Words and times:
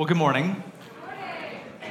Well, 0.00 0.08
good 0.08 0.16
morning. 0.16 0.64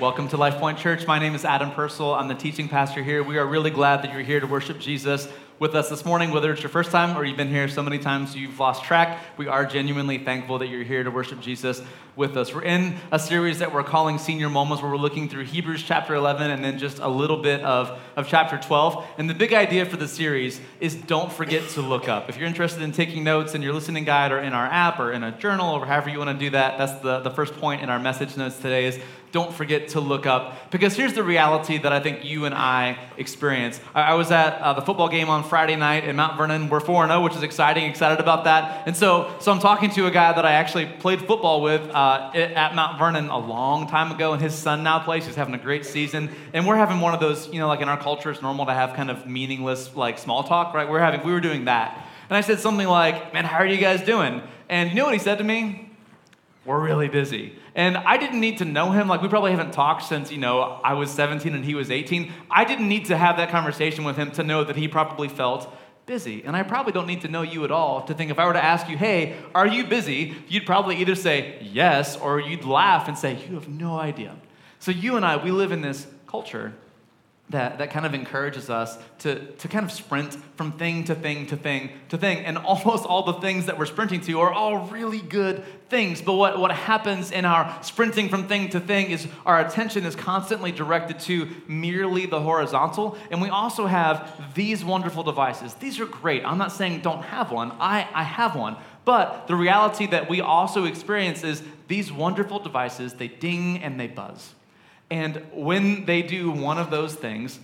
Welcome 0.02 0.30
to 0.30 0.38
Life 0.38 0.56
Point 0.56 0.80
Church. 0.80 1.06
My 1.06 1.20
name 1.20 1.36
is 1.36 1.46
Adam 1.46 1.70
Purcell. 1.70 2.16
I'm 2.16 2.28
the 2.28 2.34
teaching 2.34 2.68
pastor 2.68 3.04
here. 3.04 3.22
We 3.22 3.38
are 3.38 3.46
really 3.46 3.70
glad 3.70 4.02
that 4.02 4.12
you're 4.12 4.24
here 4.24 4.40
to 4.40 4.48
worship 4.48 4.80
Jesus 4.80 5.28
with 5.60 5.76
us 5.76 5.90
this 5.90 6.06
morning, 6.06 6.32
whether 6.32 6.54
it's 6.54 6.64
your 6.64 6.70
first 6.70 6.90
time 6.90 7.18
or 7.18 7.26
you've 7.26 7.36
been 7.36 7.50
here 7.50 7.68
so 7.68 7.84
many 7.84 8.00
times 8.00 8.34
you've 8.34 8.58
lost 8.58 8.86
track. 8.86 9.20
We 9.36 9.48
are 9.48 9.66
genuinely 9.66 10.18
thankful 10.18 10.58
that 10.60 10.68
you're 10.68 10.84
here 10.84 11.04
to 11.04 11.12
worship 11.12 11.42
Jesus 11.42 11.82
with 12.16 12.38
us. 12.38 12.54
We're 12.54 12.64
in 12.64 12.96
a 13.12 13.20
series 13.20 13.60
that 13.60 13.74
we're 13.74 13.84
calling 13.84 14.18
Senior 14.20 14.50
Moments, 14.50 14.82
where 14.82 14.90
we're 14.90 14.98
looking 14.98 15.28
through 15.28 15.46
Hebrews 15.46 15.84
chapter 15.84 16.16
11 16.16 16.50
and 16.50 16.64
then 16.64 16.78
just 16.78 17.00
a 17.00 17.08
little 17.10 17.42
bit 17.42 17.62
of, 17.62 18.00
of 18.16 18.28
chapter 18.28 18.58
12. 18.58 19.06
And 19.18 19.30
the 19.30 19.34
big 19.34 19.54
idea 19.54 19.86
for 19.86 19.98
the 19.98 20.08
series 20.08 20.62
is 20.80 20.96
don't 20.96 21.32
forget 21.32 21.68
to 21.72 21.82
look 21.82 22.08
up. 22.08 22.30
If 22.30 22.38
you're 22.38 22.48
interested 22.48 22.82
in 22.82 22.94
taking 22.94 23.26
notes 23.26 23.54
in 23.54 23.62
your 23.62 23.74
listening 23.74 24.06
guide 24.06 24.32
or 24.32 24.40
in 24.40 24.54
our 24.54 24.66
app 24.66 25.00
or 25.00 25.12
in 25.12 25.24
a 25.24 25.38
journal 25.38 25.74
or 25.76 25.86
however 25.86 26.10
you 26.10 26.20
want 26.20 26.38
to 26.38 26.46
do 26.46 26.52
that, 26.52 26.78
that's 26.78 27.02
the, 27.02 27.20
the 27.20 27.32
first 27.32 27.54
point 27.56 27.82
in 27.82 27.90
our 27.90 28.00
message 28.00 28.36
notes 28.38 28.58
today 28.58 28.86
is 28.86 29.00
don't 29.32 29.54
forget 29.54 29.90
to 29.90 30.00
look 30.00 30.26
up. 30.26 30.72
Because 30.72 30.96
here's 30.96 31.14
the 31.14 31.24
reality 31.24 31.78
that 31.78 31.92
I 31.92 32.00
think 32.00 32.26
you 32.26 32.46
and 32.46 32.56
I 32.56 32.98
experience. 33.18 33.80
I, 33.94 34.16
was 34.16 34.32
at 34.32 34.60
uh, 34.62 34.74
the 34.74 34.82
football 34.82 35.10
game 35.10 35.30
on 35.30 35.44
Friday 35.44 35.76
night 35.76 36.04
in 36.04 36.16
Mount 36.16 36.38
Vernon. 36.38 36.70
We're 36.70 36.80
4 36.80 37.08
0, 37.08 37.22
which 37.22 37.36
is 37.36 37.44
exciting, 37.44 37.86
excited 37.86 38.20
about 38.20 38.46
that. 38.46 38.88
And 38.88 38.96
so, 38.96 39.34
so 39.40 39.52
I'm 39.52 39.60
talking 39.60 39.90
to 39.92 40.08
a 40.08 40.12
guy 40.12 40.34
that 40.34 40.46
I 40.46 40.54
actually 40.54 40.88
played 40.88 41.20
football 41.20 41.62
with 41.62 41.82
uh, 41.90 42.32
at 42.34 42.76
Mount 42.76 42.98
Vernon 42.98 43.30
a 43.30 43.38
long 43.38 43.88
time 43.88 44.12
ago, 44.12 44.34
and 44.34 44.42
his 44.42 44.56
son 44.56 44.84
now 44.84 45.00
plays. 45.00 45.26
He's 45.26 45.36
having 45.36 45.54
a 45.54 45.60
great 45.60 45.86
season. 45.86 46.30
And 46.54 46.66
we're 46.66 46.78
having 46.78 47.00
one 47.00 47.14
of 47.14 47.20
those, 47.20 47.48
you 47.54 47.60
know, 47.60 47.68
like 47.68 47.82
in 47.82 47.90
our 47.90 48.00
culture, 48.00 48.32
it's 48.32 48.42
normal 48.42 48.66
to 48.66 48.74
have 48.74 48.94
kind 48.94 49.12
of 49.12 49.28
meaningless, 49.28 49.96
like 49.96 50.18
small 50.18 50.44
talk, 50.44 50.74
right? 50.74 50.90
We're 50.90 51.00
having, 51.00 51.24
we 51.24 51.32
were 51.32 51.42
doing 51.42 51.66
that. 51.66 52.06
And 52.30 52.38
I 52.38 52.42
said 52.42 52.60
something 52.60 52.88
like, 52.88 53.34
Man, 53.34 53.46
how 53.46 53.58
are 53.58 53.66
you 53.66 53.78
guys 53.78 54.02
doing? 54.02 54.42
And 54.70 54.90
you 54.90 54.96
know 54.96 55.06
what 55.06 55.14
he 55.14 55.20
said 55.20 55.40
to 55.40 55.44
me? 55.44 55.90
We're 56.66 56.80
really 56.80 57.08
busy. 57.08 57.59
And 57.76 57.98
I 57.98 58.18
didn't 58.18 58.40
need 58.40 58.58
to 58.60 58.66
know 58.66 58.92
him. 58.92 59.08
Like, 59.08 59.22
we 59.22 59.28
probably 59.28 59.52
haven't 59.52 59.74
talked 59.74 60.04
since, 60.04 60.32
you 60.32 60.38
know, 60.38 60.60
I 60.84 60.94
was 60.94 61.12
17 61.12 61.54
and 61.54 61.64
he 61.64 61.76
was 61.76 61.92
18. 61.92 62.32
I 62.50 62.66
didn't 62.66 62.88
need 62.88 63.06
to 63.06 63.18
have 63.18 63.38
that 63.38 63.50
conversation 63.50 64.04
with 64.04 64.18
him 64.18 64.32
to 64.32 64.44
know 64.44 64.64
that 64.64 64.76
he 64.76 64.88
probably 64.88 65.28
felt 65.28 65.72
busy. 66.06 66.44
And 66.44 66.56
I 66.56 66.64
probably 66.64 66.92
don't 66.92 67.08
need 67.08 67.22
to 67.22 67.28
know 67.28 67.44
you 67.44 67.64
at 67.64 67.72
all 67.72 68.02
to 68.04 68.14
think 68.14 68.32
if 68.32 68.40
I 68.40 68.46
were 68.46 68.54
to 68.54 68.64
ask 68.64 68.90
you, 68.90 68.98
hey, 68.98 69.38
are 69.54 69.68
you 69.68 69.86
busy? 69.86 70.36
You'd 70.48 70.66
probably 70.66 70.98
either 70.98 71.16
say 71.16 71.60
yes 71.62 72.18
or 72.18 72.40
you'd 72.40 72.66
laugh 72.66 73.08
and 73.08 73.18
say, 73.18 73.38
you 73.48 73.54
have 73.56 73.70
no 73.70 73.98
idea. 74.00 74.36
So, 74.80 74.92
you 74.92 75.18
and 75.18 75.26
I, 75.26 75.38
we 75.38 75.52
live 75.52 75.72
in 75.72 75.82
this 75.82 76.08
culture 76.26 76.74
that, 77.50 77.80
that 77.80 77.90
kind 77.90 78.06
of 78.06 78.14
encourages 78.14 78.70
us 78.70 78.98
to, 79.20 79.44
to 79.54 79.68
kind 79.68 79.84
of 79.84 79.92
sprint 79.92 80.38
from 80.56 80.72
thing 80.74 81.04
to 81.06 81.16
thing 81.16 81.48
to 81.48 81.58
thing 81.58 81.90
to 82.10 82.18
thing. 82.18 82.46
And 82.46 82.58
almost 82.58 83.06
all 83.06 83.24
the 83.24 83.34
things 83.34 83.66
that 83.66 83.78
we're 83.78 83.88
sprinting 83.88 84.22
to 84.22 84.40
are 84.40 84.54
all 84.54 84.88
really 84.88 85.20
good 85.20 85.64
things. 85.90 86.22
But 86.22 86.34
what, 86.34 86.60
what 86.60 86.72
happens 86.72 87.32
in 87.32 87.46
our 87.46 87.76
sprinting 87.82 88.30
from 88.30 88.48
thing 88.48 88.70
to 88.70 88.80
thing 88.80 89.10
is 89.10 89.28
our 89.48 89.60
attention 89.60 90.06
is 90.06 90.16
constantly 90.16 90.72
directed 90.72 91.20
to 91.22 91.50
merely 91.68 92.28
the 92.28 92.40
horizontal. 92.40 93.18
And 93.32 93.42
we 93.42 93.50
also 93.50 93.88
have 93.88 94.54
these 94.54 94.86
wonderful 94.86 95.24
devices. 95.24 95.74
These 95.76 96.00
are 96.00 96.06
great. 96.06 96.46
I'm 96.46 96.60
not 96.60 96.72
saying 96.72 97.02
don't 97.02 97.24
have 97.24 97.52
one, 97.52 97.72
I, 97.80 98.08
I 98.14 98.24
have 98.24 98.56
one. 98.56 98.78
But 99.06 99.48
the 99.48 99.56
reality 99.56 100.06
that 100.08 100.30
we 100.30 100.40
also 100.40 100.86
experience 100.86 101.44
is 101.44 101.64
these 101.88 102.12
wonderful 102.12 102.60
devices, 102.60 103.16
they 103.16 103.28
ding 103.28 103.82
and 103.82 104.00
they 104.00 104.06
buzz. 104.06 104.54
And 105.12 105.44
when 105.54 106.06
they 106.06 106.22
do 106.22 106.52
one 106.52 106.78
of 106.78 106.92
those 106.92 107.16
things, 107.16 107.60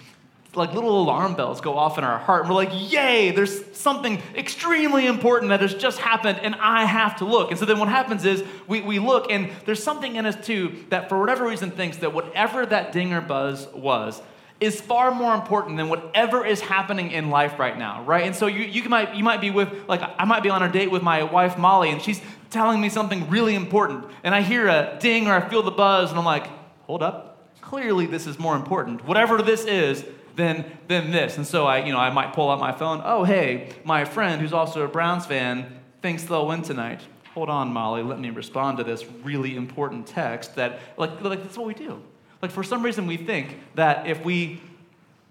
like 0.55 0.73
little 0.73 1.01
alarm 1.01 1.35
bells 1.35 1.61
go 1.61 1.77
off 1.77 1.97
in 1.97 2.03
our 2.03 2.17
heart, 2.17 2.41
and 2.41 2.49
we're 2.49 2.55
like, 2.55 2.71
yay, 2.71 3.31
there's 3.31 3.75
something 3.75 4.21
extremely 4.35 5.05
important 5.05 5.49
that 5.49 5.61
has 5.61 5.73
just 5.73 5.99
happened, 5.99 6.39
and 6.41 6.55
I 6.55 6.85
have 6.85 7.17
to 7.17 7.25
look. 7.25 7.51
And 7.51 7.59
so 7.59 7.65
then 7.65 7.79
what 7.79 7.89
happens 7.89 8.25
is 8.25 8.43
we, 8.67 8.81
we 8.81 8.99
look, 8.99 9.31
and 9.31 9.51
there's 9.65 9.83
something 9.83 10.15
in 10.15 10.25
us 10.25 10.35
too 10.45 10.85
that 10.89 11.09
for 11.09 11.19
whatever 11.19 11.45
reason 11.45 11.71
thinks 11.71 11.97
that 11.97 12.13
whatever 12.13 12.65
that 12.65 12.91
dinger 12.91 13.21
buzz 13.21 13.67
was, 13.73 14.21
is 14.61 14.79
far 14.79 15.13
more 15.13 15.35
important 15.35 15.75
than 15.75 15.89
whatever 15.89 16.45
is 16.45 16.61
happening 16.61 17.11
in 17.11 17.29
life 17.29 17.59
right 17.59 17.77
now, 17.77 18.03
right? 18.03 18.23
And 18.23 18.33
so 18.33 18.47
you, 18.47 18.61
you 18.61 18.87
might 18.87 19.13
you 19.13 19.23
might 19.23 19.41
be 19.41 19.51
with 19.51 19.69
like 19.89 20.01
I 20.01 20.23
might 20.23 20.43
be 20.43 20.49
on 20.49 20.63
a 20.63 20.71
date 20.71 20.89
with 20.89 21.03
my 21.03 21.23
wife 21.23 21.57
Molly, 21.57 21.89
and 21.89 22.01
she's 22.01 22.21
telling 22.51 22.79
me 22.79 22.87
something 22.87 23.29
really 23.29 23.53
important, 23.53 24.05
and 24.23 24.33
I 24.33 24.41
hear 24.41 24.67
a 24.67 24.97
ding 25.01 25.27
or 25.27 25.33
I 25.33 25.49
feel 25.49 25.61
the 25.61 25.71
buzz, 25.71 26.09
and 26.09 26.17
I'm 26.17 26.25
like, 26.25 26.47
hold 26.83 27.03
up, 27.03 27.34
clearly 27.65 28.05
this 28.05 28.27
is 28.27 28.39
more 28.39 28.55
important. 28.55 29.05
Whatever 29.05 29.41
this 29.41 29.65
is, 29.65 30.05
than, 30.35 30.65
than 30.87 31.11
this. 31.11 31.37
And 31.37 31.47
so 31.47 31.65
I, 31.65 31.85
you 31.85 31.91
know, 31.91 31.99
I 31.99 32.09
might 32.09 32.33
pull 32.33 32.49
out 32.49 32.59
my 32.59 32.71
phone. 32.71 33.01
Oh, 33.03 33.23
hey, 33.23 33.69
my 33.83 34.05
friend 34.05 34.41
who's 34.41 34.53
also 34.53 34.83
a 34.83 34.87
Browns 34.87 35.25
fan 35.25 35.79
thinks 36.01 36.23
they'll 36.23 36.47
win 36.47 36.61
tonight. 36.61 37.01
Hold 37.33 37.49
on, 37.49 37.73
Molly. 37.73 38.03
Let 38.03 38.19
me 38.19 38.29
respond 38.29 38.77
to 38.77 38.83
this 38.83 39.05
really 39.23 39.55
important 39.55 40.07
text 40.07 40.55
that, 40.55 40.79
like, 40.97 41.21
like 41.21 41.43
that's 41.43 41.57
what 41.57 41.67
we 41.67 41.73
do. 41.73 42.01
Like, 42.41 42.51
for 42.51 42.63
some 42.63 42.83
reason, 42.83 43.07
we 43.07 43.17
think 43.17 43.57
that 43.75 44.07
if 44.07 44.23
we 44.23 44.61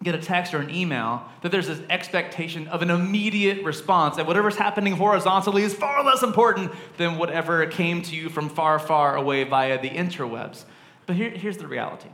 get 0.03 0.15
a 0.15 0.19
text 0.19 0.53
or 0.53 0.59
an 0.59 0.75
email, 0.75 1.25
that 1.43 1.51
there's 1.51 1.69
this 1.69 1.81
expectation 1.89 2.69
of 2.69 2.83
an 2.83 2.91
immediate 2.91 3.65
response, 3.65 4.17
that 4.17 4.27
whatever's 4.27 4.57
happening 4.57 4.95
horizontally 4.95 5.63
is 5.63 5.73
far 5.73 6.05
less 6.05 6.23
important 6.23 6.73
than 6.99 7.17
whatever 7.17 7.65
came 7.67 8.03
to 8.03 8.15
you 8.15 8.29
from 8.29 8.51
far, 8.51 8.79
far 8.79 9.17
away 9.17 9.45
via 9.45 9.81
the 9.81 9.89
interwebs. 9.89 10.65
But 11.07 11.17
here, 11.17 11.31
here's 11.31 11.57
the 11.57 11.67
reality 11.67 12.09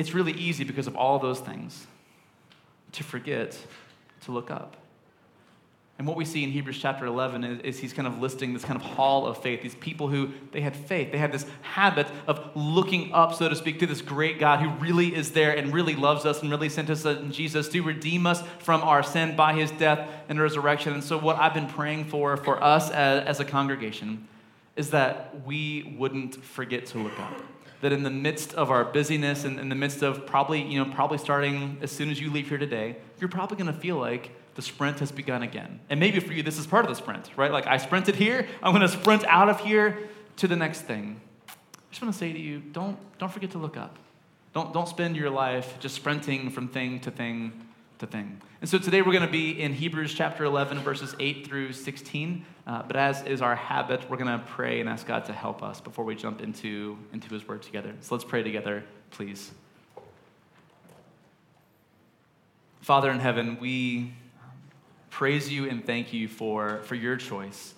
it's 0.00 0.14
really 0.14 0.32
easy 0.32 0.64
because 0.64 0.86
of 0.86 0.96
all 0.96 1.18
those 1.18 1.40
things 1.40 1.86
to 2.92 3.04
forget 3.04 3.58
to 4.22 4.32
look 4.32 4.50
up. 4.50 4.78
And 5.98 6.06
what 6.06 6.16
we 6.16 6.24
see 6.24 6.42
in 6.42 6.50
Hebrews 6.50 6.78
chapter 6.78 7.04
11 7.04 7.44
is, 7.44 7.60
is, 7.60 7.78
he's 7.78 7.92
kind 7.92 8.08
of 8.08 8.18
listing 8.18 8.54
this 8.54 8.64
kind 8.64 8.80
of 8.80 8.82
hall 8.82 9.26
of 9.26 9.36
faith, 9.42 9.60
these 9.60 9.74
people 9.74 10.08
who 10.08 10.30
they 10.52 10.62
had 10.62 10.74
faith. 10.74 11.12
They 11.12 11.18
had 11.18 11.30
this 11.30 11.44
habit 11.60 12.06
of 12.26 12.50
looking 12.56 13.12
up, 13.12 13.34
so 13.34 13.50
to 13.50 13.54
speak, 13.54 13.78
to 13.80 13.86
this 13.86 14.00
great 14.00 14.38
God 14.38 14.60
who 14.60 14.70
really 14.82 15.14
is 15.14 15.32
there 15.32 15.54
and 15.54 15.74
really 15.74 15.94
loves 15.94 16.24
us 16.24 16.40
and 16.40 16.50
really 16.50 16.70
sent 16.70 16.88
us 16.88 17.04
in 17.04 17.30
Jesus 17.30 17.68
to 17.68 17.82
redeem 17.82 18.26
us 18.26 18.42
from 18.60 18.80
our 18.80 19.02
sin 19.02 19.36
by 19.36 19.52
his 19.52 19.70
death 19.72 20.08
and 20.30 20.40
resurrection. 20.40 20.94
And 20.94 21.04
so, 21.04 21.18
what 21.18 21.36
I've 21.36 21.52
been 21.52 21.68
praying 21.68 22.06
for 22.06 22.38
for 22.38 22.64
us 22.64 22.90
as, 22.90 23.26
as 23.26 23.40
a 23.40 23.44
congregation 23.44 24.26
is 24.76 24.92
that 24.92 25.44
we 25.44 25.94
wouldn't 25.98 26.42
forget 26.42 26.86
to 26.86 26.98
look 26.98 27.20
up 27.20 27.42
that 27.80 27.92
in 27.92 28.02
the 28.02 28.10
midst 28.10 28.54
of 28.54 28.70
our 28.70 28.84
busyness 28.84 29.44
and 29.44 29.58
in 29.58 29.68
the 29.68 29.74
midst 29.74 30.02
of 30.02 30.26
probably, 30.26 30.62
you 30.62 30.82
know, 30.82 30.92
probably 30.92 31.18
starting 31.18 31.78
as 31.80 31.90
soon 31.90 32.10
as 32.10 32.20
you 32.20 32.30
leave 32.30 32.48
here 32.48 32.58
today, 32.58 32.96
you're 33.18 33.28
probably 33.28 33.56
going 33.56 33.72
to 33.72 33.80
feel 33.80 33.96
like 33.96 34.32
the 34.54 34.62
sprint 34.62 34.98
has 34.98 35.10
begun 35.10 35.42
again. 35.42 35.80
And 35.88 35.98
maybe 35.98 36.20
for 36.20 36.32
you, 36.32 36.42
this 36.42 36.58
is 36.58 36.66
part 36.66 36.84
of 36.84 36.90
the 36.90 36.94
sprint, 36.94 37.30
right? 37.36 37.50
Like 37.50 37.66
I 37.66 37.78
sprinted 37.78 38.16
here, 38.16 38.46
I'm 38.62 38.72
going 38.72 38.82
to 38.82 38.88
sprint 38.88 39.24
out 39.24 39.48
of 39.48 39.60
here 39.60 39.98
to 40.36 40.48
the 40.48 40.56
next 40.56 40.82
thing. 40.82 41.20
I 41.48 41.52
just 41.90 42.02
want 42.02 42.12
to 42.12 42.18
say 42.18 42.32
to 42.32 42.38
you, 42.38 42.60
don't, 42.60 42.98
don't 43.18 43.32
forget 43.32 43.52
to 43.52 43.58
look 43.58 43.76
up. 43.76 43.96
Don't, 44.52 44.72
don't 44.74 44.88
spend 44.88 45.16
your 45.16 45.30
life 45.30 45.78
just 45.80 45.94
sprinting 45.94 46.50
from 46.50 46.68
thing 46.68 47.00
to 47.00 47.10
thing 47.10 47.52
to 47.98 48.06
thing. 48.06 48.40
And 48.60 48.68
so 48.68 48.76
today 48.76 49.00
we're 49.00 49.12
going 49.12 49.24
to 49.24 49.32
be 49.32 49.58
in 49.58 49.72
Hebrews 49.72 50.12
chapter 50.12 50.44
11, 50.44 50.80
verses 50.80 51.16
8 51.18 51.46
through 51.46 51.72
16. 51.72 52.44
Uh, 52.66 52.82
but 52.82 52.94
as 52.94 53.22
is 53.22 53.40
our 53.40 53.56
habit, 53.56 54.10
we're 54.10 54.18
going 54.18 54.38
to 54.38 54.44
pray 54.48 54.80
and 54.80 54.88
ask 54.88 55.06
God 55.06 55.24
to 55.26 55.32
help 55.32 55.62
us 55.62 55.80
before 55.80 56.04
we 56.04 56.14
jump 56.14 56.42
into, 56.42 56.98
into 57.14 57.32
his 57.32 57.48
word 57.48 57.62
together. 57.62 57.94
So 58.02 58.14
let's 58.14 58.24
pray 58.24 58.42
together, 58.42 58.84
please. 59.12 59.50
Father 62.82 63.10
in 63.10 63.18
heaven, 63.18 63.56
we 63.58 64.12
praise 65.08 65.50
you 65.50 65.66
and 65.66 65.82
thank 65.82 66.12
you 66.12 66.28
for, 66.28 66.82
for 66.82 66.96
your 66.96 67.16
choice 67.16 67.72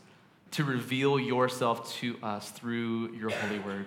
to 0.51 0.65
reveal 0.65 1.17
yourself 1.17 1.93
to 1.95 2.19
us 2.25 2.51
through 2.51 3.13
your 3.13 3.31
holy 3.31 3.61
word. 3.61 3.87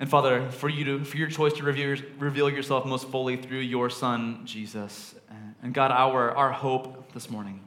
And 0.00 0.10
Father, 0.10 0.50
for 0.50 0.68
you 0.68 0.84
to, 0.84 1.04
for 1.04 1.16
your 1.16 1.28
choice 1.28 1.52
to 1.54 1.62
reveal, 1.62 1.96
reveal 2.18 2.50
yourself 2.50 2.84
most 2.84 3.08
fully 3.08 3.36
through 3.36 3.60
your 3.60 3.88
Son, 3.90 4.40
Jesus. 4.44 5.14
And 5.62 5.72
God, 5.72 5.90
our, 5.92 6.32
our 6.32 6.52
hope 6.52 7.12
this 7.12 7.30
morning 7.30 7.60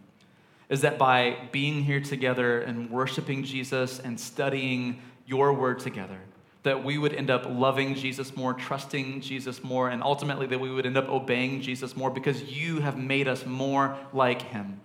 is 0.69 0.81
that 0.81 0.97
by 0.97 1.37
being 1.51 1.83
here 1.83 2.01
together 2.01 2.61
and 2.61 2.91
worshiping 2.91 3.43
Jesus 3.43 3.99
and 3.99 4.19
studying 4.19 5.01
your 5.25 5.53
word 5.53 5.79
together, 5.79 6.19
that 6.63 6.83
we 6.83 6.97
would 6.97 7.13
end 7.13 7.29
up 7.29 7.45
loving 7.47 7.95
Jesus 7.95 8.35
more, 8.35 8.53
trusting 8.53 9.21
Jesus 9.21 9.63
more, 9.63 9.89
and 9.89 10.03
ultimately 10.03 10.45
that 10.47 10.59
we 10.59 10.69
would 10.69 10.85
end 10.85 10.97
up 10.97 11.07
obeying 11.07 11.61
Jesus 11.61 11.95
more 11.95 12.09
because 12.09 12.43
you 12.43 12.81
have 12.81 12.97
made 12.97 13.29
us 13.29 13.45
more 13.45 13.97
like 14.11 14.41
him. 14.41 14.81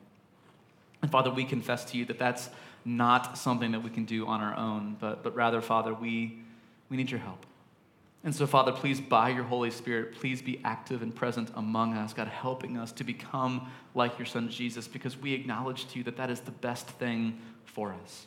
And 1.02 1.10
Father, 1.10 1.30
we 1.30 1.44
confess 1.44 1.84
to 1.86 1.98
you 1.98 2.04
that 2.04 2.18
that's 2.20 2.48
not 2.84 3.36
something 3.36 3.72
that 3.72 3.80
we 3.80 3.90
can 3.90 4.04
do 4.04 4.26
on 4.26 4.40
our 4.40 4.56
own, 4.56 4.96
but, 5.00 5.24
but 5.24 5.34
rather, 5.34 5.60
Father, 5.60 5.92
we 5.92 6.38
we 6.92 6.98
need 6.98 7.10
your 7.10 7.20
help. 7.20 7.46
And 8.22 8.34
so, 8.34 8.46
Father, 8.46 8.70
please, 8.70 9.00
by 9.00 9.30
your 9.30 9.44
Holy 9.44 9.70
Spirit, 9.70 10.14
please 10.14 10.42
be 10.42 10.60
active 10.62 11.00
and 11.00 11.12
present 11.12 11.50
among 11.56 11.94
us, 11.94 12.12
God, 12.12 12.28
helping 12.28 12.76
us 12.76 12.92
to 12.92 13.02
become 13.02 13.68
like 13.94 14.18
your 14.18 14.26
Son 14.26 14.50
Jesus, 14.50 14.86
because 14.86 15.16
we 15.16 15.32
acknowledge 15.32 15.88
to 15.88 15.98
you 15.98 16.04
that 16.04 16.18
that 16.18 16.28
is 16.30 16.40
the 16.40 16.50
best 16.50 16.86
thing 16.86 17.40
for 17.64 17.96
us. 18.04 18.26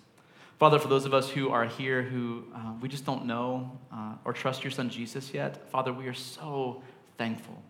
Father, 0.58 0.80
for 0.80 0.88
those 0.88 1.06
of 1.06 1.14
us 1.14 1.30
who 1.30 1.50
are 1.50 1.66
here 1.66 2.02
who 2.02 2.44
uh, 2.56 2.74
we 2.82 2.90
just 2.90 3.06
don't 3.06 3.26
know 3.26 3.72
uh, 3.94 4.14
or 4.26 4.34
trust 4.34 4.64
your 4.64 4.72
Son 4.72 4.90
Jesus 4.90 5.32
yet, 5.32 5.70
Father, 5.70 5.94
we 5.94 6.08
are 6.08 6.14
so 6.14 6.82
thankful 7.20 7.62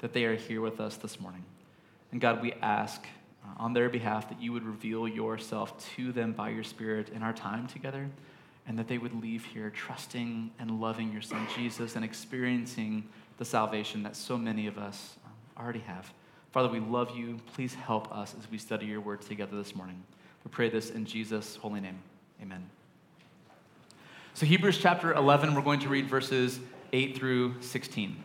that 0.00 0.12
they 0.12 0.24
are 0.24 0.36
here 0.36 0.60
with 0.60 0.80
us 0.80 0.96
this 0.96 1.18
morning. 1.18 1.44
And 2.12 2.20
God, 2.20 2.42
we 2.42 2.52
ask 2.60 3.02
uh, 3.42 3.54
on 3.56 3.72
their 3.72 3.88
behalf 3.88 4.28
that 4.28 4.40
you 4.42 4.52
would 4.52 4.64
reveal 4.64 5.08
yourself 5.08 5.82
to 5.96 6.12
them 6.12 6.32
by 6.32 6.50
your 6.50 6.64
Spirit 6.64 7.08
in 7.08 7.22
our 7.22 7.32
time 7.32 7.66
together 7.68 8.10
and 8.66 8.78
that 8.78 8.88
they 8.88 8.98
would 8.98 9.20
leave 9.20 9.44
here 9.44 9.70
trusting 9.70 10.50
and 10.58 10.80
loving 10.80 11.12
your 11.12 11.22
son 11.22 11.46
Jesus 11.54 11.96
and 11.96 12.04
experiencing 12.04 13.08
the 13.38 13.44
salvation 13.44 14.02
that 14.02 14.16
so 14.16 14.36
many 14.36 14.66
of 14.66 14.78
us 14.78 15.16
um, 15.24 15.32
already 15.62 15.80
have. 15.80 16.12
Father, 16.52 16.68
we 16.68 16.80
love 16.80 17.16
you. 17.16 17.38
Please 17.54 17.74
help 17.74 18.10
us 18.10 18.34
as 18.38 18.50
we 18.50 18.58
study 18.58 18.86
your 18.86 19.00
word 19.00 19.20
together 19.20 19.56
this 19.56 19.74
morning. 19.74 20.02
We 20.44 20.50
pray 20.50 20.68
this 20.68 20.90
in 20.90 21.04
Jesus' 21.04 21.56
holy 21.56 21.80
name. 21.80 21.98
Amen. 22.42 22.68
So, 24.34 24.46
Hebrews 24.46 24.78
chapter 24.78 25.14
11, 25.14 25.54
we're 25.54 25.62
going 25.62 25.80
to 25.80 25.88
read 25.88 26.08
verses 26.08 26.60
8 26.92 27.16
through 27.16 27.60
16. 27.60 28.24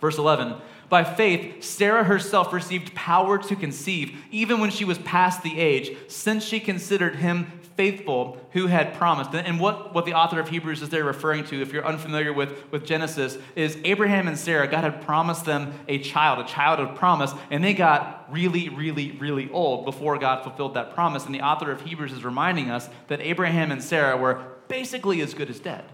Verse 0.00 0.18
11 0.18 0.54
By 0.88 1.04
faith, 1.04 1.62
Sarah 1.62 2.04
herself 2.04 2.52
received 2.52 2.94
power 2.94 3.38
to 3.38 3.56
conceive, 3.56 4.16
even 4.30 4.60
when 4.60 4.70
she 4.70 4.84
was 4.84 4.98
past 4.98 5.42
the 5.42 5.58
age, 5.58 5.96
since 6.08 6.44
she 6.44 6.60
considered 6.60 7.16
him 7.16 7.60
faithful 7.76 8.36
who 8.52 8.66
had 8.66 8.92
promised. 8.94 9.34
And 9.34 9.58
what, 9.58 9.94
what 9.94 10.04
the 10.04 10.12
author 10.12 10.38
of 10.38 10.50
Hebrews 10.50 10.82
is 10.82 10.90
there 10.90 11.04
referring 11.04 11.44
to, 11.46 11.62
if 11.62 11.72
you're 11.72 11.86
unfamiliar 11.86 12.30
with, 12.32 12.70
with 12.70 12.84
Genesis, 12.84 13.38
is 13.56 13.78
Abraham 13.84 14.28
and 14.28 14.38
Sarah, 14.38 14.68
God 14.68 14.84
had 14.84 15.00
promised 15.02 15.46
them 15.46 15.72
a 15.88 15.98
child, 15.98 16.44
a 16.44 16.48
child 16.48 16.80
of 16.80 16.94
promise, 16.96 17.32
and 17.50 17.64
they 17.64 17.72
got 17.72 18.26
really, 18.30 18.68
really, 18.68 19.12
really 19.12 19.50
old 19.50 19.86
before 19.86 20.18
God 20.18 20.42
fulfilled 20.42 20.74
that 20.74 20.94
promise. 20.94 21.24
And 21.24 21.34
the 21.34 21.40
author 21.40 21.70
of 21.72 21.80
Hebrews 21.80 22.12
is 22.12 22.22
reminding 22.22 22.70
us 22.70 22.90
that 23.08 23.20
Abraham 23.20 23.70
and 23.72 23.82
Sarah 23.82 24.16
were 24.16 24.42
basically 24.68 25.22
as 25.22 25.32
good 25.32 25.48
as 25.48 25.58
dead 25.58 25.84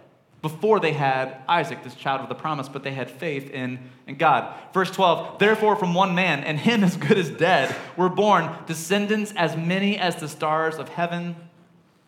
before 0.43 0.81
they 0.81 0.93
had 0.93 1.39
Isaac, 1.49 1.83
this 1.83 1.95
child 1.95 2.21
of 2.21 2.29
the 2.29 2.35
promise, 2.35 2.69
but 2.69 2.83
they 2.83 2.93
had 2.93 3.11
faith 3.11 3.51
in, 3.51 3.79
in 4.07 4.17
God. 4.17 4.55
Verse 4.73 4.91
12, 4.91 5.39
therefore, 5.39 5.77
from 5.77 5.95
one 5.95 6.15
man, 6.15 6.45
and 6.45 6.59
him 6.59 6.85
as 6.85 6.97
good 6.97 7.19
as 7.19 7.31
dead, 7.31 7.75
were 7.97 8.09
born 8.09 8.51
descendants 8.67 9.33
as 9.37 9.57
many 9.57 9.99
as 9.99 10.17
the 10.17 10.29
stars 10.29 10.77
of 10.77 10.89
heaven 10.89 11.37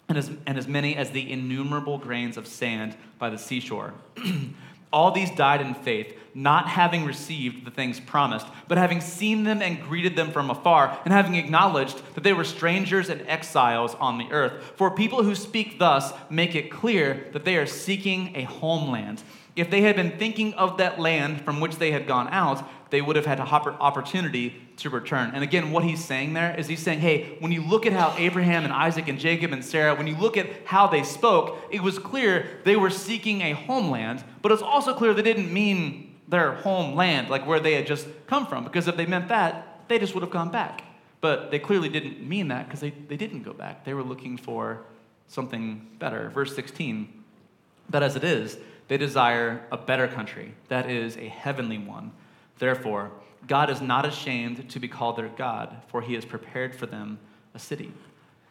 and 0.09 0.17
as, 0.17 0.31
and 0.47 0.57
as 0.57 0.67
many 0.67 0.97
as 0.97 1.11
the 1.11 1.31
innumerable 1.31 1.99
grains 1.99 2.37
of 2.37 2.47
sand 2.47 2.97
by 3.19 3.31
the 3.31 3.39
seashore. 3.39 3.95
All 4.93 5.11
these 5.11 5.31
died 5.33 5.61
in 5.61 5.75
faith, 5.75 6.17
not 6.39 6.69
having 6.69 7.05
received 7.05 7.65
the 7.65 7.71
things 7.71 7.99
promised, 7.99 8.47
but 8.69 8.79
having 8.79 9.01
seen 9.01 9.43
them 9.43 9.61
and 9.61 9.83
greeted 9.83 10.15
them 10.15 10.31
from 10.31 10.51
afar, 10.51 10.97
and 11.05 11.13
having 11.13 11.35
acknowledged 11.35 12.01
that 12.15 12.23
they 12.23 12.33
were 12.33 12.45
strangers 12.45 13.09
and 13.09 13.21
exiles 13.23 13.97
on 13.97 14.19
the 14.19 14.31
earth. 14.31 14.63
For 14.77 14.93
people 14.93 15.25
who 15.25 15.35
speak 15.35 15.81
thus 15.81 16.13
make 16.31 16.55
it 16.55 16.71
clear 16.71 17.27
that 17.33 17.45
they 17.45 17.57
are 17.57 17.67
seeking 17.67 18.37
a 18.37 18.45
homeland. 18.45 19.21
If 19.57 19.69
they 19.69 19.81
had 19.81 19.97
been 19.97 20.17
thinking 20.17 20.55
of 20.55 20.79
that 20.79 21.01
land 21.01 21.41
from 21.41 21.59
which 21.59 21.77
they 21.77 21.91
had 21.91 22.07
gone 22.07 22.29
out, 22.29 22.63
they 22.91 23.03
would 23.03 23.17
have 23.17 23.27
had 23.27 23.41
an 23.41 23.47
opportunity 23.49 24.63
to 24.77 24.91
return. 24.91 25.33
And 25.35 25.43
again, 25.43 25.73
what 25.73 25.83
he's 25.83 26.05
saying 26.05 26.35
there 26.35 26.55
is 26.57 26.69
he's 26.69 26.79
saying, 26.79 27.01
hey, 27.01 27.37
when 27.41 27.51
you 27.51 27.63
look 27.63 27.85
at 27.85 27.93
how 27.93 28.15
Abraham 28.17 28.63
and 28.63 28.73
Isaac 28.73 29.09
and 29.09 29.19
Jacob 29.19 29.53
and 29.53 29.65
Sarah, 29.65 29.97
when 29.97 30.07
you 30.07 30.17
look 30.17 30.37
at 30.37 30.47
how 30.65 30.87
they 30.87 31.03
spoke, 31.03 31.59
it 31.73 31.83
was 31.83 31.99
clear 31.99 32.61
they 32.65 32.77
were 32.77 32.91
seeking 32.91 33.41
a 33.41 33.55
homeland, 33.55 34.23
but 34.41 34.53
it's 34.53 34.63
also 34.63 34.95
clear 34.95 35.13
they 35.13 35.23
didn't 35.23 35.53
mean 35.53 36.08
their 36.29 36.53
homeland, 36.53 37.31
like 37.31 37.47
where 37.47 37.59
they 37.59 37.75
had 37.75 37.87
just 37.87 38.07
come 38.27 38.47
from, 38.47 38.65
because 38.65 38.87
if 38.87 38.97
they 38.97 39.07
meant 39.07 39.29
that, 39.29 39.89
they 39.89 39.99
just 39.99 40.15
would 40.15 40.23
have 40.23 40.31
gone 40.31 40.51
back. 40.51 40.83
But 41.21 41.51
they 41.51 41.59
clearly 41.59 41.89
didn't 41.89 42.27
mean 42.27 42.49
that 42.49 42.67
because 42.67 42.81
they, 42.81 42.91
they 42.91 43.17
didn't 43.17 43.43
go 43.43 43.53
back. 43.53 43.85
They 43.85 43.95
were 43.95 44.03
looking 44.03 44.37
for 44.37 44.83
something 45.27 45.87
better. 45.99 46.31
Verse 46.31 46.55
16, 46.55 47.25
but 47.91 48.03
as 48.03 48.17
it 48.17 48.25
is, 48.25 48.59
they 48.89 48.97
desire 48.97 49.63
a 49.71 49.77
better 49.77 50.09
country, 50.09 50.55
that 50.69 50.89
is, 50.89 51.17
a 51.17 51.29
heavenly 51.29 51.79
one. 51.79 52.13
Therefore, 52.59 53.11
God 53.47 53.71
is 53.71 53.81
not 53.81 54.05
ashamed 54.05 54.69
to 54.71 54.81
be 54.81 54.89
called 54.89 55.17
their 55.17 55.29
God, 55.29 55.77
for 55.89 56.03
he 56.03 56.15
has 56.15 56.25
prepared 56.25 56.75
for 56.75 56.87
them 56.87 57.19
a 57.55 57.59
city. 57.59 57.93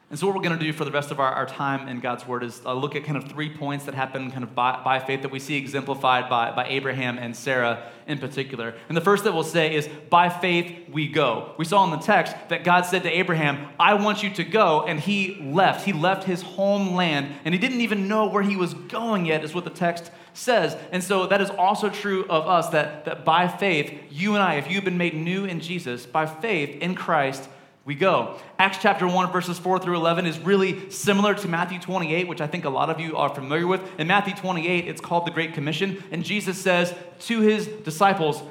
And 0.09 0.17
so, 0.17 0.25
what 0.25 0.37
we're 0.37 0.41
going 0.41 0.57
to 0.57 0.63
do 0.63 0.71
for 0.71 0.85
the 0.85 0.91
rest 0.91 1.11
of 1.11 1.19
our, 1.19 1.33
our 1.33 1.45
time 1.45 1.89
in 1.89 1.99
God's 1.99 2.25
Word 2.25 2.41
is 2.41 2.61
uh, 2.65 2.73
look 2.73 2.95
at 2.95 3.03
kind 3.03 3.17
of 3.17 3.29
three 3.29 3.49
points 3.49 3.83
that 3.85 3.93
happen 3.93 4.31
kind 4.31 4.41
of 4.41 4.55
by, 4.55 4.81
by 4.81 4.99
faith 4.99 5.21
that 5.23 5.31
we 5.31 5.39
see 5.39 5.57
exemplified 5.57 6.29
by, 6.29 6.55
by 6.55 6.65
Abraham 6.67 7.17
and 7.17 7.35
Sarah 7.35 7.91
in 8.07 8.17
particular. 8.17 8.73
And 8.87 8.95
the 8.95 9.01
first 9.01 9.25
that 9.25 9.33
we'll 9.33 9.43
say 9.43 9.75
is, 9.75 9.89
by 10.09 10.29
faith 10.29 10.87
we 10.89 11.09
go. 11.09 11.53
We 11.57 11.65
saw 11.65 11.83
in 11.83 11.91
the 11.91 11.97
text 11.97 12.33
that 12.47 12.63
God 12.63 12.83
said 12.83 13.03
to 13.03 13.09
Abraham, 13.09 13.67
I 13.77 13.95
want 13.95 14.23
you 14.23 14.29
to 14.35 14.45
go. 14.45 14.83
And 14.83 14.97
he 14.97 15.41
left. 15.41 15.83
He 15.83 15.91
left 15.91 16.23
his 16.23 16.41
homeland, 16.41 17.35
and 17.43 17.53
he 17.53 17.59
didn't 17.59 17.81
even 17.81 18.07
know 18.07 18.27
where 18.27 18.43
he 18.43 18.55
was 18.55 18.73
going 18.73 19.25
yet, 19.25 19.43
is 19.43 19.53
what 19.53 19.65
the 19.65 19.69
text 19.69 20.09
says. 20.33 20.77
And 20.93 21.03
so 21.03 21.27
that 21.27 21.41
is 21.41 21.49
also 21.49 21.89
true 21.89 22.23
of 22.29 22.47
us 22.47 22.69
that, 22.69 23.03
that 23.03 23.25
by 23.25 23.49
faith, 23.49 23.93
you 24.09 24.35
and 24.35 24.41
I, 24.41 24.55
if 24.55 24.71
you've 24.71 24.85
been 24.85 24.97
made 24.97 25.15
new 25.15 25.43
in 25.43 25.59
Jesus, 25.59 26.05
by 26.05 26.25
faith 26.27 26.81
in 26.81 26.95
Christ, 26.95 27.49
we 27.87 27.95
go. 27.95 28.37
Acts 28.59 28.79
chapter 28.81 29.07
1, 29.07 29.31
verses 29.31 29.57
4 29.57 29.79
through 29.79 29.95
11 29.95 30.25
is 30.25 30.37
really 30.39 30.89
similar 30.91 31.33
to 31.33 31.47
Matthew 31.47 31.79
28, 31.79 32.27
which 32.27 32.41
I 32.41 32.47
think 32.47 32.65
a 32.65 32.69
lot 32.69 32.89
of 32.89 32.99
you 32.99 33.15
are 33.15 33.33
familiar 33.33 33.65
with. 33.65 33.81
In 33.97 34.07
Matthew 34.07 34.35
28, 34.35 34.89
it's 34.89 34.99
called 34.99 35.25
the 35.25 35.31
Great 35.31 35.53
Commission, 35.53 36.03
and 36.11 36.21
Jesus 36.21 36.57
says 36.57 36.93
to 37.19 37.39
his 37.39 37.65
disciples, 37.65 38.43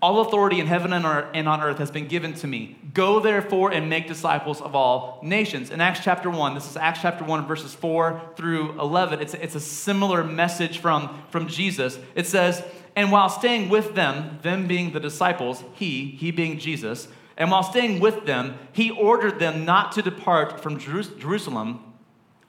all 0.00 0.20
authority 0.20 0.58
in 0.58 0.66
heaven 0.66 0.92
and 0.94 1.48
on 1.48 1.60
earth 1.60 1.78
has 1.78 1.90
been 1.90 2.06
given 2.06 2.32
to 2.34 2.46
me. 2.46 2.78
Go 2.94 3.20
therefore 3.20 3.72
and 3.72 3.90
make 3.90 4.06
disciples 4.06 4.62
of 4.62 4.74
all 4.74 5.18
nations. 5.22 5.70
In 5.70 5.80
Acts 5.80 6.00
chapter 6.02 6.30
1, 6.30 6.54
this 6.54 6.70
is 6.70 6.76
Acts 6.76 7.00
chapter 7.02 7.24
1, 7.24 7.46
verses 7.46 7.74
4 7.74 8.22
through 8.36 8.80
11. 8.80 9.20
It's, 9.20 9.34
it's 9.34 9.56
a 9.56 9.60
similar 9.60 10.22
message 10.22 10.78
from, 10.78 11.22
from 11.30 11.48
Jesus. 11.48 11.98
It 12.14 12.26
says, 12.26 12.62
And 12.94 13.10
while 13.10 13.28
staying 13.28 13.68
with 13.68 13.96
them, 13.96 14.38
them 14.42 14.68
being 14.68 14.92
the 14.92 15.00
disciples, 15.00 15.64
he, 15.74 16.12
he 16.12 16.30
being 16.30 16.58
Jesus, 16.60 17.08
and 17.38 17.50
while 17.50 17.62
staying 17.62 18.00
with 18.00 18.26
them, 18.26 18.58
he 18.72 18.90
ordered 18.90 19.38
them 19.38 19.64
not 19.64 19.92
to 19.92 20.02
depart 20.02 20.60
from 20.60 20.78
Jerusalem, 20.78 21.94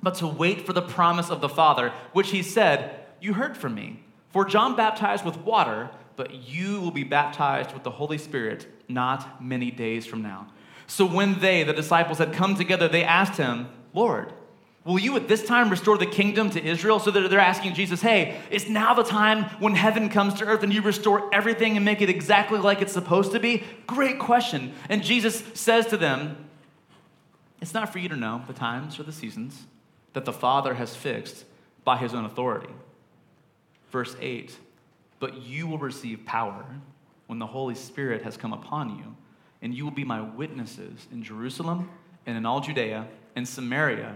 but 0.03 0.15
to 0.15 0.27
wait 0.27 0.65
for 0.65 0.73
the 0.73 0.81
promise 0.81 1.29
of 1.29 1.39
the 1.39 1.47
Father, 1.47 1.93
which 2.11 2.31
he 2.31 2.43
said, 2.43 3.05
You 3.21 3.33
heard 3.33 3.55
from 3.55 3.75
me. 3.75 4.03
For 4.31 4.43
John 4.43 4.75
baptized 4.75 5.23
with 5.23 5.37
water 5.37 5.89
but 6.19 6.33
you 6.33 6.81
will 6.81 6.91
be 6.91 7.05
baptized 7.05 7.71
with 7.71 7.83
the 7.83 7.91
Holy 7.91 8.17
Spirit 8.17 8.67
not 8.89 9.41
many 9.41 9.71
days 9.71 10.05
from 10.05 10.21
now. 10.21 10.47
So 10.85 11.05
when 11.05 11.39
they, 11.39 11.63
the 11.63 11.71
disciples, 11.71 12.17
had 12.17 12.33
come 12.33 12.55
together, 12.55 12.89
they 12.89 13.05
asked 13.05 13.37
him, 13.37 13.69
Lord, 13.93 14.33
will 14.85 14.99
you 14.99 15.15
at 15.15 15.27
this 15.27 15.45
time 15.45 15.69
restore 15.69 15.97
the 15.97 16.05
kingdom 16.05 16.49
to 16.51 16.63
Israel? 16.63 16.99
So 16.99 17.11
that 17.11 17.29
they're 17.29 17.39
asking 17.39 17.73
Jesus, 17.73 18.01
hey, 18.01 18.39
is 18.49 18.69
now 18.69 18.93
the 18.93 19.03
time 19.03 19.45
when 19.59 19.75
heaven 19.75 20.09
comes 20.09 20.35
to 20.35 20.45
earth 20.45 20.63
and 20.63 20.73
you 20.73 20.81
restore 20.81 21.33
everything 21.33 21.75
and 21.75 21.85
make 21.85 22.01
it 22.01 22.09
exactly 22.09 22.59
like 22.59 22.81
it's 22.81 22.93
supposed 22.93 23.31
to 23.33 23.39
be? 23.39 23.63
Great 23.87 24.19
question. 24.19 24.73
And 24.87 25.03
Jesus 25.03 25.43
says 25.53 25.87
to 25.87 25.97
them, 25.97 26.45
it's 27.61 27.73
not 27.73 27.91
for 27.91 27.99
you 27.99 28.09
to 28.09 28.15
know 28.15 28.41
the 28.47 28.53
times 28.53 28.99
or 28.99 29.03
the 29.03 29.11
seasons 29.11 29.65
that 30.13 30.25
the 30.25 30.33
Father 30.33 30.75
has 30.75 30.95
fixed 30.95 31.45
by 31.83 31.97
his 31.97 32.13
own 32.13 32.25
authority. 32.25 32.73
Verse 33.91 34.15
8 34.19 34.57
but 35.19 35.41
you 35.41 35.67
will 35.67 35.77
receive 35.77 36.25
power 36.25 36.65
when 37.27 37.39
the 37.39 37.45
Holy 37.45 37.75
Spirit 37.75 38.23
has 38.23 38.37
come 38.37 38.53
upon 38.53 38.97
you, 38.97 39.15
and 39.61 39.73
you 39.73 39.83
will 39.83 39.91
be 39.91 40.05
my 40.05 40.21
witnesses 40.21 41.07
in 41.11 41.21
Jerusalem 41.21 41.89
and 42.25 42.37
in 42.37 42.45
all 42.45 42.61
Judea 42.61 43.07
and 43.35 43.47
Samaria 43.47 44.15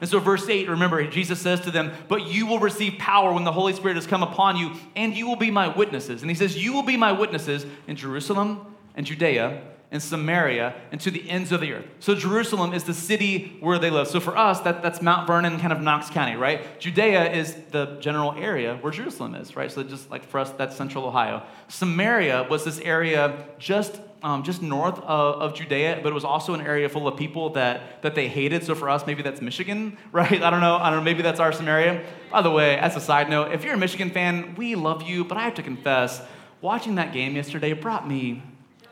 And 0.00 0.08
so, 0.08 0.18
verse 0.18 0.48
8, 0.48 0.68
remember, 0.68 1.06
Jesus 1.06 1.40
says 1.40 1.60
to 1.62 1.70
them, 1.70 1.92
But 2.08 2.26
you 2.26 2.46
will 2.46 2.58
receive 2.58 2.98
power 2.98 3.32
when 3.32 3.44
the 3.44 3.52
Holy 3.52 3.74
Spirit 3.74 3.96
has 3.96 4.06
come 4.06 4.22
upon 4.22 4.56
you, 4.56 4.72
and 4.96 5.14
you 5.14 5.26
will 5.26 5.36
be 5.36 5.50
my 5.50 5.68
witnesses. 5.68 6.22
And 6.22 6.30
he 6.30 6.34
says, 6.34 6.56
You 6.56 6.72
will 6.72 6.82
be 6.82 6.96
my 6.96 7.12
witnesses 7.12 7.66
in 7.86 7.96
Jerusalem 7.96 8.74
and 8.94 9.04
Judea 9.04 9.62
and 9.90 10.02
Samaria 10.02 10.74
and 10.92 11.00
to 11.00 11.10
the 11.10 11.28
ends 11.28 11.52
of 11.52 11.60
the 11.60 11.72
earth. 11.72 11.84
So 11.98 12.14
Jerusalem 12.14 12.72
is 12.72 12.84
the 12.84 12.94
city 12.94 13.56
where 13.60 13.78
they 13.78 13.90
live. 13.90 14.06
So 14.08 14.20
for 14.20 14.36
us, 14.36 14.60
that, 14.60 14.82
that's 14.82 15.02
Mount 15.02 15.26
Vernon, 15.26 15.58
kind 15.58 15.72
of 15.72 15.80
Knox 15.80 16.08
County, 16.10 16.36
right? 16.36 16.78
Judea 16.78 17.32
is 17.32 17.56
the 17.70 17.98
general 18.00 18.32
area 18.32 18.76
where 18.80 18.92
Jerusalem 18.92 19.34
is, 19.34 19.56
right? 19.56 19.70
So 19.70 19.82
just 19.82 20.10
like 20.10 20.24
for 20.24 20.38
us, 20.38 20.50
that's 20.50 20.76
central 20.76 21.04
Ohio. 21.04 21.42
Samaria 21.68 22.46
was 22.48 22.64
this 22.64 22.78
area 22.80 23.44
just 23.58 24.00
um, 24.22 24.42
just 24.42 24.62
north 24.62 24.98
of, 24.98 25.36
of, 25.36 25.54
Judea, 25.54 26.00
but 26.02 26.10
it 26.10 26.14
was 26.14 26.24
also 26.24 26.54
an 26.54 26.60
area 26.60 26.88
full 26.88 27.08
of 27.08 27.16
people 27.16 27.50
that, 27.50 28.02
that 28.02 28.14
they 28.14 28.28
hated. 28.28 28.64
So 28.64 28.74
for 28.74 28.88
us, 28.88 29.06
maybe 29.06 29.22
that's 29.22 29.40
Michigan, 29.40 29.96
right? 30.12 30.42
I 30.42 30.50
don't 30.50 30.60
know. 30.60 30.76
I 30.76 30.90
don't 30.90 30.98
know. 31.00 31.04
Maybe 31.04 31.22
that's 31.22 31.40
our 31.40 31.52
Samaria. 31.52 32.04
By 32.30 32.42
the 32.42 32.50
way, 32.50 32.78
as 32.78 32.96
a 32.96 33.00
side 33.00 33.30
note, 33.30 33.52
if 33.52 33.64
you're 33.64 33.74
a 33.74 33.78
Michigan 33.78 34.10
fan, 34.10 34.54
we 34.56 34.74
love 34.74 35.02
you, 35.02 35.24
but 35.24 35.38
I 35.38 35.42
have 35.42 35.54
to 35.54 35.62
confess, 35.62 36.22
watching 36.60 36.96
that 36.96 37.12
game 37.12 37.34
yesterday 37.34 37.72
brought 37.72 38.06
me 38.06 38.42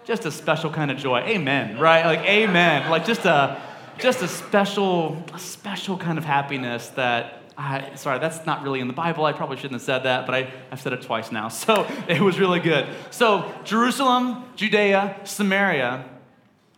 just 0.05 0.25
a 0.25 0.31
special 0.31 0.71
kind 0.71 0.91
of 0.91 0.97
joy. 0.97 1.21
Amen, 1.21 1.79
right? 1.79 2.05
Like, 2.07 2.21
amen. 2.21 2.91
Like, 2.91 3.05
just 3.05 3.27
a, 3.27 3.61
just 3.99 4.23
a 4.23 4.29
special, 4.29 5.23
a 5.35 5.39
special 5.39 5.99
kind 5.99 6.17
of 6.17 6.25
happiness 6.25 6.89
that 6.91 7.43
I, 7.61 7.97
sorry, 7.97 8.21
that's 8.21 8.47
not 8.47 8.63
really 8.63 8.79
in 8.79 8.87
the 8.87 8.93
Bible. 8.93 9.25
I 9.25 9.33
probably 9.33 9.57
shouldn't 9.57 9.73
have 9.73 9.83
said 9.83 10.05
that, 10.05 10.27
but 10.27 10.35
I, 10.35 10.53
I've 10.71 10.81
said 10.81 10.93
it 10.93 11.03
twice 11.03 11.33
now. 11.33 11.49
So 11.59 11.89
it 12.09 12.21
was 12.21 12.39
really 12.39 12.61
good. 12.61 12.87
So, 13.11 13.53
Jerusalem, 13.65 14.45
Judea, 14.55 15.21
Samaria, 15.25 16.09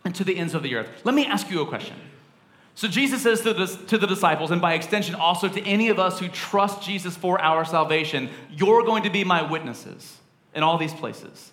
and 0.03 0.15
to 0.15 0.23
the 0.23 0.35
ends 0.35 0.55
of 0.55 0.63
the 0.63 0.73
earth. 0.75 0.89
Let 1.03 1.13
me 1.13 1.27
ask 1.27 1.51
you 1.51 1.61
a 1.61 1.67
question. 1.67 1.95
So, 2.73 2.87
Jesus 2.87 3.21
says 3.21 3.41
to 3.41 3.53
the, 3.53 3.67
to 3.67 3.99
the 3.99 4.07
disciples, 4.07 4.49
and 4.49 4.59
by 4.59 4.73
extension 4.73 5.13
also 5.13 5.47
to 5.47 5.61
any 5.61 5.89
of 5.89 5.99
us 5.99 6.19
who 6.19 6.27
trust 6.29 6.81
Jesus 6.81 7.15
for 7.15 7.39
our 7.39 7.63
salvation, 7.63 8.29
you're 8.49 8.81
going 8.83 9.03
to 9.03 9.11
be 9.11 9.23
my 9.23 9.43
witnesses 9.43 10.17
in 10.55 10.63
all 10.63 10.79
these 10.79 10.93
places. 10.93 11.51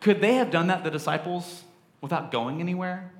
Could 0.00 0.20
they 0.20 0.34
have 0.34 0.50
done 0.50 0.66
that, 0.66 0.84
the 0.84 0.90
disciples, 0.90 1.64
without 2.02 2.30
going 2.30 2.60
anywhere? 2.60 3.10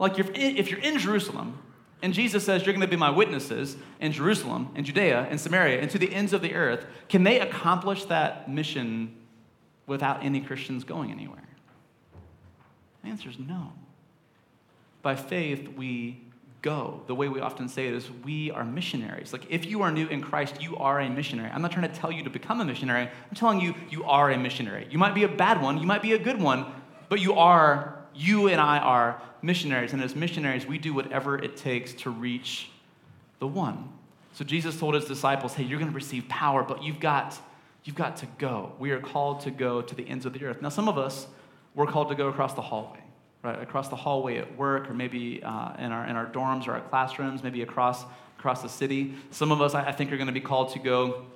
Like, 0.00 0.18
if, 0.18 0.30
if 0.34 0.72
you're 0.72 0.80
in 0.80 0.98
Jerusalem, 0.98 1.58
and 2.02 2.12
Jesus 2.12 2.44
says, 2.44 2.64
You're 2.64 2.74
going 2.74 2.82
to 2.82 2.86
be 2.86 2.96
my 2.96 3.10
witnesses 3.10 3.76
in 4.00 4.12
Jerusalem, 4.12 4.70
in 4.74 4.84
Judea, 4.84 5.28
in 5.30 5.38
Samaria, 5.38 5.80
and 5.80 5.90
to 5.90 5.98
the 5.98 6.12
ends 6.12 6.32
of 6.32 6.42
the 6.42 6.54
earth. 6.54 6.86
Can 7.08 7.24
they 7.24 7.40
accomplish 7.40 8.04
that 8.04 8.50
mission 8.50 9.14
without 9.86 10.24
any 10.24 10.40
Christians 10.40 10.84
going 10.84 11.10
anywhere? 11.10 11.48
The 13.02 13.08
answer 13.08 13.30
is 13.30 13.38
no. 13.38 13.72
By 15.02 15.14
faith, 15.14 15.68
we 15.76 16.20
go. 16.62 17.00
The 17.06 17.14
way 17.14 17.28
we 17.28 17.40
often 17.40 17.68
say 17.68 17.86
it 17.86 17.94
is, 17.94 18.10
we 18.24 18.50
are 18.50 18.64
missionaries. 18.64 19.32
Like, 19.32 19.46
if 19.48 19.64
you 19.64 19.82
are 19.82 19.92
new 19.92 20.08
in 20.08 20.20
Christ, 20.20 20.60
you 20.60 20.76
are 20.76 20.98
a 20.98 21.08
missionary. 21.08 21.48
I'm 21.52 21.62
not 21.62 21.70
trying 21.70 21.88
to 21.88 21.94
tell 21.94 22.10
you 22.10 22.24
to 22.24 22.30
become 22.30 22.60
a 22.60 22.64
missionary, 22.64 23.02
I'm 23.02 23.36
telling 23.36 23.60
you, 23.60 23.74
you 23.88 24.02
are 24.02 24.32
a 24.32 24.36
missionary. 24.36 24.88
You 24.90 24.98
might 24.98 25.14
be 25.14 25.22
a 25.22 25.28
bad 25.28 25.62
one, 25.62 25.78
you 25.78 25.86
might 25.86 26.02
be 26.02 26.14
a 26.14 26.18
good 26.18 26.40
one, 26.40 26.66
but 27.08 27.20
you 27.20 27.34
are, 27.34 27.95
you 28.16 28.48
and 28.48 28.60
I 28.60 28.78
are 28.78 29.20
missionaries, 29.42 29.92
and 29.92 30.02
as 30.02 30.16
missionaries, 30.16 30.66
we 30.66 30.78
do 30.78 30.92
whatever 30.94 31.38
it 31.38 31.56
takes 31.56 31.92
to 31.94 32.10
reach 32.10 32.70
the 33.38 33.46
one. 33.46 33.90
So 34.32 34.44
Jesus 34.44 34.78
told 34.78 34.94
his 34.94 35.04
disciples, 35.04 35.54
hey, 35.54 35.64
you're 35.64 35.78
going 35.78 35.90
to 35.90 35.94
receive 35.94 36.28
power, 36.28 36.62
but 36.62 36.82
you've 36.82 37.00
got, 37.00 37.38
you've 37.84 37.96
got 37.96 38.16
to 38.18 38.26
go. 38.38 38.72
We 38.78 38.90
are 38.90 39.00
called 39.00 39.40
to 39.40 39.50
go 39.50 39.82
to 39.82 39.94
the 39.94 40.06
ends 40.08 40.26
of 40.26 40.32
the 40.32 40.44
earth. 40.44 40.60
Now, 40.60 40.68
some 40.68 40.88
of 40.88 40.98
us, 40.98 41.26
we're 41.74 41.86
called 41.86 42.08
to 42.08 42.14
go 42.14 42.28
across 42.28 42.54
the 42.54 42.62
hallway, 42.62 43.00
right? 43.42 43.60
Across 43.62 43.88
the 43.88 43.96
hallway 43.96 44.38
at 44.38 44.56
work, 44.56 44.90
or 44.90 44.94
maybe 44.94 45.42
uh, 45.42 45.74
in, 45.78 45.92
our, 45.92 46.06
in 46.06 46.16
our 46.16 46.26
dorms 46.26 46.66
or 46.66 46.72
our 46.72 46.80
classrooms, 46.80 47.42
maybe 47.42 47.62
across, 47.62 48.04
across 48.38 48.62
the 48.62 48.68
city. 48.68 49.14
Some 49.30 49.52
of 49.52 49.60
us, 49.60 49.74
I, 49.74 49.86
I 49.86 49.92
think, 49.92 50.12
are 50.12 50.16
going 50.16 50.26
to 50.26 50.32
be 50.32 50.40
called 50.40 50.72
to 50.72 50.78
go 50.78 51.26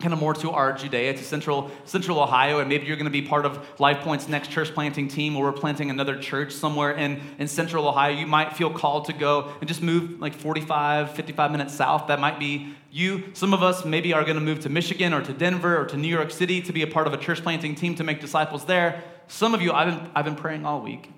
kind 0.00 0.14
of 0.14 0.18
more 0.18 0.34
to 0.34 0.50
our 0.50 0.72
Judea, 0.72 1.14
to 1.14 1.24
central, 1.24 1.70
central 1.84 2.18
Ohio, 2.18 2.58
and 2.58 2.68
maybe 2.68 2.86
you're 2.86 2.96
going 2.96 3.04
to 3.04 3.10
be 3.10 3.22
part 3.22 3.44
of 3.44 3.64
Life 3.78 3.98
Point's 4.00 4.28
next 4.28 4.50
church 4.50 4.72
planting 4.72 5.08
team, 5.08 5.36
or 5.36 5.44
we're 5.44 5.52
planting 5.52 5.90
another 5.90 6.16
church 6.16 6.52
somewhere 6.52 6.92
in, 6.92 7.20
in 7.38 7.46
central 7.46 7.86
Ohio. 7.86 8.12
You 8.12 8.26
might 8.26 8.56
feel 8.56 8.70
called 8.70 9.04
to 9.06 9.12
go 9.12 9.52
and 9.60 9.68
just 9.68 9.82
move 9.82 10.20
like 10.20 10.34
45, 10.34 11.12
55 11.12 11.50
minutes 11.52 11.74
south. 11.74 12.06
That 12.08 12.18
might 12.18 12.38
be 12.38 12.74
you. 12.90 13.24
Some 13.34 13.52
of 13.52 13.62
us 13.62 13.84
maybe 13.84 14.12
are 14.12 14.24
going 14.24 14.36
to 14.36 14.42
move 14.42 14.60
to 14.60 14.68
Michigan 14.68 15.12
or 15.12 15.22
to 15.22 15.32
Denver 15.32 15.78
or 15.78 15.84
to 15.86 15.96
New 15.96 16.08
York 16.08 16.30
City 16.30 16.62
to 16.62 16.72
be 16.72 16.82
a 16.82 16.86
part 16.86 17.06
of 17.06 17.12
a 17.12 17.18
church 17.18 17.42
planting 17.42 17.74
team 17.74 17.94
to 17.96 18.04
make 18.04 18.20
disciples 18.20 18.64
there. 18.64 19.04
Some 19.28 19.54
of 19.54 19.62
you, 19.62 19.72
I've 19.72 19.88
been, 19.88 20.10
I've 20.14 20.24
been 20.24 20.36
praying 20.36 20.64
all 20.64 20.80
week. 20.80 21.12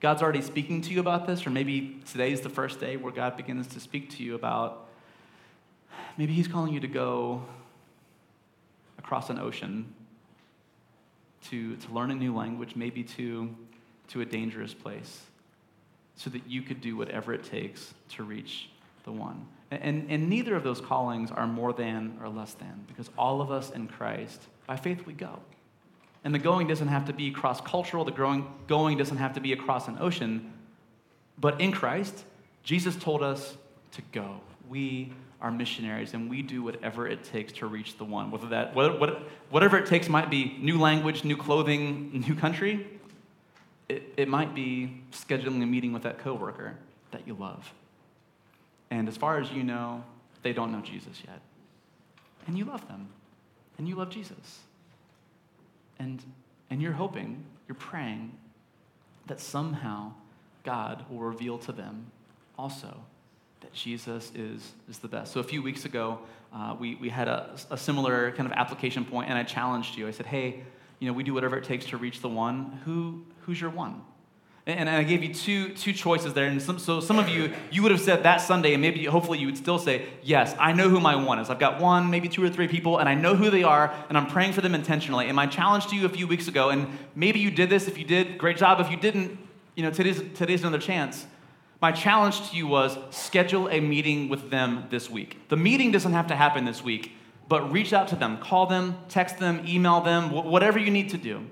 God's 0.00 0.22
already 0.22 0.40
speaking 0.40 0.80
to 0.82 0.92
you 0.92 1.00
about 1.00 1.26
this, 1.26 1.46
or 1.46 1.50
maybe 1.50 2.00
today 2.10 2.32
is 2.32 2.40
the 2.40 2.48
first 2.48 2.80
day 2.80 2.96
where 2.96 3.12
God 3.12 3.36
begins 3.36 3.66
to 3.68 3.80
speak 3.80 4.08
to 4.10 4.22
you 4.22 4.34
about 4.34 4.88
Maybe 6.16 6.32
He's 6.32 6.48
calling 6.48 6.72
you 6.72 6.80
to 6.80 6.88
go 6.88 7.42
across 8.98 9.30
an 9.30 9.38
ocean 9.38 9.94
to, 11.48 11.76
to 11.76 11.92
learn 11.92 12.10
a 12.10 12.14
new 12.14 12.34
language, 12.34 12.76
maybe 12.76 13.02
to, 13.02 13.54
to 14.08 14.20
a 14.20 14.24
dangerous 14.24 14.74
place, 14.74 15.22
so 16.16 16.30
that 16.30 16.46
you 16.46 16.62
could 16.62 16.80
do 16.80 16.96
whatever 16.96 17.32
it 17.32 17.44
takes 17.44 17.94
to 18.10 18.22
reach 18.22 18.68
the 19.04 19.12
one. 19.12 19.46
And, 19.70 20.06
and 20.10 20.28
neither 20.28 20.56
of 20.56 20.64
those 20.64 20.80
callings 20.80 21.30
are 21.30 21.46
more 21.46 21.72
than 21.72 22.18
or 22.22 22.28
less 22.28 22.54
than, 22.54 22.84
because 22.88 23.08
all 23.16 23.40
of 23.40 23.50
us 23.50 23.70
in 23.70 23.86
Christ, 23.86 24.42
by 24.66 24.76
faith, 24.76 25.06
we 25.06 25.12
go. 25.12 25.38
And 26.24 26.34
the 26.34 26.38
going 26.38 26.66
doesn't 26.66 26.88
have 26.88 27.06
to 27.06 27.12
be 27.12 27.30
cross 27.30 27.60
cultural, 27.60 28.04
the 28.04 28.10
growing, 28.10 28.46
going 28.66 28.98
doesn't 28.98 29.16
have 29.16 29.34
to 29.34 29.40
be 29.40 29.52
across 29.52 29.88
an 29.88 29.96
ocean. 30.00 30.52
But 31.38 31.60
in 31.60 31.72
Christ, 31.72 32.24
Jesus 32.62 32.96
told 32.96 33.22
us 33.22 33.56
to 33.92 34.02
go. 34.12 34.40
We 34.68 35.12
are 35.40 35.50
missionaries 35.50 36.14
and 36.14 36.28
we 36.28 36.42
do 36.42 36.62
whatever 36.62 37.06
it 37.06 37.24
takes 37.24 37.52
to 37.54 37.66
reach 37.66 37.96
the 37.96 38.04
one. 38.04 38.30
Whether 38.30 38.48
that, 38.48 38.74
whatever 38.74 39.78
it 39.78 39.86
takes 39.86 40.08
might 40.08 40.30
be 40.30 40.56
new 40.60 40.78
language, 40.78 41.24
new 41.24 41.36
clothing, 41.36 42.24
new 42.28 42.34
country. 42.34 42.86
It, 43.88 44.14
it 44.16 44.28
might 44.28 44.54
be 44.54 45.02
scheduling 45.12 45.62
a 45.62 45.66
meeting 45.66 45.92
with 45.92 46.02
that 46.02 46.18
coworker 46.18 46.76
that 47.10 47.26
you 47.26 47.34
love. 47.34 47.72
And 48.90 49.08
as 49.08 49.16
far 49.16 49.40
as 49.40 49.50
you 49.50 49.64
know, 49.64 50.04
they 50.42 50.52
don't 50.52 50.72
know 50.72 50.80
Jesus 50.80 51.22
yet. 51.26 51.40
And 52.46 52.56
you 52.56 52.64
love 52.64 52.86
them. 52.88 53.08
And 53.78 53.88
you 53.88 53.96
love 53.96 54.10
Jesus. 54.10 54.60
And, 55.98 56.22
and 56.68 56.80
you're 56.80 56.92
hoping, 56.92 57.44
you're 57.66 57.74
praying 57.74 58.32
that 59.26 59.40
somehow 59.40 60.12
God 60.64 61.04
will 61.08 61.20
reveal 61.20 61.58
to 61.58 61.72
them 61.72 62.10
also 62.58 62.96
that 63.60 63.72
Jesus 63.72 64.32
is, 64.34 64.72
is 64.88 64.98
the 64.98 65.08
best. 65.08 65.32
So 65.32 65.40
a 65.40 65.44
few 65.44 65.62
weeks 65.62 65.84
ago, 65.84 66.18
uh, 66.52 66.74
we, 66.78 66.96
we 66.96 67.08
had 67.08 67.28
a, 67.28 67.56
a 67.70 67.76
similar 67.76 68.32
kind 68.32 68.46
of 68.50 68.52
application 68.52 69.04
point, 69.04 69.28
and 69.28 69.38
I 69.38 69.42
challenged 69.42 69.96
you. 69.96 70.08
I 70.08 70.10
said, 70.10 70.26
hey, 70.26 70.62
you 70.98 71.06
know, 71.06 71.12
we 71.12 71.22
do 71.22 71.34
whatever 71.34 71.56
it 71.56 71.64
takes 71.64 71.86
to 71.86 71.96
reach 71.96 72.20
the 72.20 72.28
one. 72.28 72.80
Who, 72.84 73.24
who's 73.42 73.60
your 73.60 73.70
one? 73.70 74.02
And, 74.66 74.80
and 74.80 74.88
I 74.88 75.02
gave 75.02 75.22
you 75.22 75.32
two, 75.32 75.70
two 75.74 75.92
choices 75.92 76.34
there. 76.34 76.46
And 76.46 76.60
some, 76.60 76.78
so 76.78 77.00
some 77.00 77.18
of 77.18 77.28
you, 77.28 77.52
you 77.70 77.82
would 77.82 77.92
have 77.92 78.00
said 78.00 78.24
that 78.24 78.38
Sunday, 78.38 78.72
and 78.74 78.82
maybe 78.82 79.04
hopefully 79.04 79.38
you 79.38 79.46
would 79.46 79.56
still 79.56 79.78
say, 79.78 80.06
yes, 80.22 80.54
I 80.58 80.72
know 80.72 80.88
who 80.88 81.00
my 81.00 81.16
one 81.16 81.38
is. 81.38 81.48
I've 81.48 81.58
got 81.58 81.80
one, 81.80 82.10
maybe 82.10 82.28
two 82.28 82.42
or 82.42 82.50
three 82.50 82.68
people, 82.68 82.98
and 82.98 83.08
I 83.08 83.14
know 83.14 83.34
who 83.34 83.50
they 83.50 83.62
are, 83.62 83.94
and 84.08 84.18
I'm 84.18 84.26
praying 84.26 84.52
for 84.52 84.60
them 84.60 84.74
intentionally. 84.74 85.26
And 85.26 85.36
my 85.36 85.46
challenge 85.46 85.86
to 85.88 85.96
you 85.96 86.04
a 86.04 86.10
few 86.10 86.26
weeks 86.26 86.48
ago, 86.48 86.70
and 86.70 86.86
maybe 87.14 87.38
you 87.38 87.50
did 87.50 87.70
this. 87.70 87.88
If 87.88 87.96
you 87.96 88.04
did, 88.04 88.36
great 88.36 88.56
job. 88.56 88.80
If 88.80 88.90
you 88.90 88.96
didn't, 88.96 89.38
you 89.74 89.82
know, 89.82 89.90
today's, 89.90 90.22
today's 90.34 90.60
another 90.60 90.78
chance 90.78 91.26
my 91.80 91.92
challenge 91.92 92.50
to 92.50 92.56
you 92.56 92.66
was 92.66 92.98
schedule 93.10 93.68
a 93.68 93.80
meeting 93.80 94.28
with 94.28 94.50
them 94.50 94.84
this 94.90 95.08
week. 95.08 95.38
The 95.48 95.56
meeting 95.56 95.90
doesn't 95.90 96.12
have 96.12 96.26
to 96.26 96.36
happen 96.36 96.64
this 96.64 96.84
week, 96.84 97.12
but 97.48 97.72
reach 97.72 97.92
out 97.92 98.08
to 98.08 98.16
them, 98.16 98.38
call 98.38 98.66
them, 98.66 98.98
text 99.08 99.38
them, 99.38 99.64
email 99.66 100.00
them, 100.00 100.30
whatever 100.30 100.78
you 100.78 100.90
need 100.90 101.10
to 101.10 101.18
do. 101.18 101.46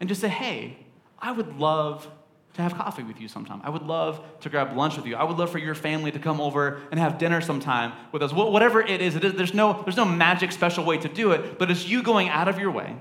And 0.00 0.08
just 0.08 0.20
say, 0.20 0.28
hey, 0.28 0.78
I 1.18 1.32
would 1.32 1.58
love 1.58 2.08
to 2.54 2.62
have 2.62 2.74
coffee 2.74 3.04
with 3.04 3.20
you 3.20 3.28
sometime. 3.28 3.60
I 3.62 3.70
would 3.70 3.82
love 3.82 4.20
to 4.40 4.48
grab 4.48 4.76
lunch 4.76 4.96
with 4.96 5.06
you. 5.06 5.14
I 5.14 5.22
would 5.22 5.36
love 5.36 5.50
for 5.50 5.58
your 5.58 5.76
family 5.76 6.10
to 6.10 6.18
come 6.18 6.40
over 6.40 6.80
and 6.90 6.98
have 6.98 7.18
dinner 7.18 7.40
sometime 7.40 7.92
with 8.10 8.22
us. 8.22 8.32
Whatever 8.32 8.80
it 8.80 9.00
is, 9.00 9.14
it 9.14 9.24
is 9.24 9.34
there's, 9.34 9.54
no, 9.54 9.82
there's 9.84 9.96
no 9.96 10.04
magic 10.04 10.50
special 10.50 10.84
way 10.84 10.98
to 10.98 11.08
do 11.08 11.30
it, 11.30 11.58
but 11.58 11.70
it's 11.70 11.86
you 11.86 12.02
going 12.02 12.28
out 12.28 12.48
of 12.48 12.58
your 12.58 12.72
way 12.72 12.96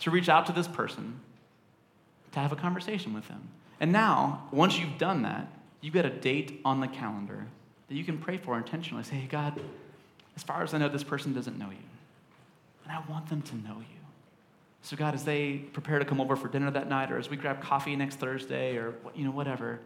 to 0.00 0.10
reach 0.10 0.28
out 0.28 0.46
to 0.46 0.52
this 0.52 0.68
person, 0.68 1.20
to 2.32 2.38
have 2.38 2.52
a 2.52 2.56
conversation 2.56 3.14
with 3.14 3.26
them. 3.26 3.48
And 3.80 3.92
now, 3.92 4.48
once 4.52 4.78
you've 4.78 4.96
done 4.96 5.22
that, 5.22 5.48
you've 5.86 5.94
got 5.94 6.04
a 6.04 6.10
date 6.10 6.60
on 6.64 6.80
the 6.80 6.88
calendar 6.88 7.46
that 7.86 7.94
you 7.94 8.02
can 8.02 8.18
pray 8.18 8.36
for 8.36 8.56
intentionally. 8.56 9.04
Say, 9.04 9.14
hey, 9.14 9.28
God, 9.28 9.60
as 10.34 10.42
far 10.42 10.64
as 10.64 10.74
I 10.74 10.78
know, 10.78 10.88
this 10.88 11.04
person 11.04 11.32
doesn't 11.32 11.56
know 11.56 11.70
you. 11.70 11.76
And 12.82 12.92
I 12.92 13.00
want 13.08 13.28
them 13.28 13.40
to 13.42 13.54
know 13.54 13.76
you. 13.78 14.00
So, 14.82 14.96
God, 14.96 15.14
as 15.14 15.24
they 15.24 15.58
prepare 15.58 16.00
to 16.00 16.04
come 16.04 16.20
over 16.20 16.34
for 16.34 16.48
dinner 16.48 16.72
that 16.72 16.88
night, 16.88 17.12
or 17.12 17.18
as 17.18 17.30
we 17.30 17.36
grab 17.36 17.62
coffee 17.62 17.94
next 17.94 18.16
Thursday, 18.16 18.76
or 18.76 18.94
you 19.14 19.24
know, 19.24 19.30
whatever, 19.30 19.78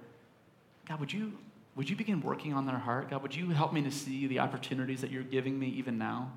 God, 0.88 1.00
would 1.00 1.12
you, 1.12 1.34
would 1.76 1.90
you 1.90 1.96
begin 1.96 2.22
working 2.22 2.54
on 2.54 2.64
their 2.64 2.78
heart? 2.78 3.10
God, 3.10 3.20
would 3.20 3.34
you 3.34 3.50
help 3.50 3.74
me 3.74 3.82
to 3.82 3.90
see 3.90 4.26
the 4.26 4.38
opportunities 4.38 5.02
that 5.02 5.10
you're 5.10 5.22
giving 5.22 5.58
me 5.58 5.68
even 5.68 5.98
now 5.98 6.32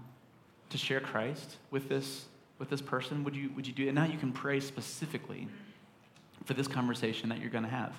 to 0.71 0.77
share 0.77 0.99
Christ 0.99 1.55
with 1.71 1.87
this, 1.87 2.25
with 2.59 2.69
this 2.69 2.81
person? 2.81 3.23
Would 3.23 3.35
you, 3.35 3.49
would 3.55 3.65
you 3.65 3.71
do 3.71 3.85
it? 3.85 3.87
And 3.87 3.95
now 3.95 4.05
you 4.05 4.17
can 4.17 4.33
pray 4.33 4.59
specifically 4.59 5.47
for 6.43 6.53
this 6.53 6.67
conversation 6.67 7.29
that 7.29 7.39
you're 7.39 7.49
going 7.49 7.63
to 7.63 7.69
have. 7.69 7.93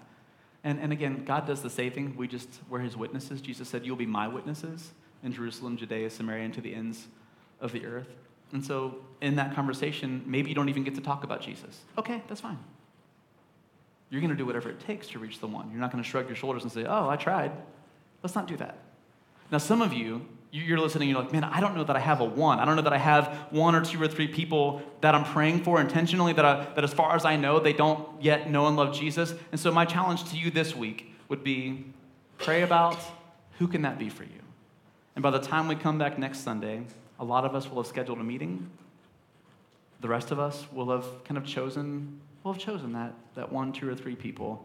And, 0.64 0.80
and 0.80 0.92
again, 0.92 1.25
God 1.26 1.47
does 1.47 1.62
the 1.62 1.68
saving. 1.68 2.16
We 2.16 2.26
just, 2.26 2.49
we're 2.71 2.80
his 2.80 2.97
witnesses. 2.97 3.42
Jesus 3.42 3.68
said, 3.68 3.85
You'll 3.85 3.97
be 3.97 4.06
my 4.06 4.26
witnesses 4.26 4.92
in 5.23 5.33
Jerusalem, 5.33 5.76
Judea, 5.76 6.09
Samaria, 6.11 6.47
and 6.47 6.54
to 6.54 6.62
the 6.62 6.75
ends 6.75 7.06
of 7.61 7.73
the 7.73 7.85
earth. 7.85 8.09
And 8.52 8.64
so, 8.64 8.97
in 9.21 9.37
that 9.37 9.54
conversation, 9.54 10.23
maybe 10.26 10.49
you 10.49 10.54
don't 10.54 10.68
even 10.71 10.83
get 10.83 10.94
to 10.94 11.00
talk 11.00 11.23
about 11.23 11.42
Jesus. 11.42 11.80
Okay, 11.99 12.23
that's 12.28 12.40
fine. 12.40 12.59
You're 14.11 14.21
going 14.21 14.30
to 14.30 14.37
do 14.37 14.47
whatever 14.47 14.71
it 14.71 14.80
takes 14.80 15.09
to 15.09 15.18
reach 15.18 15.40
the 15.40 15.47
one. 15.47 15.71
You're 15.71 15.80
not 15.80 15.92
going 15.92 16.02
to 16.02 16.09
shrug 16.09 16.28
your 16.28 16.37
shoulders 16.37 16.62
and 16.62 16.73
say, 16.73 16.85
Oh, 16.87 17.09
I 17.09 17.16
tried. 17.16 17.52
Let's 18.23 18.35
not 18.35 18.47
do 18.47 18.56
that. 18.56 18.78
Now, 19.50 19.59
some 19.59 19.83
of 19.83 19.92
you, 19.92 20.26
you're 20.62 20.78
listening, 20.78 21.08
you're 21.08 21.20
like, 21.20 21.32
man, 21.32 21.42
I 21.42 21.61
don't 21.61 21.75
know 21.75 21.82
that 21.82 21.96
I 21.96 21.99
have 21.99 22.20
a 22.20 22.25
one. 22.25 22.61
I 22.61 22.64
don't 22.64 22.76
know 22.76 22.82
that 22.82 22.92
I 22.92 22.99
have 22.99 23.26
one 23.50 23.75
or 23.75 23.84
two 23.84 24.00
or 24.00 24.06
three 24.06 24.28
people 24.28 24.82
that 25.00 25.14
I'm 25.14 25.25
praying 25.25 25.64
for 25.64 25.80
intentionally, 25.80 26.32
that, 26.32 26.44
I, 26.44 26.64
that 26.75 26.84
as 26.84 26.94
far 26.94 27.16
as 27.16 27.25
I 27.25 27.34
know, 27.34 27.58
they 27.58 27.73
don't 27.73 28.08
yet 28.23 28.49
know 28.49 28.68
and 28.68 28.76
love 28.76 28.94
Jesus. 28.94 29.34
And 29.50 29.61
so 29.61 29.73
my 29.73 29.84
challenge 29.84 30.30
to 30.30 30.37
you 30.37 30.52
this 30.52 30.76
week 30.76 31.12
would 31.28 31.42
be 31.42 31.87
pray 32.38 32.62
about 32.62 32.96
who 33.58 33.66
can 33.66 33.82
that 33.82 33.99
be 33.99 34.08
for 34.08 34.23
you? 34.23 34.30
And 35.16 35.23
by 35.25 35.30
the 35.30 35.40
time 35.40 35.66
we 35.66 35.75
come 35.75 35.99
back 35.99 36.18
next 36.18 36.40
Sunday, 36.40 36.82
a 37.18 37.25
lot 37.25 37.44
of 37.44 37.54
us 37.54 37.68
will 37.68 37.82
have 37.82 37.88
scheduled 37.88 38.18
a 38.18 38.25
meeting. 38.25 38.70
The 40.02 40.08
rest 40.08 40.30
of 40.30 40.38
us 40.38 40.66
will 40.73 40.90
have 40.90 41.25
kind 41.25 41.37
of 41.37 41.44
chosen, 41.44 42.20
will 42.44 42.52
have 42.52 42.62
chosen 42.62 42.92
that, 42.92 43.12
that 43.34 43.50
one, 43.50 43.73
two, 43.73 43.88
or 43.88 43.94
three 43.96 44.14
people 44.14 44.64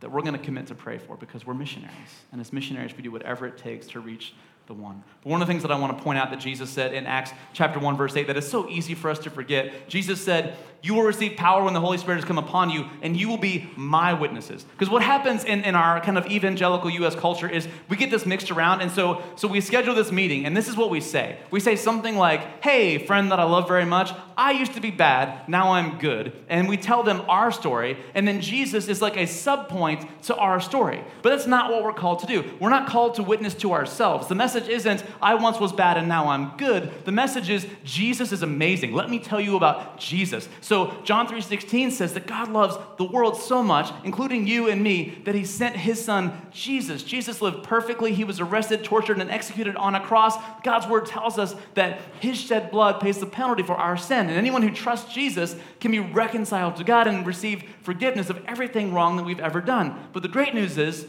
that 0.00 0.10
we're 0.10 0.20
going 0.20 0.34
to 0.34 0.38
commit 0.38 0.66
to 0.66 0.74
pray 0.74 0.98
for 0.98 1.16
because 1.16 1.46
we're 1.46 1.54
missionaries. 1.54 1.94
And 2.32 2.40
as 2.40 2.52
missionaries, 2.52 2.94
we 2.94 3.02
do 3.02 3.10
whatever 3.10 3.46
it 3.46 3.56
takes 3.56 3.86
to 3.88 4.00
reach 4.00 4.34
the 4.66 4.74
one. 4.74 5.04
But 5.22 5.30
one 5.30 5.40
of 5.40 5.46
the 5.46 5.52
things 5.52 5.62
that 5.62 5.70
I 5.70 5.78
want 5.78 5.96
to 5.96 6.02
point 6.02 6.18
out 6.18 6.30
that 6.30 6.40
Jesus 6.40 6.70
said 6.70 6.92
in 6.92 7.06
Acts 7.06 7.30
chapter 7.52 7.78
1, 7.78 7.96
verse 7.96 8.16
8, 8.16 8.26
that 8.26 8.36
is 8.36 8.48
so 8.48 8.68
easy 8.68 8.94
for 8.94 9.10
us 9.10 9.18
to 9.20 9.30
forget. 9.30 9.88
Jesus 9.88 10.20
said, 10.22 10.56
You 10.82 10.94
will 10.94 11.04
receive 11.04 11.36
power 11.36 11.62
when 11.62 11.72
the 11.72 11.80
Holy 11.80 11.98
Spirit 11.98 12.16
has 12.16 12.24
come 12.24 12.38
upon 12.38 12.70
you, 12.70 12.86
and 13.00 13.16
you 13.16 13.28
will 13.28 13.38
be 13.38 13.70
my 13.76 14.12
witnesses. 14.12 14.64
Because 14.64 14.90
what 14.90 15.02
happens 15.02 15.44
in, 15.44 15.62
in 15.62 15.76
our 15.76 16.00
kind 16.00 16.18
of 16.18 16.26
evangelical 16.26 16.90
US 16.90 17.14
culture 17.14 17.48
is 17.48 17.68
we 17.88 17.96
get 17.96 18.10
this 18.10 18.26
mixed 18.26 18.50
around, 18.50 18.80
and 18.80 18.90
so, 18.90 19.22
so 19.36 19.46
we 19.46 19.60
schedule 19.60 19.94
this 19.94 20.10
meeting, 20.10 20.46
and 20.46 20.56
this 20.56 20.68
is 20.68 20.76
what 20.76 20.90
we 20.90 21.00
say. 21.00 21.38
We 21.50 21.60
say 21.60 21.76
something 21.76 22.16
like, 22.16 22.62
Hey, 22.62 22.98
friend 22.98 23.30
that 23.30 23.38
I 23.38 23.44
love 23.44 23.68
very 23.68 23.86
much, 23.86 24.12
I 24.38 24.50
used 24.50 24.74
to 24.74 24.80
be 24.82 24.90
bad, 24.90 25.48
now 25.48 25.72
I'm 25.72 25.98
good. 25.98 26.32
And 26.48 26.68
we 26.68 26.76
tell 26.76 27.02
them 27.02 27.22
our 27.26 27.50
story, 27.50 27.96
and 28.14 28.28
then 28.28 28.42
Jesus 28.42 28.86
is 28.86 29.00
like 29.00 29.16
a 29.16 29.20
subpoint 29.20 30.06
to 30.24 30.36
our 30.36 30.60
story. 30.60 31.02
But 31.22 31.30
that's 31.30 31.46
not 31.46 31.72
what 31.72 31.82
we're 31.82 31.94
called 31.94 32.18
to 32.18 32.26
do. 32.26 32.44
We're 32.60 32.68
not 32.68 32.86
called 32.86 33.14
to 33.14 33.22
witness 33.22 33.54
to 33.54 33.72
ourselves. 33.72 34.28
The 34.28 34.34
message 34.34 34.68
isn't, 34.68 35.02
I 35.22 35.36
once 35.36 35.58
was 35.58 35.72
bad 35.72 35.96
and 35.96 36.06
now 36.06 36.28
I'm 36.28 36.56
good. 36.58 36.92
The 37.06 37.12
message 37.12 37.48
is, 37.48 37.66
Jesus 37.82 38.30
is 38.30 38.42
amazing. 38.42 38.92
Let 38.92 39.08
me 39.08 39.18
tell 39.18 39.40
you 39.40 39.56
about 39.56 39.98
Jesus. 39.98 40.50
So 40.60 40.94
John 41.02 41.26
3.16 41.26 41.92
says 41.92 42.12
that 42.12 42.26
God 42.26 42.50
loves 42.50 42.76
the 42.98 43.04
world 43.04 43.40
so 43.40 43.62
much, 43.62 43.90
including 44.04 44.46
you 44.46 44.68
and 44.68 44.82
me, 44.82 45.18
that 45.24 45.34
he 45.34 45.44
sent 45.44 45.76
his 45.76 46.04
son, 46.04 46.46
Jesus. 46.50 47.02
Jesus 47.02 47.40
lived 47.40 47.64
perfectly. 47.64 48.12
He 48.12 48.24
was 48.24 48.38
arrested, 48.38 48.84
tortured, 48.84 49.18
and 49.18 49.30
executed 49.30 49.76
on 49.76 49.94
a 49.94 50.00
cross. 50.00 50.36
God's 50.62 50.86
word 50.86 51.06
tells 51.06 51.38
us 51.38 51.54
that 51.72 52.00
his 52.20 52.38
shed 52.38 52.70
blood 52.70 53.00
pays 53.00 53.18
the 53.18 53.26
penalty 53.26 53.62
for 53.62 53.76
our 53.76 53.96
sin. 54.26 54.36
And 54.36 54.38
anyone 54.38 54.62
who 54.62 54.70
trusts 54.70 55.12
Jesus 55.12 55.56
can 55.80 55.90
be 55.90 56.00
reconciled 56.00 56.76
to 56.76 56.84
God 56.84 57.06
and 57.06 57.26
receive 57.26 57.64
forgiveness 57.82 58.30
of 58.30 58.42
everything 58.46 58.92
wrong 58.92 59.16
that 59.16 59.24
we've 59.24 59.40
ever 59.40 59.60
done. 59.60 60.08
But 60.12 60.22
the 60.22 60.28
great 60.28 60.54
news 60.54 60.78
is, 60.78 61.06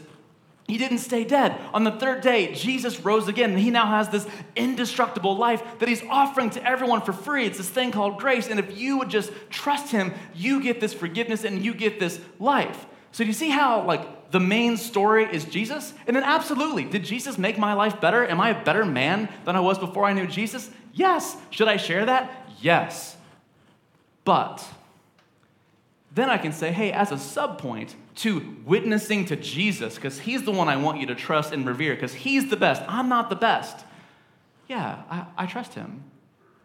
he 0.66 0.76
didn't 0.76 0.98
stay 0.98 1.24
dead. 1.24 1.58
On 1.72 1.84
the 1.84 1.92
third 1.92 2.20
day, 2.20 2.52
Jesus 2.52 3.00
rose 3.00 3.26
again, 3.26 3.50
and 3.52 3.58
he 3.58 3.70
now 3.70 3.86
has 3.86 4.10
this 4.10 4.26
indestructible 4.54 5.34
life 5.34 5.62
that 5.78 5.88
he's 5.88 6.02
offering 6.10 6.50
to 6.50 6.62
everyone 6.62 7.00
for 7.00 7.14
free. 7.14 7.46
It's 7.46 7.56
this 7.56 7.70
thing 7.70 7.90
called 7.90 8.18
grace. 8.18 8.48
And 8.48 8.60
if 8.60 8.78
you 8.78 8.98
would 8.98 9.08
just 9.08 9.32
trust 9.48 9.90
him, 9.90 10.12
you 10.34 10.62
get 10.62 10.78
this 10.78 10.92
forgiveness 10.92 11.44
and 11.44 11.64
you 11.64 11.72
get 11.72 11.98
this 11.98 12.20
life. 12.38 12.84
So, 13.12 13.24
do 13.24 13.28
you 13.28 13.32
see 13.34 13.48
how, 13.48 13.82
like, 13.84 14.30
the 14.30 14.40
main 14.40 14.76
story 14.76 15.26
is 15.32 15.46
Jesus? 15.46 15.94
And 16.06 16.14
then, 16.14 16.22
absolutely, 16.22 16.84
did 16.84 17.02
Jesus 17.02 17.38
make 17.38 17.56
my 17.56 17.72
life 17.72 17.98
better? 17.98 18.26
Am 18.26 18.38
I 18.38 18.50
a 18.50 18.64
better 18.64 18.84
man 18.84 19.30
than 19.46 19.56
I 19.56 19.60
was 19.60 19.78
before 19.78 20.04
I 20.04 20.12
knew 20.12 20.26
Jesus? 20.26 20.70
Yes. 20.92 21.34
Should 21.48 21.68
I 21.68 21.78
share 21.78 22.04
that? 22.04 22.47
Yes. 22.60 23.16
But 24.24 24.66
then 26.12 26.30
I 26.30 26.38
can 26.38 26.52
say, 26.52 26.72
hey, 26.72 26.92
as 26.92 27.12
a 27.12 27.16
subpoint, 27.16 27.94
to 28.16 28.56
witnessing 28.64 29.24
to 29.26 29.36
Jesus, 29.36 29.94
because 29.94 30.18
he's 30.18 30.42
the 30.42 30.50
one 30.50 30.68
I 30.68 30.76
want 30.76 30.98
you 30.98 31.06
to 31.06 31.14
trust 31.14 31.52
and 31.52 31.64
revere, 31.66 31.94
because 31.94 32.12
he's 32.12 32.50
the 32.50 32.56
best. 32.56 32.82
I'm 32.88 33.08
not 33.08 33.30
the 33.30 33.36
best. 33.36 33.84
Yeah, 34.66 35.02
I, 35.08 35.26
I, 35.36 35.46
trust 35.46 35.74
him. 35.74 36.02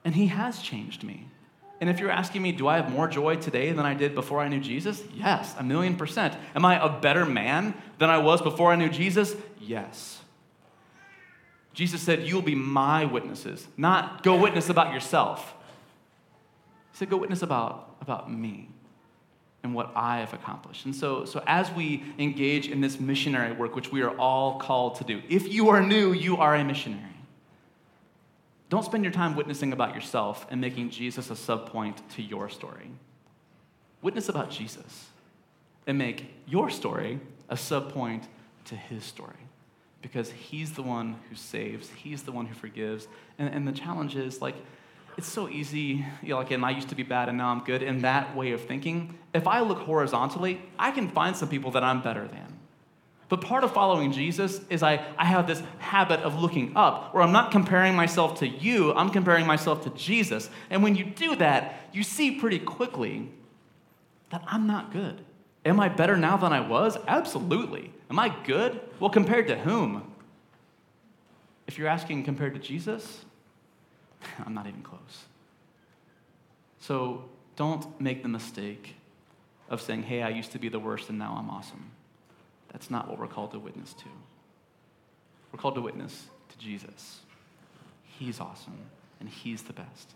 And 0.03 0.15
he 0.15 0.27
has 0.27 0.59
changed 0.59 1.03
me. 1.03 1.27
And 1.79 1.89
if 1.89 1.99
you're 1.99 2.11
asking 2.11 2.41
me, 2.41 2.51
do 2.51 2.67
I 2.67 2.77
have 2.77 2.91
more 2.91 3.07
joy 3.07 3.35
today 3.35 3.71
than 3.71 3.85
I 3.85 3.93
did 3.93 4.15
before 4.15 4.39
I 4.39 4.47
knew 4.47 4.59
Jesus? 4.59 5.01
Yes, 5.13 5.53
a 5.57 5.63
million 5.63 5.95
percent. 5.95 6.35
Am 6.55 6.65
I 6.65 6.83
a 6.83 6.89
better 6.99 7.25
man 7.25 7.75
than 7.99 8.09
I 8.09 8.17
was 8.17 8.41
before 8.41 8.71
I 8.71 8.75
knew 8.75 8.89
Jesus? 8.89 9.35
Yes. 9.59 10.21
Jesus 11.73 12.01
said, 12.01 12.23
You 12.23 12.35
will 12.35 12.41
be 12.41 12.55
my 12.55 13.05
witnesses, 13.05 13.67
not 13.77 14.23
go 14.23 14.35
witness 14.37 14.69
about 14.69 14.93
yourself. 14.93 15.53
He 16.93 16.97
said, 16.99 17.09
Go 17.09 17.17
witness 17.17 17.41
about, 17.41 17.97
about 18.01 18.31
me 18.31 18.69
and 19.63 19.73
what 19.73 19.91
I 19.95 20.19
have 20.19 20.33
accomplished. 20.33 20.85
And 20.85 20.95
so, 20.95 21.25
so 21.25 21.43
as 21.47 21.71
we 21.71 22.03
engage 22.19 22.67
in 22.67 22.81
this 22.81 22.99
missionary 22.99 23.51
work, 23.51 23.75
which 23.75 23.91
we 23.91 24.03
are 24.03 24.15
all 24.17 24.59
called 24.59 24.95
to 24.95 25.03
do, 25.03 25.21
if 25.27 25.51
you 25.51 25.69
are 25.69 25.81
new, 25.81 26.13
you 26.13 26.37
are 26.37 26.55
a 26.55 26.63
missionary. 26.63 27.01
Don't 28.69 28.85
spend 28.85 29.03
your 29.03 29.13
time 29.13 29.35
witnessing 29.35 29.73
about 29.73 29.95
yourself 29.95 30.45
and 30.49 30.61
making 30.61 30.91
Jesus 30.91 31.29
a 31.29 31.33
subpoint 31.33 31.97
to 32.15 32.21
your 32.21 32.49
story. 32.49 32.91
Witness 34.01 34.29
about 34.29 34.51
Jesus 34.51 35.07
and 35.87 35.97
make 35.97 36.33
your 36.45 36.69
story 36.69 37.19
a 37.49 37.55
subpoint 37.55 38.23
to 38.65 38.75
his 38.75 39.03
story 39.03 39.33
because 40.01 40.31
he's 40.31 40.73
the 40.73 40.83
one 40.83 41.15
who 41.29 41.35
saves, 41.35 41.89
he's 41.89 42.23
the 42.23 42.31
one 42.31 42.45
who 42.45 42.53
forgives. 42.53 43.07
And, 43.39 43.53
and 43.53 43.67
the 43.67 43.71
challenge 43.71 44.15
is 44.15 44.41
like, 44.41 44.55
it's 45.17 45.27
so 45.27 45.47
easy, 45.47 46.05
you 46.21 46.29
know, 46.29 46.37
like, 46.37 46.51
and 46.51 46.65
I 46.65 46.71
used 46.71 46.89
to 46.89 46.95
be 46.95 47.03
bad 47.03 47.29
and 47.29 47.37
now 47.37 47.49
I'm 47.49 47.63
good, 47.63 47.83
in 47.83 47.99
that 47.99 48.35
way 48.35 48.51
of 48.51 48.61
thinking. 48.61 49.17
If 49.33 49.47
I 49.47 49.61
look 49.61 49.79
horizontally, 49.79 50.61
I 50.77 50.91
can 50.91 51.09
find 51.09 51.35
some 51.35 51.49
people 51.49 51.71
that 51.71 51.83
I'm 51.83 52.01
better 52.01 52.27
than. 52.27 52.59
But 53.29 53.41
part 53.41 53.63
of 53.63 53.73
following 53.73 54.11
Jesus 54.11 54.61
is 54.69 54.83
I, 54.83 55.03
I 55.17 55.25
have 55.25 55.47
this 55.47 55.63
habit 55.79 56.19
of 56.19 56.39
looking 56.39 56.73
up, 56.75 57.13
where 57.13 57.23
I'm 57.23 57.31
not 57.31 57.51
comparing 57.51 57.95
myself 57.95 58.39
to 58.39 58.47
you, 58.47 58.93
I'm 58.93 59.09
comparing 59.09 59.47
myself 59.47 59.83
to 59.85 59.89
Jesus. 59.91 60.49
And 60.69 60.83
when 60.83 60.95
you 60.95 61.05
do 61.05 61.35
that, 61.37 61.89
you 61.93 62.03
see 62.03 62.31
pretty 62.39 62.59
quickly 62.59 63.29
that 64.29 64.43
I'm 64.47 64.67
not 64.67 64.91
good. 64.91 65.21
Am 65.65 65.79
I 65.79 65.89
better 65.89 66.17
now 66.17 66.37
than 66.37 66.51
I 66.51 66.59
was? 66.59 66.97
Absolutely. 67.07 67.93
Am 68.09 68.19
I 68.19 68.35
good? 68.43 68.81
Well, 68.99 69.09
compared 69.09 69.47
to 69.47 69.57
whom? 69.57 70.11
If 71.67 71.77
you're 71.77 71.87
asking 71.87 72.25
compared 72.25 72.53
to 72.53 72.59
Jesus, 72.59 73.25
I'm 74.45 74.53
not 74.53 74.67
even 74.67 74.81
close. 74.81 75.25
So 76.79 77.25
don't 77.55 77.99
make 78.01 78.23
the 78.23 78.29
mistake 78.29 78.95
of 79.69 79.81
saying, 79.81 80.03
hey, 80.03 80.21
I 80.21 80.29
used 80.29 80.51
to 80.51 80.59
be 80.59 80.69
the 80.69 80.79
worst 80.79 81.09
and 81.09 81.17
now 81.17 81.35
I'm 81.37 81.49
awesome. 81.49 81.91
That's 82.71 82.89
not 82.89 83.07
what 83.07 83.19
we're 83.19 83.27
called 83.27 83.51
to 83.51 83.59
witness 83.59 83.93
to. 83.93 84.05
We're 85.51 85.59
called 85.59 85.75
to 85.75 85.81
witness 85.81 86.27
to 86.49 86.57
Jesus. 86.57 87.19
He's 88.03 88.39
awesome 88.39 88.77
and 89.19 89.29
He's 89.29 89.61
the 89.63 89.73
best. 89.73 90.11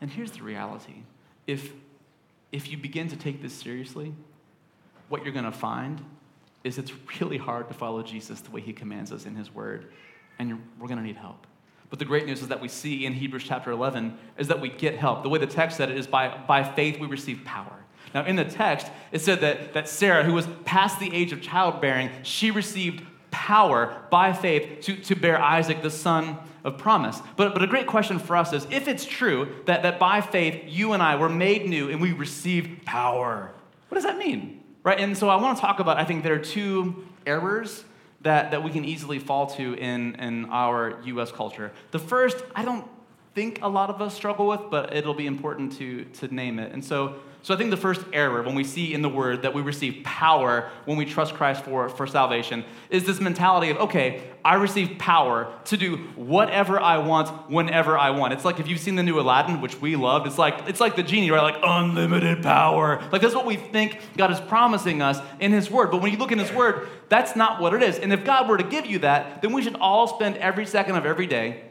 And 0.00 0.10
here's 0.10 0.30
the 0.32 0.42
reality 0.42 1.02
if, 1.46 1.72
if 2.52 2.70
you 2.70 2.78
begin 2.78 3.08
to 3.08 3.16
take 3.16 3.42
this 3.42 3.52
seriously, 3.52 4.14
what 5.08 5.22
you're 5.22 5.32
going 5.32 5.44
to 5.44 5.52
find 5.52 6.04
is 6.64 6.78
it's 6.78 6.92
really 7.20 7.36
hard 7.36 7.68
to 7.68 7.74
follow 7.74 8.02
Jesus 8.02 8.40
the 8.40 8.50
way 8.50 8.60
He 8.60 8.72
commands 8.72 9.12
us 9.12 9.26
in 9.26 9.36
His 9.36 9.54
Word, 9.54 9.92
and 10.38 10.60
we're 10.78 10.88
going 10.88 10.98
to 10.98 11.04
need 11.04 11.16
help. 11.16 11.45
But 11.88 11.98
the 11.98 12.04
great 12.04 12.26
news 12.26 12.42
is 12.42 12.48
that 12.48 12.60
we 12.60 12.68
see 12.68 13.06
in 13.06 13.12
Hebrews 13.12 13.44
chapter 13.44 13.70
11 13.70 14.16
is 14.38 14.48
that 14.48 14.60
we 14.60 14.68
get 14.68 14.96
help. 14.96 15.22
The 15.22 15.28
way 15.28 15.38
the 15.38 15.46
text 15.46 15.76
said 15.76 15.90
it 15.90 15.96
is 15.96 16.06
by, 16.06 16.36
by 16.46 16.64
faith 16.64 16.98
we 16.98 17.06
receive 17.06 17.44
power. 17.44 17.72
Now, 18.14 18.24
in 18.24 18.36
the 18.36 18.44
text, 18.44 18.90
it 19.12 19.20
said 19.20 19.40
that, 19.40 19.74
that 19.74 19.88
Sarah, 19.88 20.24
who 20.24 20.32
was 20.32 20.48
past 20.64 20.98
the 20.98 21.14
age 21.14 21.32
of 21.32 21.42
childbearing, 21.42 22.10
she 22.22 22.50
received 22.50 23.04
power 23.30 24.02
by 24.10 24.32
faith 24.32 24.80
to, 24.82 24.96
to 24.96 25.14
bear 25.14 25.40
Isaac, 25.40 25.82
the 25.82 25.90
son 25.90 26.38
of 26.64 26.78
promise. 26.78 27.20
But, 27.36 27.52
but 27.52 27.62
a 27.62 27.66
great 27.66 27.86
question 27.86 28.18
for 28.18 28.36
us 28.36 28.52
is 28.52 28.66
if 28.70 28.88
it's 28.88 29.04
true 29.04 29.54
that, 29.66 29.82
that 29.82 29.98
by 29.98 30.20
faith 30.20 30.64
you 30.66 30.92
and 30.94 31.02
I 31.02 31.16
were 31.16 31.28
made 31.28 31.68
new 31.68 31.90
and 31.90 32.00
we 32.00 32.12
receive 32.12 32.80
power, 32.84 33.52
what 33.88 33.94
does 33.94 34.04
that 34.04 34.18
mean? 34.18 34.64
Right? 34.82 34.98
And 34.98 35.16
so 35.16 35.28
I 35.28 35.36
want 35.36 35.58
to 35.58 35.60
talk 35.60 35.78
about, 35.78 35.98
I 35.98 36.04
think 36.04 36.22
there 36.24 36.34
are 36.34 36.38
two 36.38 37.06
errors 37.26 37.84
that, 38.26 38.50
that 38.50 38.64
we 38.64 38.70
can 38.70 38.84
easily 38.84 39.20
fall 39.20 39.46
to 39.46 39.74
in, 39.74 40.16
in 40.16 40.46
our 40.46 41.00
US 41.04 41.30
culture. 41.30 41.70
The 41.92 42.00
first, 42.00 42.36
I 42.56 42.64
don't 42.64 42.84
think 43.36 43.60
a 43.62 43.68
lot 43.68 43.88
of 43.88 44.02
us 44.02 44.14
struggle 44.14 44.48
with, 44.48 44.62
but 44.68 44.92
it'll 44.92 45.14
be 45.14 45.28
important 45.28 45.78
to, 45.78 46.04
to 46.06 46.34
name 46.34 46.58
it. 46.58 46.72
And 46.72 46.84
so, 46.84 47.14
so 47.46 47.54
I 47.54 47.56
think 47.58 47.70
the 47.70 47.76
first 47.76 48.04
error 48.12 48.42
when 48.42 48.56
we 48.56 48.64
see 48.64 48.92
in 48.92 49.02
the 49.02 49.08
word 49.08 49.42
that 49.42 49.54
we 49.54 49.62
receive 49.62 50.02
power 50.02 50.68
when 50.84 50.96
we 50.96 51.04
trust 51.04 51.34
Christ 51.34 51.62
for, 51.62 51.88
for 51.88 52.04
salvation 52.04 52.64
is 52.90 53.04
this 53.04 53.20
mentality 53.20 53.70
of, 53.70 53.76
okay, 53.76 54.32
I 54.44 54.54
receive 54.54 54.98
power 54.98 55.56
to 55.66 55.76
do 55.76 55.98
whatever 56.16 56.80
I 56.80 56.98
want 56.98 57.48
whenever 57.48 57.96
I 57.96 58.10
want. 58.10 58.32
It's 58.32 58.44
like 58.44 58.58
if 58.58 58.66
you've 58.66 58.80
seen 58.80 58.96
the 58.96 59.04
new 59.04 59.20
Aladdin, 59.20 59.60
which 59.60 59.80
we 59.80 59.94
loved, 59.94 60.26
it's 60.26 60.38
like 60.38 60.68
it's 60.68 60.80
like 60.80 60.96
the 60.96 61.04
genie, 61.04 61.30
right? 61.30 61.54
Like 61.54 61.62
unlimited 61.62 62.42
power. 62.42 63.00
Like 63.12 63.22
that's 63.22 63.36
what 63.36 63.46
we 63.46 63.54
think 63.54 64.00
God 64.16 64.32
is 64.32 64.40
promising 64.40 65.00
us 65.00 65.20
in 65.38 65.52
his 65.52 65.70
word. 65.70 65.92
But 65.92 66.02
when 66.02 66.10
you 66.10 66.18
look 66.18 66.32
in 66.32 66.40
his 66.40 66.52
word, 66.52 66.88
that's 67.08 67.36
not 67.36 67.60
what 67.60 67.74
it 67.74 67.82
is. 67.84 67.96
And 67.96 68.12
if 68.12 68.24
God 68.24 68.48
were 68.48 68.58
to 68.58 68.64
give 68.64 68.86
you 68.86 68.98
that, 68.98 69.40
then 69.40 69.52
we 69.52 69.62
should 69.62 69.76
all 69.76 70.08
spend 70.08 70.36
every 70.38 70.66
second 70.66 70.96
of 70.96 71.06
every 71.06 71.28
day 71.28 71.62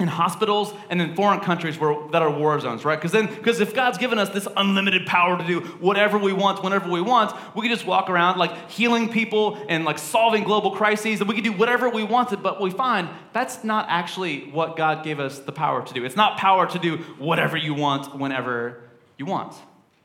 in 0.00 0.06
hospitals 0.06 0.72
and 0.90 1.02
in 1.02 1.14
foreign 1.16 1.40
countries 1.40 1.78
where, 1.78 1.96
that 2.12 2.22
are 2.22 2.30
war 2.30 2.58
zones, 2.60 2.84
right? 2.84 2.96
Because 2.96 3.10
then, 3.10 3.26
because 3.26 3.58
if 3.58 3.74
God's 3.74 3.98
given 3.98 4.18
us 4.18 4.28
this 4.28 4.46
unlimited 4.56 5.06
power 5.06 5.36
to 5.36 5.44
do 5.44 5.60
whatever 5.80 6.18
we 6.18 6.32
want, 6.32 6.62
whenever 6.62 6.88
we 6.88 7.00
want, 7.00 7.34
we 7.56 7.62
can 7.62 7.70
just 7.70 7.84
walk 7.84 8.08
around 8.08 8.38
like 8.38 8.70
healing 8.70 9.08
people 9.08 9.58
and 9.68 9.84
like 9.84 9.98
solving 9.98 10.44
global 10.44 10.70
crises, 10.70 11.20
and 11.20 11.28
we 11.28 11.34
can 11.34 11.42
do 11.42 11.52
whatever 11.52 11.88
we 11.88 12.04
wanted. 12.04 12.44
But 12.44 12.60
we 12.60 12.70
find 12.70 13.08
that's 13.32 13.64
not 13.64 13.86
actually 13.88 14.50
what 14.50 14.76
God 14.76 15.02
gave 15.02 15.18
us 15.18 15.40
the 15.40 15.52
power 15.52 15.84
to 15.84 15.94
do. 15.94 16.04
It's 16.04 16.16
not 16.16 16.38
power 16.38 16.66
to 16.66 16.78
do 16.78 16.98
whatever 17.18 17.56
you 17.56 17.74
want, 17.74 18.16
whenever 18.16 18.80
you 19.16 19.26
want. 19.26 19.54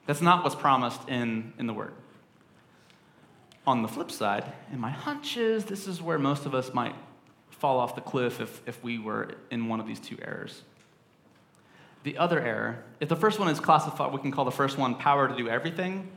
That's 0.08 0.21
not 0.21 0.43
what's 0.43 0.56
promised 0.56 1.08
in, 1.08 1.53
in 1.60 1.67
the 1.67 1.73
Word. 1.73 1.93
On 3.67 3.84
the 3.84 3.88
flip 3.88 4.12
side, 4.12 4.51
in 4.71 4.79
my 4.79 4.89
hunches, 4.89 5.65
this 5.65 5.88
is 5.88 6.01
where 6.01 6.17
most 6.17 6.45
of 6.47 6.56
us 6.56 6.73
might 6.73 6.95
fall 7.63 7.80
off 7.80 7.95
the 7.95 8.02
cliff 8.02 8.41
if, 8.41 8.62
if 8.65 8.84
we 8.84 8.99
were 8.99 9.36
in 9.49 9.69
one 9.69 9.80
of 9.80 9.88
these 9.88 10.02
two 10.02 10.17
errors. 10.21 10.63
The 12.04 12.17
other 12.17 12.41
error, 12.41 12.84
if 12.99 13.08
the 13.08 13.15
first 13.15 13.39
one 13.39 13.47
is 13.47 13.62
classified, 13.62 14.12
we 14.12 14.19
can 14.19 14.34
call 14.34 14.43
the 14.43 14.52
first 14.52 14.78
one 14.78 14.95
power 14.95 15.30
to 15.30 15.34
do 15.34 15.47
everything. 15.47 16.10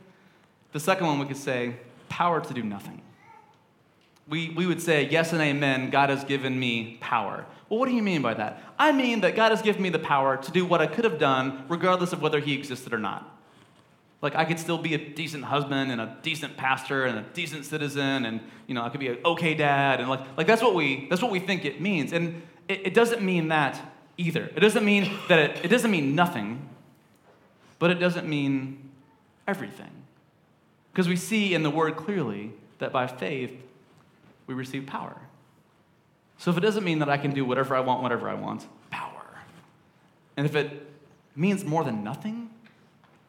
The 0.73 0.81
second 0.81 1.07
one 1.07 1.19
we 1.19 1.25
could 1.25 1.37
say 1.37 1.77
power 2.09 2.41
to 2.41 2.53
do 2.53 2.63
nothing. 2.63 3.01
We, 4.27 4.49
we 4.49 4.65
would 4.65 4.81
say, 4.81 5.07
yes 5.09 5.31
and 5.31 5.41
amen, 5.41 5.89
God 5.89 6.09
has 6.09 6.25
given 6.25 6.59
me 6.59 6.97
power. 6.99 7.45
Well, 7.69 7.79
what 7.79 7.87
do 7.87 7.95
you 7.95 8.03
mean 8.03 8.21
by 8.21 8.33
that? 8.33 8.61
I 8.77 8.91
mean 8.91 9.21
that 9.21 9.37
God 9.37 9.51
has 9.51 9.61
given 9.61 9.81
me 9.81 9.87
the 9.87 9.99
power 9.99 10.35
to 10.35 10.51
do 10.51 10.65
what 10.65 10.81
I 10.81 10.87
could 10.87 11.05
have 11.05 11.17
done 11.17 11.63
regardless 11.69 12.11
of 12.11 12.21
whether 12.21 12.41
He 12.41 12.55
existed 12.55 12.93
or 12.93 12.99
not. 12.99 13.36
Like 14.27 14.35
I 14.35 14.43
could 14.43 14.59
still 14.59 14.77
be 14.77 14.93
a 14.93 14.97
decent 14.97 15.45
husband 15.45 15.89
and 15.89 16.01
a 16.01 16.17
decent 16.21 16.57
pastor 16.57 17.05
and 17.05 17.17
a 17.17 17.21
decent 17.33 17.63
citizen, 17.63 18.25
and 18.25 18.41
you 18.67 18.75
know 18.75 18.83
I 18.83 18.89
could 18.89 18.99
be 18.99 19.07
an 19.07 19.19
okay 19.23 19.53
dad, 19.53 20.01
and 20.01 20.09
like 20.09 20.19
like 20.35 20.47
that's 20.47 20.61
what 20.61 20.75
we 20.75 21.07
that's 21.09 21.21
what 21.21 21.31
we 21.31 21.39
think 21.39 21.63
it 21.63 21.79
means, 21.79 22.11
and 22.11 22.41
it, 22.67 22.87
it 22.87 22.93
doesn't 22.93 23.21
mean 23.21 23.47
that 23.47 23.79
either. 24.17 24.51
It 24.53 24.59
doesn't 24.59 24.83
mean 24.83 25.09
that 25.29 25.39
it, 25.39 25.51
it 25.63 25.67
doesn't 25.69 25.89
mean 25.89 26.13
nothing, 26.13 26.67
but 27.79 27.89
it 27.89 27.99
doesn't 27.99 28.27
mean 28.27 28.89
everything, 29.47 29.93
because 30.91 31.07
we 31.07 31.15
see 31.15 31.53
in 31.53 31.63
the 31.63 31.69
word 31.69 31.95
clearly 31.95 32.51
that 32.79 32.91
by 32.91 33.07
faith 33.07 33.53
we 34.45 34.53
receive 34.53 34.85
power. 34.85 35.15
So 36.37 36.51
if 36.51 36.57
it 36.57 36.61
doesn't 36.67 36.83
mean 36.83 36.99
that 36.99 37.07
I 37.07 37.17
can 37.17 37.31
do 37.31 37.45
whatever 37.45 37.77
I 37.77 37.79
want, 37.79 38.03
whatever 38.03 38.27
I 38.27 38.33
want, 38.33 38.67
power, 38.91 39.39
and 40.35 40.45
if 40.45 40.53
it 40.53 40.85
means 41.33 41.63
more 41.63 41.85
than 41.85 42.03
nothing, 42.03 42.49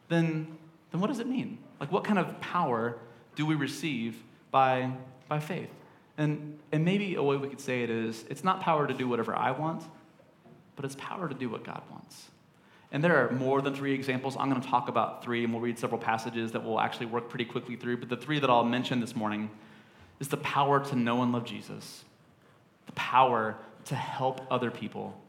then 0.09 0.58
then 0.91 1.01
what 1.01 1.07
does 1.07 1.19
it 1.19 1.27
mean? 1.27 1.57
Like, 1.79 1.91
what 1.91 2.03
kind 2.03 2.19
of 2.19 2.39
power 2.41 2.97
do 3.35 3.45
we 3.45 3.55
receive 3.55 4.21
by, 4.51 4.91
by 5.27 5.39
faith? 5.39 5.69
And, 6.17 6.59
and 6.71 6.83
maybe 6.83 7.15
a 7.15 7.23
way 7.23 7.37
we 7.37 7.47
could 7.47 7.61
say 7.61 7.83
it 7.83 7.89
is 7.89 8.25
it's 8.29 8.43
not 8.43 8.61
power 8.61 8.87
to 8.87 8.93
do 8.93 9.07
whatever 9.07 9.35
I 9.35 9.51
want, 9.51 9.83
but 10.75 10.85
it's 10.85 10.95
power 10.95 11.29
to 11.29 11.35
do 11.35 11.49
what 11.49 11.63
God 11.63 11.81
wants. 11.89 12.29
And 12.91 13.03
there 13.03 13.23
are 13.23 13.31
more 13.31 13.61
than 13.61 13.75
three 13.75 13.93
examples. 13.93 14.35
I'm 14.37 14.49
going 14.49 14.61
to 14.61 14.67
talk 14.67 14.89
about 14.89 15.23
three, 15.23 15.43
and 15.43 15.53
we'll 15.53 15.61
read 15.61 15.77
several 15.77 16.01
passages 16.01 16.51
that 16.53 16.63
we'll 16.63 16.79
actually 16.79 17.05
work 17.05 17.29
pretty 17.29 17.45
quickly 17.45 17.75
through. 17.75 17.97
But 17.97 18.09
the 18.09 18.17
three 18.17 18.39
that 18.39 18.49
I'll 18.49 18.63
mention 18.63 18.99
this 18.99 19.15
morning 19.15 19.51
is 20.19 20.27
the 20.27 20.37
power 20.37 20.83
to 20.85 20.95
know 20.95 21.21
and 21.21 21.31
love 21.31 21.45
Jesus, 21.45 22.03
the 22.87 22.91
power 22.93 23.55
to 23.85 23.95
help 23.95 24.41
other 24.51 24.71
people, 24.71 25.19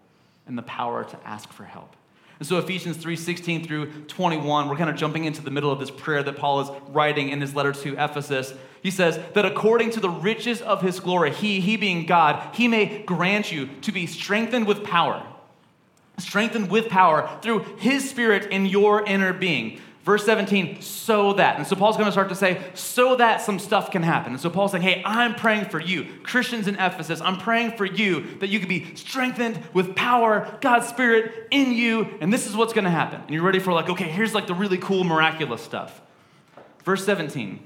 and 0.46 0.56
the 0.56 0.62
power 0.62 1.04
to 1.04 1.18
ask 1.26 1.52
for 1.52 1.64
help. 1.64 1.94
And 2.40 2.48
so 2.48 2.56
Ephesians 2.56 2.96
3 2.96 3.16
16 3.16 3.64
through 3.66 4.04
21, 4.04 4.68
we're 4.68 4.76
kind 4.76 4.88
of 4.90 4.96
jumping 4.96 5.26
into 5.26 5.42
the 5.42 5.50
middle 5.50 5.70
of 5.70 5.78
this 5.78 5.90
prayer 5.90 6.22
that 6.22 6.36
Paul 6.36 6.60
is 6.60 6.70
writing 6.88 7.28
in 7.28 7.40
his 7.40 7.54
letter 7.54 7.72
to 7.72 7.92
Ephesus. 8.02 8.54
He 8.82 8.90
says 8.90 9.20
that 9.34 9.44
according 9.44 9.90
to 9.90 10.00
the 10.00 10.08
riches 10.08 10.62
of 10.62 10.80
his 10.80 11.00
glory, 11.00 11.32
he, 11.32 11.60
he 11.60 11.76
being 11.76 12.06
God, 12.06 12.54
he 12.54 12.66
may 12.66 13.02
grant 13.02 13.52
you 13.52 13.68
to 13.82 13.92
be 13.92 14.06
strengthened 14.06 14.66
with 14.66 14.82
power. 14.82 15.24
Strengthened 16.16 16.70
with 16.70 16.88
power 16.88 17.30
through 17.42 17.60
his 17.78 18.08
spirit 18.08 18.50
in 18.50 18.64
your 18.64 19.04
inner 19.04 19.34
being 19.34 19.78
Verse 20.02 20.24
17, 20.24 20.80
so 20.80 21.34
that. 21.34 21.58
And 21.58 21.66
so 21.66 21.76
Paul's 21.76 21.96
going 21.98 22.06
to 22.06 22.12
start 22.12 22.30
to 22.30 22.34
say, 22.34 22.62
so 22.72 23.16
that 23.16 23.42
some 23.42 23.58
stuff 23.58 23.90
can 23.90 24.02
happen. 24.02 24.32
And 24.32 24.40
so 24.40 24.48
Paul's 24.48 24.72
saying, 24.72 24.82
hey, 24.82 25.02
I'm 25.04 25.34
praying 25.34 25.66
for 25.66 25.78
you, 25.78 26.06
Christians 26.22 26.66
in 26.66 26.76
Ephesus, 26.76 27.20
I'm 27.20 27.36
praying 27.36 27.76
for 27.76 27.84
you 27.84 28.22
that 28.38 28.48
you 28.48 28.60
can 28.60 28.68
be 28.68 28.94
strengthened 28.94 29.62
with 29.74 29.94
power, 29.94 30.56
God's 30.62 30.88
Spirit 30.88 31.48
in 31.50 31.72
you, 31.72 32.08
and 32.22 32.32
this 32.32 32.46
is 32.46 32.56
what's 32.56 32.72
going 32.72 32.86
to 32.86 32.90
happen. 32.90 33.20
And 33.20 33.30
you're 33.30 33.42
ready 33.42 33.58
for, 33.58 33.74
like, 33.74 33.90
okay, 33.90 34.08
here's 34.08 34.32
like 34.32 34.46
the 34.46 34.54
really 34.54 34.78
cool, 34.78 35.04
miraculous 35.04 35.62
stuff. 35.62 36.00
Verse 36.82 37.04
17, 37.04 37.60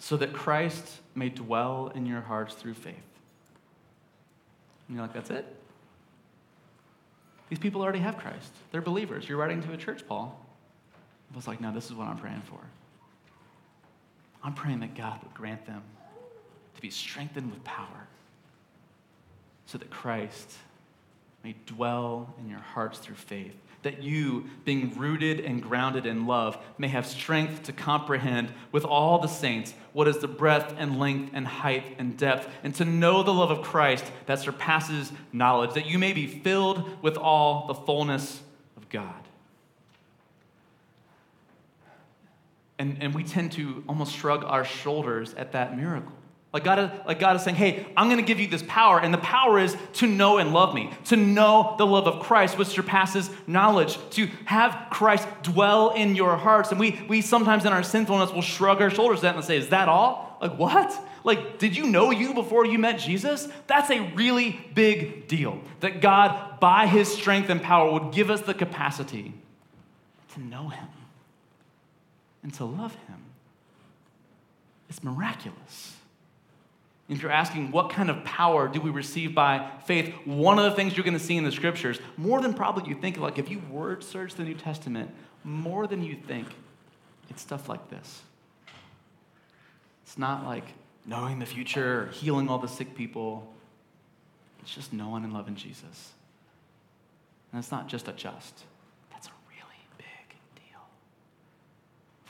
so 0.00 0.16
that 0.16 0.32
Christ 0.32 0.98
may 1.14 1.28
dwell 1.28 1.92
in 1.94 2.06
your 2.06 2.22
hearts 2.22 2.54
through 2.54 2.74
faith. 2.74 2.96
And 4.88 4.96
you're 4.96 5.02
like, 5.02 5.14
that's 5.14 5.30
it? 5.30 5.46
These 7.50 7.60
people 7.60 7.82
already 7.82 8.00
have 8.00 8.18
Christ. 8.18 8.52
They're 8.72 8.82
believers. 8.82 9.28
You're 9.28 9.38
writing 9.38 9.62
to 9.62 9.72
a 9.72 9.76
church, 9.76 10.04
Paul. 10.08 10.41
I 11.32 11.36
was 11.36 11.46
like, 11.46 11.60
no, 11.60 11.72
this 11.72 11.86
is 11.86 11.94
what 11.94 12.08
I'm 12.08 12.18
praying 12.18 12.42
for. 12.42 12.60
I'm 14.44 14.54
praying 14.54 14.80
that 14.80 14.94
God 14.94 15.22
would 15.22 15.34
grant 15.34 15.66
them 15.66 15.82
to 16.74 16.80
be 16.80 16.90
strengthened 16.90 17.50
with 17.50 17.62
power 17.64 18.08
so 19.66 19.78
that 19.78 19.90
Christ 19.90 20.52
may 21.44 21.54
dwell 21.66 22.34
in 22.38 22.48
your 22.48 22.58
hearts 22.58 22.98
through 22.98 23.14
faith. 23.14 23.54
That 23.82 24.02
you, 24.02 24.48
being 24.64 24.96
rooted 24.96 25.40
and 25.40 25.60
grounded 25.60 26.06
in 26.06 26.26
love, 26.26 26.56
may 26.78 26.86
have 26.86 27.04
strength 27.04 27.64
to 27.64 27.72
comprehend 27.72 28.52
with 28.70 28.84
all 28.84 29.18
the 29.18 29.26
saints 29.26 29.74
what 29.92 30.06
is 30.06 30.18
the 30.18 30.28
breadth 30.28 30.74
and 30.78 31.00
length 31.00 31.32
and 31.34 31.46
height 31.46 31.96
and 31.98 32.16
depth, 32.16 32.48
and 32.62 32.72
to 32.76 32.84
know 32.84 33.24
the 33.24 33.34
love 33.34 33.50
of 33.50 33.62
Christ 33.62 34.04
that 34.26 34.38
surpasses 34.38 35.10
knowledge, 35.32 35.74
that 35.74 35.86
you 35.86 35.98
may 35.98 36.12
be 36.12 36.28
filled 36.28 37.02
with 37.02 37.16
all 37.16 37.66
the 37.66 37.74
fullness 37.74 38.40
of 38.76 38.88
God. 38.88 39.21
And, 42.82 43.00
and 43.00 43.14
we 43.14 43.22
tend 43.22 43.52
to 43.52 43.84
almost 43.88 44.12
shrug 44.12 44.42
our 44.42 44.64
shoulders 44.64 45.34
at 45.34 45.52
that 45.52 45.76
miracle. 45.76 46.10
Like 46.52 46.64
God, 46.64 46.80
is, 46.80 47.06
like 47.06 47.20
God 47.20 47.36
is 47.36 47.42
saying, 47.42 47.54
hey, 47.54 47.86
I'm 47.96 48.08
going 48.08 48.18
to 48.18 48.26
give 48.26 48.40
you 48.40 48.48
this 48.48 48.64
power, 48.66 48.98
and 48.98 49.14
the 49.14 49.18
power 49.18 49.60
is 49.60 49.76
to 49.94 50.08
know 50.08 50.38
and 50.38 50.52
love 50.52 50.74
me, 50.74 50.90
to 51.04 51.16
know 51.16 51.76
the 51.78 51.86
love 51.86 52.08
of 52.08 52.24
Christ, 52.24 52.58
which 52.58 52.66
surpasses 52.66 53.30
knowledge, 53.46 53.98
to 54.10 54.26
have 54.46 54.88
Christ 54.90 55.28
dwell 55.44 55.90
in 55.90 56.16
your 56.16 56.36
hearts. 56.36 56.72
And 56.72 56.80
we, 56.80 57.00
we 57.08 57.20
sometimes 57.20 57.64
in 57.64 57.72
our 57.72 57.84
sinfulness 57.84 58.32
will 58.32 58.42
shrug 58.42 58.82
our 58.82 58.90
shoulders 58.90 59.20
at 59.20 59.22
that 59.22 59.36
and 59.36 59.44
say, 59.44 59.58
is 59.58 59.68
that 59.68 59.88
all? 59.88 60.36
Like, 60.42 60.58
what? 60.58 60.92
Like, 61.22 61.60
did 61.60 61.76
you 61.76 61.86
know 61.86 62.10
you 62.10 62.34
before 62.34 62.66
you 62.66 62.80
met 62.80 62.98
Jesus? 62.98 63.46
That's 63.68 63.90
a 63.90 64.00
really 64.16 64.58
big 64.74 65.28
deal. 65.28 65.60
That 65.78 66.00
God, 66.00 66.58
by 66.58 66.88
his 66.88 67.06
strength 67.06 67.48
and 67.48 67.62
power, 67.62 67.92
would 67.92 68.12
give 68.12 68.28
us 68.28 68.40
the 68.40 68.54
capacity 68.54 69.34
to 70.34 70.40
know 70.40 70.68
him 70.68 70.88
and 72.42 72.52
to 72.54 72.64
love 72.64 72.94
him. 73.06 73.24
It's 74.88 75.02
miraculous. 75.02 75.96
If 77.08 77.20
you're 77.20 77.30
asking 77.30 77.72
what 77.72 77.90
kind 77.90 78.10
of 78.10 78.24
power 78.24 78.68
do 78.68 78.80
we 78.80 78.90
receive 78.90 79.34
by 79.34 79.70
faith, 79.84 80.14
one 80.24 80.58
of 80.58 80.64
the 80.64 80.72
things 80.72 80.96
you're 80.96 81.04
going 81.04 81.18
to 81.18 81.24
see 81.24 81.36
in 81.36 81.44
the 81.44 81.52
scriptures, 81.52 81.98
more 82.16 82.40
than 82.40 82.54
probably 82.54 82.88
you 82.88 82.94
think, 82.94 83.18
like 83.18 83.38
if 83.38 83.50
you 83.50 83.60
word 83.70 84.02
search 84.02 84.34
the 84.34 84.44
New 84.44 84.54
Testament, 84.54 85.10
more 85.44 85.86
than 85.86 86.02
you 86.02 86.16
think, 86.16 86.48
it's 87.28 87.42
stuff 87.42 87.68
like 87.68 87.90
this. 87.90 88.22
It's 90.04 90.16
not 90.18 90.44
like 90.44 90.64
knowing 91.06 91.38
the 91.38 91.46
future 91.46 92.02
or 92.02 92.06
healing 92.08 92.48
all 92.48 92.58
the 92.58 92.68
sick 92.68 92.94
people. 92.94 93.52
It's 94.60 94.74
just 94.74 94.92
knowing 94.92 95.24
and 95.24 95.32
loving 95.32 95.56
Jesus. 95.56 96.12
And 97.52 97.58
it's 97.58 97.70
not 97.70 97.88
just 97.88 98.08
a 98.08 98.12
just. 98.12 98.64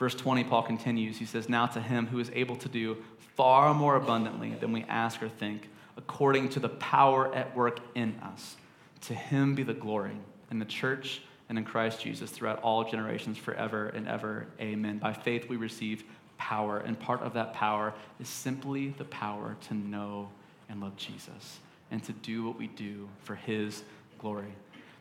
Verse 0.03 0.15
20, 0.15 0.43
Paul 0.43 0.63
continues. 0.63 1.17
He 1.17 1.23
says, 1.23 1.47
Now 1.47 1.65
to 1.65 1.79
him 1.79 2.07
who 2.07 2.19
is 2.19 2.29
able 2.33 2.57
to 2.57 2.67
do 2.67 2.97
far 3.37 3.73
more 3.73 3.95
abundantly 3.95 4.53
than 4.53 4.73
we 4.73 4.83
ask 4.89 5.23
or 5.23 5.29
think, 5.29 5.69
according 5.95 6.49
to 6.49 6.59
the 6.59 6.67
power 6.67 7.33
at 7.33 7.55
work 7.55 7.79
in 7.95 8.13
us, 8.21 8.57
to 9.03 9.13
him 9.13 9.55
be 9.55 9.63
the 9.63 9.73
glory 9.73 10.17
in 10.51 10.59
the 10.59 10.65
church 10.65 11.21
and 11.47 11.57
in 11.57 11.63
Christ 11.63 12.01
Jesus 12.01 12.31
throughout 12.31 12.61
all 12.61 12.83
generations, 12.83 13.37
forever 13.37 13.93
and 13.95 14.05
ever. 14.05 14.45
Amen. 14.59 14.97
By 14.97 15.13
faith 15.13 15.47
we 15.47 15.55
receive 15.55 16.03
power, 16.37 16.79
and 16.79 16.99
part 16.99 17.21
of 17.21 17.33
that 17.35 17.53
power 17.53 17.93
is 18.19 18.27
simply 18.27 18.89
the 18.97 19.05
power 19.05 19.55
to 19.69 19.73
know 19.73 20.27
and 20.67 20.81
love 20.81 20.97
Jesus 20.97 21.59
and 21.91 22.03
to 22.03 22.11
do 22.11 22.43
what 22.43 22.57
we 22.57 22.67
do 22.67 23.07
for 23.21 23.35
his 23.35 23.83
glory. 24.19 24.53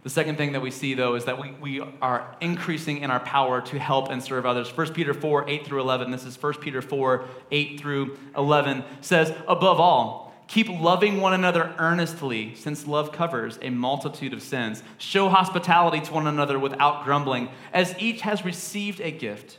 The 0.03 0.11
second 0.11 0.37
thing 0.37 0.53
that 0.53 0.61
we 0.61 0.73
see, 0.73 0.95
though, 0.95 1.15
is 1.15 1.27
that 1.27 1.41
we, 1.41 1.53
we 1.61 1.81
are 2.01 2.35
increasing 2.41 2.99
in 2.99 3.11
our 3.11 3.21
power 3.21 3.61
to 3.61 3.79
help 3.79 4.11
and 4.11 4.21
serve 4.21 4.45
others. 4.45 4.77
1 4.77 4.93
Peter 4.95 5.15
4, 5.15 5.49
8 5.49 5.67
through 5.67 5.81
11, 5.81 6.11
this 6.11 6.25
is 6.25 6.41
1 6.41 6.55
Peter 6.55 6.83
4, 6.83 7.25
8 7.53 7.81
through 7.81 8.19
11, 8.37 8.83
says, 9.01 9.33
Above 9.47 9.79
all, 9.79 10.35
keep 10.49 10.69
loving 10.69 11.21
one 11.21 11.35
another 11.35 11.73
earnestly, 11.79 12.53
since 12.57 12.87
love 12.87 13.13
covers 13.13 13.61
a 13.63 13.71
multitude 13.71 14.33
of 14.33 14.43
sins. 14.43 14.83
Show 14.99 15.29
hospitality 15.29 16.01
to 16.01 16.13
one 16.13 16.27
another 16.27 16.59
without 16.59 17.05
grumbling. 17.05 17.49
As 17.73 17.95
each 18.01 18.23
has 18.23 18.45
received 18.45 19.01
a 19.01 19.13
gift, 19.13 19.59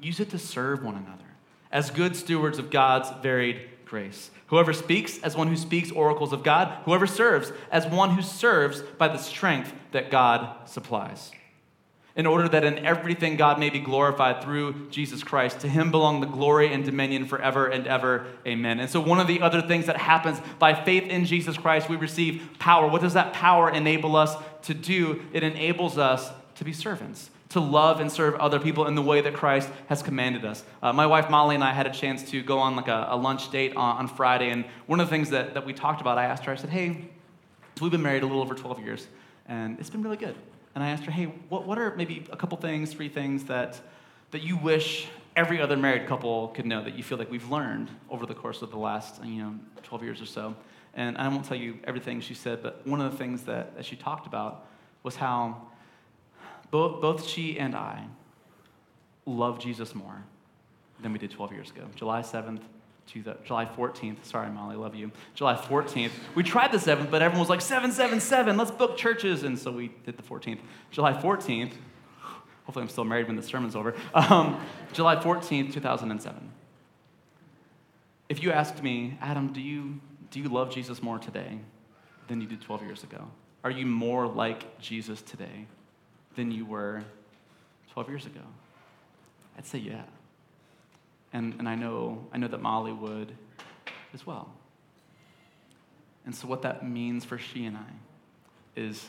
use 0.00 0.18
it 0.18 0.30
to 0.30 0.38
serve 0.40 0.82
one 0.82 0.96
another 0.96 1.24
as 1.70 1.90
good 1.90 2.16
stewards 2.16 2.58
of 2.58 2.70
God's 2.70 3.10
varied 3.22 3.60
grace. 3.84 4.30
Whoever 4.54 4.72
speaks, 4.72 5.18
as 5.18 5.36
one 5.36 5.48
who 5.48 5.56
speaks 5.56 5.90
oracles 5.90 6.32
of 6.32 6.44
God. 6.44 6.78
Whoever 6.84 7.08
serves, 7.08 7.50
as 7.72 7.88
one 7.88 8.10
who 8.10 8.22
serves 8.22 8.82
by 8.82 9.08
the 9.08 9.18
strength 9.18 9.72
that 9.90 10.12
God 10.12 10.68
supplies. 10.68 11.32
In 12.14 12.24
order 12.24 12.48
that 12.48 12.62
in 12.62 12.78
everything 12.86 13.34
God 13.34 13.58
may 13.58 13.68
be 13.68 13.80
glorified 13.80 14.44
through 14.44 14.90
Jesus 14.90 15.24
Christ. 15.24 15.58
To 15.62 15.68
him 15.68 15.90
belong 15.90 16.20
the 16.20 16.28
glory 16.28 16.72
and 16.72 16.84
dominion 16.84 17.26
forever 17.26 17.66
and 17.66 17.88
ever. 17.88 18.26
Amen. 18.46 18.78
And 18.78 18.88
so, 18.88 19.00
one 19.00 19.18
of 19.18 19.26
the 19.26 19.40
other 19.40 19.60
things 19.60 19.86
that 19.86 19.96
happens 19.96 20.40
by 20.60 20.72
faith 20.72 21.08
in 21.08 21.24
Jesus 21.24 21.56
Christ, 21.56 21.88
we 21.88 21.96
receive 21.96 22.48
power. 22.60 22.86
What 22.86 23.02
does 23.02 23.14
that 23.14 23.32
power 23.32 23.68
enable 23.68 24.14
us 24.14 24.36
to 24.62 24.72
do? 24.72 25.24
It 25.32 25.42
enables 25.42 25.98
us 25.98 26.30
to 26.54 26.64
be 26.64 26.72
servants 26.72 27.28
to 27.54 27.60
love 27.60 28.00
and 28.00 28.10
serve 28.10 28.34
other 28.34 28.58
people 28.58 28.88
in 28.88 28.96
the 28.96 29.02
way 29.02 29.20
that 29.20 29.32
Christ 29.32 29.68
has 29.86 30.02
commanded 30.02 30.44
us. 30.44 30.64
Uh, 30.82 30.92
my 30.92 31.06
wife 31.06 31.30
Molly 31.30 31.54
and 31.54 31.62
I 31.62 31.72
had 31.72 31.86
a 31.86 31.92
chance 31.92 32.28
to 32.32 32.42
go 32.42 32.58
on 32.58 32.74
like 32.74 32.88
a, 32.88 33.06
a 33.10 33.16
lunch 33.16 33.48
date 33.52 33.76
on, 33.76 33.96
on, 33.96 34.08
Friday, 34.08 34.50
and 34.50 34.64
one 34.86 34.98
of 34.98 35.06
the 35.06 35.10
things 35.10 35.30
that, 35.30 35.54
that 35.54 35.64
we 35.64 35.72
talked 35.72 36.00
about, 36.00 36.18
I 36.18 36.24
asked 36.24 36.44
her, 36.46 36.52
I 36.52 36.56
said, 36.56 36.70
hey, 36.70 37.08
so 37.76 37.84
we've 37.84 37.92
been 37.92 38.02
married 38.02 38.24
a 38.24 38.26
little 38.26 38.42
over 38.42 38.56
12 38.56 38.80
years, 38.80 39.06
and 39.46 39.78
it's 39.78 39.88
been 39.88 40.02
really 40.02 40.16
good. 40.16 40.34
And 40.74 40.82
I 40.82 40.90
asked 40.90 41.04
her, 41.04 41.12
hey, 41.12 41.26
what, 41.48 41.64
what 41.64 41.78
are 41.78 41.94
maybe 41.94 42.26
a 42.32 42.36
couple 42.36 42.58
things, 42.58 42.92
three 42.92 43.08
things 43.08 43.44
that, 43.44 43.80
that 44.32 44.42
you 44.42 44.56
wish 44.56 45.06
every 45.36 45.62
other 45.62 45.76
married 45.76 46.08
couple 46.08 46.48
could 46.48 46.66
know 46.66 46.82
that 46.82 46.96
you 46.96 47.04
feel 47.04 47.18
like 47.18 47.30
we've 47.30 47.48
learned 47.48 47.88
over 48.10 48.26
the 48.26 48.34
course 48.34 48.62
of 48.62 48.72
the 48.72 48.78
last 48.78 49.24
you 49.24 49.42
know, 49.42 49.54
12 49.84 50.02
years 50.02 50.20
or 50.20 50.26
so? 50.26 50.56
And 50.94 51.16
I 51.18 51.28
won't 51.28 51.44
tell 51.44 51.56
you 51.56 51.78
everything 51.84 52.20
she 52.20 52.34
said, 52.34 52.64
but 52.64 52.84
one 52.84 53.00
of 53.00 53.12
the 53.12 53.16
things 53.16 53.42
that, 53.42 53.76
that 53.76 53.84
she 53.84 53.94
talked 53.94 54.26
about 54.26 54.66
was 55.04 55.14
how 55.14 55.68
both, 56.70 57.00
both 57.00 57.26
she 57.26 57.58
and 57.58 57.74
I 57.74 58.06
love 59.26 59.58
Jesus 59.58 59.94
more 59.94 60.24
than 61.00 61.12
we 61.12 61.18
did 61.18 61.30
12 61.30 61.52
years 61.52 61.70
ago. 61.70 61.84
July 61.94 62.22
7th, 62.22 62.60
to 63.08 63.22
the, 63.22 63.36
July 63.44 63.66
14th. 63.66 64.24
Sorry, 64.24 64.50
Molly, 64.50 64.76
love 64.76 64.94
you. 64.94 65.10
July 65.34 65.54
14th. 65.54 66.10
We 66.34 66.42
tried 66.42 66.72
the 66.72 66.78
7th, 66.78 67.10
but 67.10 67.22
everyone 67.22 67.40
was 67.40 67.50
like, 67.50 67.60
777, 67.60 68.56
let's 68.56 68.70
book 68.70 68.96
churches. 68.96 69.42
And 69.42 69.58
so 69.58 69.70
we 69.70 69.92
did 70.04 70.16
the 70.16 70.22
14th. 70.22 70.60
July 70.90 71.12
14th, 71.12 71.72
hopefully 72.64 72.82
I'm 72.82 72.88
still 72.88 73.04
married 73.04 73.26
when 73.26 73.36
the 73.36 73.42
sermon's 73.42 73.76
over. 73.76 73.94
Um, 74.14 74.60
July 74.92 75.16
14th, 75.16 75.72
2007. 75.72 76.50
If 78.28 78.42
you 78.42 78.52
asked 78.52 78.82
me, 78.82 79.18
Adam, 79.20 79.52
do 79.52 79.60
you, 79.60 80.00
do 80.30 80.40
you 80.40 80.48
love 80.48 80.70
Jesus 80.70 81.02
more 81.02 81.18
today 81.18 81.58
than 82.28 82.40
you 82.40 82.46
did 82.46 82.62
12 82.62 82.82
years 82.82 83.02
ago? 83.02 83.28
Are 83.62 83.70
you 83.70 83.86
more 83.86 84.26
like 84.26 84.78
Jesus 84.78 85.20
today 85.22 85.66
than 86.36 86.50
you 86.50 86.64
were 86.64 87.04
12 87.92 88.08
years 88.08 88.26
ago? 88.26 88.40
I'd 89.56 89.66
say 89.66 89.78
yeah. 89.78 90.02
And, 91.32 91.54
and 91.58 91.68
I, 91.68 91.74
know, 91.74 92.26
I 92.32 92.38
know 92.38 92.48
that 92.48 92.60
Molly 92.60 92.92
would 92.92 93.32
as 94.12 94.26
well. 94.26 94.50
And 96.24 96.34
so, 96.34 96.46
what 96.46 96.62
that 96.62 96.88
means 96.88 97.24
for 97.24 97.38
she 97.38 97.66
and 97.66 97.76
I 97.76 97.90
is 98.76 99.04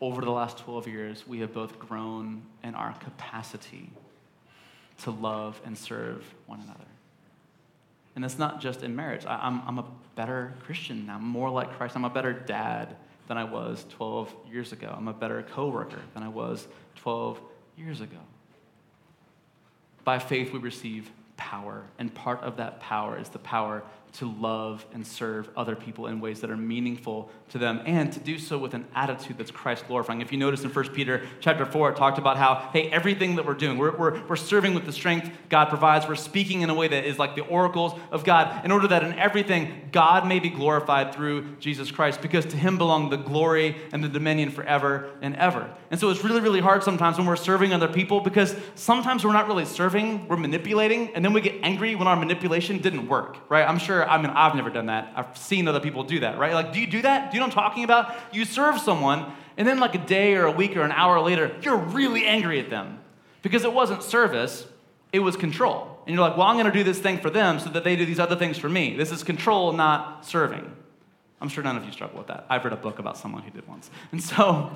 over 0.00 0.22
the 0.22 0.30
last 0.30 0.58
12 0.58 0.88
years, 0.88 1.26
we 1.26 1.40
have 1.40 1.52
both 1.52 1.78
grown 1.78 2.42
in 2.62 2.74
our 2.74 2.92
capacity 2.94 3.90
to 5.02 5.10
love 5.10 5.60
and 5.64 5.76
serve 5.76 6.24
one 6.46 6.60
another. 6.60 6.86
And 8.14 8.24
it's 8.24 8.38
not 8.38 8.60
just 8.60 8.82
in 8.82 8.96
marriage. 8.96 9.26
I, 9.26 9.34
am 9.46 9.60
I'm, 9.66 9.68
I'm 9.68 9.78
a 9.78 9.86
better 10.14 10.54
Christian 10.60 11.06
now, 11.06 11.16
I'm 11.16 11.26
more 11.26 11.50
like 11.50 11.72
Christ. 11.72 11.96
I'm 11.96 12.04
a 12.04 12.10
better 12.10 12.32
dad 12.32 12.96
than 13.26 13.36
I 13.36 13.44
was 13.44 13.84
12 13.90 14.34
years 14.50 14.72
ago. 14.72 14.94
I'm 14.96 15.08
a 15.08 15.12
better 15.12 15.42
coworker 15.42 16.00
than 16.14 16.22
I 16.22 16.28
was 16.28 16.66
12 16.96 17.40
years 17.76 18.00
ago. 18.00 18.18
By 20.04 20.18
faith, 20.18 20.52
we 20.52 20.58
receive 20.58 21.10
power, 21.36 21.84
and 21.98 22.14
part 22.14 22.40
of 22.42 22.56
that 22.58 22.80
power 22.80 23.18
is 23.18 23.28
the 23.28 23.38
power 23.38 23.82
to 24.16 24.32
love 24.40 24.86
and 24.94 25.06
serve 25.06 25.50
other 25.56 25.76
people 25.76 26.06
in 26.06 26.20
ways 26.20 26.40
that 26.40 26.50
are 26.50 26.56
meaningful 26.56 27.30
to 27.50 27.58
them 27.58 27.82
and 27.84 28.12
to 28.12 28.20
do 28.20 28.38
so 28.38 28.56
with 28.56 28.72
an 28.72 28.86
attitude 28.94 29.36
that's 29.36 29.50
Christ 29.50 29.86
glorifying. 29.86 30.22
If 30.22 30.32
you 30.32 30.38
notice 30.38 30.64
in 30.64 30.70
1 30.70 30.88
Peter 30.88 31.22
chapter 31.40 31.66
4, 31.66 31.90
it 31.90 31.96
talked 31.96 32.16
about 32.16 32.38
how, 32.38 32.70
hey, 32.72 32.90
everything 32.90 33.36
that 33.36 33.44
we're 33.44 33.54
doing, 33.54 33.76
we're, 33.76 33.94
we're, 33.94 34.26
we're 34.26 34.36
serving 34.36 34.74
with 34.74 34.86
the 34.86 34.92
strength 34.92 35.30
God 35.50 35.66
provides. 35.66 36.08
We're 36.08 36.14
speaking 36.14 36.62
in 36.62 36.70
a 36.70 36.74
way 36.74 36.88
that 36.88 37.04
is 37.04 37.18
like 37.18 37.36
the 37.36 37.44
oracles 37.44 37.92
of 38.10 38.24
God 38.24 38.64
in 38.64 38.72
order 38.72 38.88
that 38.88 39.04
in 39.04 39.12
everything 39.18 39.88
God 39.92 40.26
may 40.26 40.38
be 40.38 40.48
glorified 40.48 41.14
through 41.14 41.56
Jesus 41.56 41.90
Christ 41.90 42.22
because 42.22 42.46
to 42.46 42.56
him 42.56 42.78
belong 42.78 43.10
the 43.10 43.16
glory 43.16 43.76
and 43.92 44.02
the 44.02 44.08
dominion 44.08 44.50
forever 44.50 45.10
and 45.20 45.36
ever. 45.36 45.70
And 45.90 46.00
so 46.00 46.08
it's 46.10 46.24
really, 46.24 46.40
really 46.40 46.60
hard 46.60 46.82
sometimes 46.82 47.18
when 47.18 47.26
we're 47.26 47.36
serving 47.36 47.72
other 47.72 47.88
people 47.88 48.20
because 48.20 48.56
sometimes 48.76 49.24
we're 49.24 49.32
not 49.32 49.46
really 49.46 49.66
serving, 49.66 50.26
we're 50.26 50.36
manipulating, 50.36 51.14
and 51.14 51.24
then 51.24 51.32
we 51.32 51.40
get 51.40 51.54
angry 51.62 51.94
when 51.94 52.08
our 52.08 52.16
manipulation 52.16 52.78
didn't 52.78 53.08
work, 53.08 53.36
right? 53.48 53.68
I'm 53.68 53.78
sure 53.78 54.05
I 54.08 54.20
mean, 54.20 54.30
I've 54.30 54.54
never 54.54 54.70
done 54.70 54.86
that. 54.86 55.12
I've 55.14 55.36
seen 55.36 55.68
other 55.68 55.80
people 55.80 56.04
do 56.04 56.20
that, 56.20 56.38
right? 56.38 56.54
Like, 56.54 56.72
do 56.72 56.80
you 56.80 56.86
do 56.86 57.02
that? 57.02 57.30
Do 57.30 57.36
you 57.36 57.40
know 57.40 57.46
what 57.46 57.56
I'm 57.56 57.64
talking 57.64 57.84
about? 57.84 58.14
You 58.32 58.44
serve 58.44 58.78
someone, 58.78 59.32
and 59.56 59.66
then 59.66 59.80
like 59.80 59.94
a 59.94 60.04
day 60.04 60.34
or 60.34 60.46
a 60.46 60.52
week 60.52 60.76
or 60.76 60.82
an 60.82 60.92
hour 60.92 61.20
later, 61.20 61.54
you're 61.62 61.76
really 61.76 62.24
angry 62.24 62.60
at 62.60 62.70
them 62.70 62.98
because 63.42 63.64
it 63.64 63.72
wasn't 63.72 64.02
service, 64.02 64.66
it 65.12 65.20
was 65.20 65.36
control. 65.36 66.00
And 66.06 66.14
you're 66.14 66.22
like, 66.22 66.36
well, 66.36 66.46
I'm 66.46 66.56
going 66.56 66.66
to 66.66 66.72
do 66.72 66.84
this 66.84 66.98
thing 66.98 67.18
for 67.18 67.30
them 67.30 67.58
so 67.58 67.70
that 67.70 67.84
they 67.84 67.96
do 67.96 68.06
these 68.06 68.20
other 68.20 68.36
things 68.36 68.58
for 68.58 68.68
me. 68.68 68.96
This 68.96 69.10
is 69.10 69.24
control, 69.24 69.72
not 69.72 70.24
serving. 70.26 70.70
I'm 71.40 71.48
sure 71.48 71.62
none 71.62 71.76
of 71.76 71.84
you 71.84 71.92
struggle 71.92 72.18
with 72.18 72.28
that. 72.28 72.46
I've 72.48 72.64
read 72.64 72.72
a 72.72 72.76
book 72.76 72.98
about 72.98 73.18
someone 73.18 73.42
who 73.42 73.50
did 73.50 73.66
once. 73.68 73.90
And 74.12 74.22
so, 74.22 74.70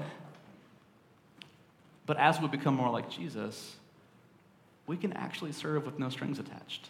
but 2.06 2.16
as 2.16 2.40
we 2.40 2.48
become 2.48 2.74
more 2.74 2.90
like 2.90 3.08
Jesus, 3.10 3.76
we 4.86 4.96
can 4.96 5.12
actually 5.12 5.52
serve 5.52 5.86
with 5.86 5.98
no 5.98 6.08
strings 6.08 6.38
attached. 6.38 6.88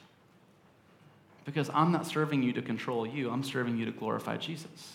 Because 1.50 1.68
I'm 1.74 1.90
not 1.90 2.06
serving 2.06 2.44
you 2.44 2.52
to 2.52 2.62
control 2.62 3.04
you, 3.04 3.28
I'm 3.28 3.42
serving 3.42 3.76
you 3.76 3.84
to 3.84 3.90
glorify 3.90 4.36
Jesus. 4.36 4.92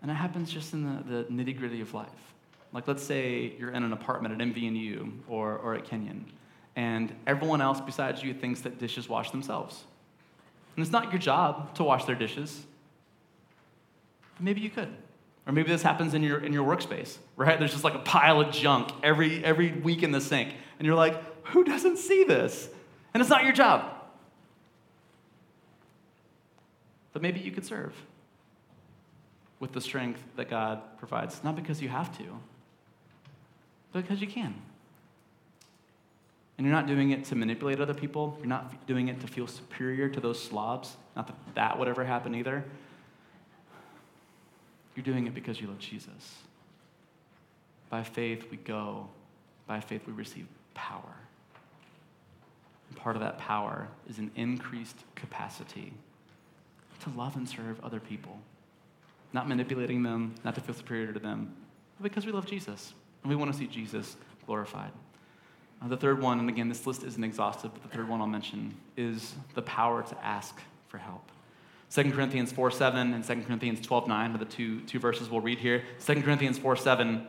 And 0.00 0.08
it 0.08 0.14
happens 0.14 0.48
just 0.52 0.72
in 0.74 0.84
the, 0.84 1.02
the 1.02 1.24
nitty 1.24 1.58
gritty 1.58 1.80
of 1.80 1.92
life. 1.92 2.06
Like, 2.72 2.86
let's 2.86 3.02
say 3.02 3.52
you're 3.58 3.72
in 3.72 3.82
an 3.82 3.92
apartment 3.92 4.40
at 4.40 4.46
MVNU 4.46 5.10
or, 5.26 5.56
or 5.56 5.74
at 5.74 5.86
Kenyon, 5.86 6.24
and 6.76 7.12
everyone 7.26 7.60
else 7.60 7.80
besides 7.80 8.22
you 8.22 8.32
thinks 8.32 8.60
that 8.60 8.78
dishes 8.78 9.08
wash 9.08 9.32
themselves. 9.32 9.82
And 10.76 10.84
it's 10.84 10.92
not 10.92 11.10
your 11.10 11.18
job 11.18 11.74
to 11.74 11.82
wash 11.82 12.04
their 12.04 12.14
dishes. 12.14 12.64
Maybe 14.38 14.60
you 14.60 14.70
could. 14.70 14.94
Or 15.48 15.52
maybe 15.52 15.68
this 15.68 15.82
happens 15.82 16.14
in 16.14 16.22
your, 16.22 16.38
in 16.38 16.52
your 16.52 16.64
workspace, 16.64 17.16
right? 17.36 17.58
There's 17.58 17.72
just 17.72 17.82
like 17.82 17.94
a 17.94 17.98
pile 17.98 18.40
of 18.40 18.52
junk 18.52 18.92
every, 19.02 19.44
every 19.44 19.72
week 19.72 20.04
in 20.04 20.12
the 20.12 20.20
sink. 20.20 20.54
And 20.78 20.86
you're 20.86 20.94
like, 20.94 21.20
who 21.48 21.64
doesn't 21.64 21.96
see 21.96 22.22
this? 22.22 22.68
And 23.12 23.20
it's 23.20 23.30
not 23.30 23.44
your 23.44 23.52
job. 23.52 23.96
But 27.12 27.22
maybe 27.22 27.40
you 27.40 27.50
could 27.50 27.66
serve 27.66 27.94
with 29.58 29.72
the 29.72 29.80
strength 29.80 30.22
that 30.36 30.48
God 30.48 30.80
provides, 30.98 31.42
not 31.44 31.56
because 31.56 31.82
you 31.82 31.88
have 31.88 32.16
to, 32.18 32.24
but 33.92 34.02
because 34.02 34.20
you 34.20 34.26
can. 34.26 34.54
And 36.56 36.66
you're 36.66 36.76
not 36.76 36.86
doing 36.86 37.10
it 37.10 37.24
to 37.26 37.34
manipulate 37.34 37.80
other 37.80 37.94
people. 37.94 38.36
You're 38.38 38.46
not 38.46 38.86
doing 38.86 39.08
it 39.08 39.20
to 39.20 39.26
feel 39.26 39.46
superior 39.46 40.08
to 40.10 40.20
those 40.20 40.42
slobs. 40.42 40.94
Not 41.16 41.26
that 41.26 41.36
that 41.54 41.78
would 41.78 41.88
ever 41.88 42.04
happen 42.04 42.34
either. 42.34 42.64
You're 44.94 45.04
doing 45.04 45.26
it 45.26 45.34
because 45.34 45.60
you 45.60 45.68
love 45.68 45.78
Jesus. 45.78 46.36
By 47.88 48.02
faith, 48.02 48.44
we 48.50 48.58
go. 48.58 49.08
By 49.66 49.80
faith, 49.80 50.02
we 50.06 50.12
receive 50.12 50.46
power. 50.74 51.14
Part 52.96 53.16
of 53.16 53.22
that 53.22 53.38
power 53.38 53.88
is 54.08 54.18
an 54.18 54.30
increased 54.36 54.96
capacity 55.14 55.92
to 57.02 57.10
love 57.10 57.36
and 57.36 57.48
serve 57.48 57.82
other 57.82 58.00
people, 58.00 58.38
not 59.32 59.48
manipulating 59.48 60.02
them, 60.02 60.34
not 60.44 60.54
to 60.54 60.60
feel 60.60 60.74
superior 60.74 61.12
to 61.12 61.18
them, 61.18 61.54
but 61.98 62.04
because 62.04 62.26
we 62.26 62.32
love 62.32 62.46
Jesus 62.46 62.92
and 63.22 63.30
we 63.30 63.36
want 63.36 63.52
to 63.52 63.58
see 63.58 63.66
Jesus 63.66 64.16
glorified. 64.46 64.90
Uh, 65.82 65.88
the 65.88 65.96
third 65.96 66.20
one, 66.20 66.38
and 66.38 66.48
again, 66.48 66.68
this 66.68 66.86
list 66.86 67.02
isn't 67.04 67.24
exhaustive, 67.24 67.72
but 67.72 67.82
the 67.82 67.88
third 67.88 68.08
one 68.08 68.20
I'll 68.20 68.26
mention 68.26 68.74
is 68.96 69.34
the 69.54 69.62
power 69.62 70.02
to 70.02 70.24
ask 70.24 70.60
for 70.88 70.98
help. 70.98 71.30
2 71.90 72.12
Corinthians 72.12 72.52
4 72.52 72.70
7 72.70 73.14
and 73.14 73.24
2 73.24 73.42
Corinthians 73.42 73.80
12 73.80 74.06
9 74.06 74.34
are 74.34 74.38
the 74.38 74.44
two, 74.44 74.80
two 74.82 74.98
verses 74.98 75.30
we'll 75.30 75.40
read 75.40 75.58
here. 75.58 75.82
2 76.04 76.22
Corinthians 76.22 76.58
4 76.58 76.76
7, 76.76 77.26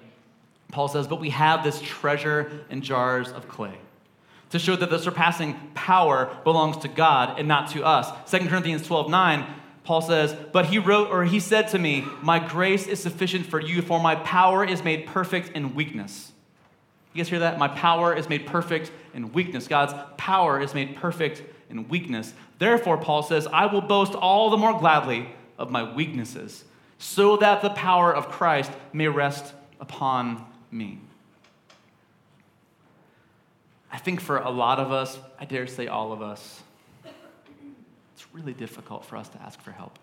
Paul 0.72 0.88
says, 0.88 1.08
But 1.08 1.20
we 1.20 1.30
have 1.30 1.64
this 1.64 1.82
treasure 1.82 2.66
in 2.70 2.82
jars 2.82 3.32
of 3.32 3.48
clay 3.48 3.78
to 4.52 4.60
show 4.60 4.76
that 4.76 4.90
the 4.90 5.00
surpassing 5.00 5.56
power 5.74 6.38
belongs 6.44 6.78
to 6.78 6.88
God 6.88 7.40
and 7.40 7.48
not 7.48 7.72
to 7.72 7.84
us. 7.84 8.12
2 8.30 8.48
Corinthians 8.48 8.86
12 8.86 9.10
9, 9.10 9.46
Paul 9.84 10.02
says, 10.02 10.36
But 10.52 10.68
he 10.68 10.78
wrote, 10.78 11.10
or 11.10 11.24
he 11.26 11.40
said 11.40 11.70
to 11.70 11.80
me, 11.80 12.06
My 12.22 12.40
grace 12.40 12.88
is 12.88 13.02
sufficient 13.02 13.46
for 13.46 13.60
you, 13.60 13.82
for 13.82 14.00
my 14.00 14.16
power 14.16 14.64
is 14.64 14.84
made 14.84 15.08
perfect 15.08 15.56
in 15.56 15.74
weakness. 15.74 16.32
You 17.14 17.24
guys 17.24 17.30
hear 17.30 17.40
that? 17.40 17.58
My 17.58 17.68
power 17.68 18.16
is 18.16 18.30
made 18.30 18.46
perfect 18.46 18.92
in 19.14 19.34
weakness. 19.34 19.68
God's 19.68 19.94
power 20.18 20.62
is 20.62 20.74
made 20.74 20.96
perfect 20.96 21.44
in 21.70 21.88
weakness. 21.90 22.34
Therefore, 22.58 22.98
Paul 22.98 23.24
says, 23.24 23.48
I 23.48 23.66
will 23.66 23.82
boast 23.82 24.14
all 24.14 24.50
the 24.50 24.58
more 24.58 24.78
gladly 24.78 25.34
of 25.58 25.72
my 25.72 25.94
weaknesses, 25.94 26.64
so 26.98 27.38
that 27.38 27.62
the 27.62 27.70
power 27.72 28.16
of 28.16 28.30
Christ 28.30 28.72
may 28.94 29.08
rest 29.08 29.54
upon 29.80 30.46
me. 30.72 31.00
I 33.92 33.98
think 33.98 34.22
for 34.22 34.38
a 34.38 34.50
lot 34.50 34.80
of 34.80 34.92
us, 34.92 35.20
I 35.38 35.46
dare 35.46 35.68
say 35.68 35.88
all 35.88 36.14
of 36.14 36.22
us, 36.22 36.62
it's 38.16 38.26
really 38.34 38.54
difficult 38.54 39.06
for 39.06 39.18
us 39.18 39.28
to 39.30 39.42
ask 39.42 39.62
for 39.62 39.72
help. 39.72 40.00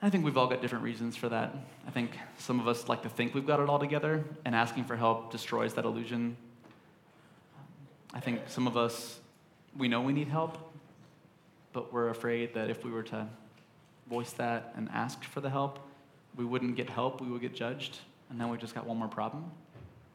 I 0.00 0.10
think 0.10 0.24
we've 0.24 0.36
all 0.36 0.48
got 0.48 0.62
different 0.62 0.82
reasons 0.82 1.16
for 1.16 1.28
that. 1.28 1.54
I 1.86 1.90
think 1.90 2.10
some 2.38 2.58
of 2.58 2.66
us 2.66 2.88
like 2.88 3.02
to 3.02 3.08
think 3.08 3.34
we've 3.34 3.46
got 3.46 3.60
it 3.60 3.68
all 3.68 3.78
together, 3.78 4.24
and 4.44 4.54
asking 4.54 4.84
for 4.84 4.96
help 4.96 5.30
destroys 5.30 5.74
that 5.74 5.84
illusion. 5.84 6.36
I 8.12 8.20
think 8.20 8.40
some 8.46 8.66
of 8.66 8.76
us, 8.76 9.20
we 9.76 9.86
know 9.86 10.00
we 10.00 10.12
need 10.12 10.28
help, 10.28 10.58
but 11.72 11.92
we're 11.92 12.08
afraid 12.08 12.54
that 12.54 12.68
if 12.68 12.84
we 12.84 12.90
were 12.90 13.04
to 13.04 13.28
voice 14.08 14.32
that 14.32 14.72
and 14.76 14.88
ask 14.92 15.22
for 15.24 15.40
the 15.40 15.50
help, 15.50 15.78
we 16.36 16.44
wouldn't 16.44 16.74
get 16.74 16.90
help, 16.90 17.20
we 17.20 17.28
would 17.28 17.40
get 17.40 17.54
judged, 17.54 17.98
and 18.30 18.40
then 18.40 18.48
we 18.48 18.56
just 18.56 18.74
got 18.74 18.86
one 18.86 18.96
more 18.96 19.08
problem, 19.08 19.50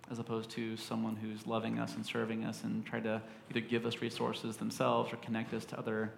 as 0.09 0.19
opposed 0.19 0.49
to 0.51 0.77
someone 0.77 1.15
who's 1.15 1.45
loving 1.45 1.79
us 1.79 1.95
and 1.95 2.05
serving 2.05 2.45
us 2.45 2.63
and 2.63 2.85
try 2.85 2.99
to 2.99 3.21
either 3.49 3.59
give 3.59 3.85
us 3.85 4.01
resources 4.01 4.57
themselves 4.57 5.11
or 5.11 5.17
connect 5.17 5.53
us 5.53 5.65
to 5.65 5.77
other 5.77 6.11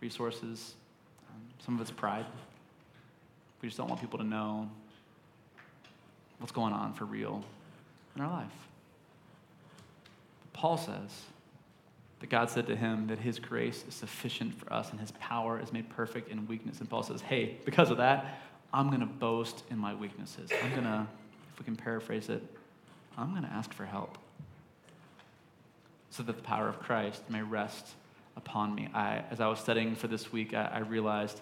resources. 0.00 0.74
Um, 1.28 1.42
some 1.64 1.74
of 1.74 1.80
it's 1.80 1.90
pride. 1.90 2.26
We 3.60 3.68
just 3.68 3.78
don't 3.78 3.88
want 3.88 4.00
people 4.00 4.18
to 4.18 4.24
know 4.24 4.70
what's 6.38 6.52
going 6.52 6.72
on 6.72 6.94
for 6.94 7.04
real 7.04 7.44
in 8.14 8.22
our 8.22 8.30
life. 8.30 8.52
But 10.42 10.52
Paul 10.52 10.76
says 10.78 11.22
that 12.20 12.30
God 12.30 12.48
said 12.48 12.66
to 12.68 12.76
him 12.76 13.06
that 13.08 13.18
his 13.18 13.38
grace 13.38 13.84
is 13.86 13.94
sufficient 13.94 14.58
for 14.58 14.72
us 14.72 14.90
and 14.90 15.00
his 15.00 15.12
power 15.12 15.60
is 15.60 15.72
made 15.72 15.88
perfect 15.90 16.30
in 16.30 16.46
weakness. 16.46 16.80
And 16.80 16.88
Paul 16.88 17.02
says, 17.02 17.20
hey, 17.20 17.58
because 17.64 17.90
of 17.90 17.98
that, 17.98 18.40
I'm 18.72 18.88
going 18.88 19.00
to 19.00 19.06
boast 19.06 19.62
in 19.70 19.78
my 19.78 19.94
weaknesses. 19.94 20.50
I'm 20.62 20.70
going 20.70 20.84
to, 20.84 21.06
if 21.52 21.58
we 21.58 21.64
can 21.64 21.76
paraphrase 21.76 22.28
it, 22.28 22.42
I'm 23.16 23.30
going 23.30 23.44
to 23.44 23.52
ask 23.52 23.72
for 23.72 23.86
help 23.86 24.18
so 26.10 26.22
that 26.22 26.36
the 26.36 26.42
power 26.42 26.68
of 26.68 26.80
Christ 26.80 27.22
may 27.28 27.42
rest 27.42 27.86
upon 28.36 28.74
me. 28.74 28.88
I, 28.94 29.22
as 29.30 29.40
I 29.40 29.48
was 29.48 29.58
studying 29.58 29.94
for 29.94 30.08
this 30.08 30.32
week, 30.32 30.54
I, 30.54 30.64
I 30.64 30.78
realized 30.80 31.40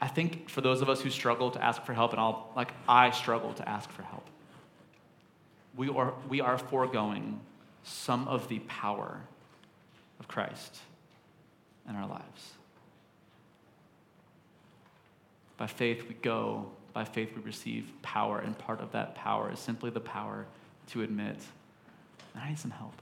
I 0.00 0.08
think 0.08 0.48
for 0.48 0.60
those 0.60 0.80
of 0.80 0.88
us 0.88 1.00
who 1.00 1.10
struggle 1.10 1.50
to 1.50 1.64
ask 1.64 1.82
for 1.82 1.92
help, 1.92 2.12
and 2.12 2.20
I'll, 2.20 2.52
like 2.54 2.72
I 2.88 3.10
struggle 3.10 3.52
to 3.54 3.68
ask 3.68 3.90
for 3.90 4.02
help, 4.02 4.24
we 5.76 5.88
are, 5.88 6.14
we 6.28 6.40
are 6.40 6.58
foregoing 6.58 7.40
some 7.82 8.28
of 8.28 8.48
the 8.48 8.60
power 8.60 9.20
of 10.20 10.28
Christ 10.28 10.78
in 11.88 11.96
our 11.96 12.06
lives. 12.06 12.52
By 15.56 15.66
faith, 15.66 16.04
we 16.08 16.14
go. 16.14 16.70
By 16.92 17.04
faith, 17.04 17.32
we 17.34 17.42
receive 17.42 17.90
power. 18.02 18.38
And 18.38 18.56
part 18.56 18.80
of 18.80 18.92
that 18.92 19.14
power 19.14 19.52
is 19.52 19.58
simply 19.58 19.90
the 19.90 20.00
power 20.00 20.46
to 20.88 21.02
admit, 21.02 21.36
I 22.34 22.48
need 22.48 22.58
some 22.58 22.70
help. 22.70 22.94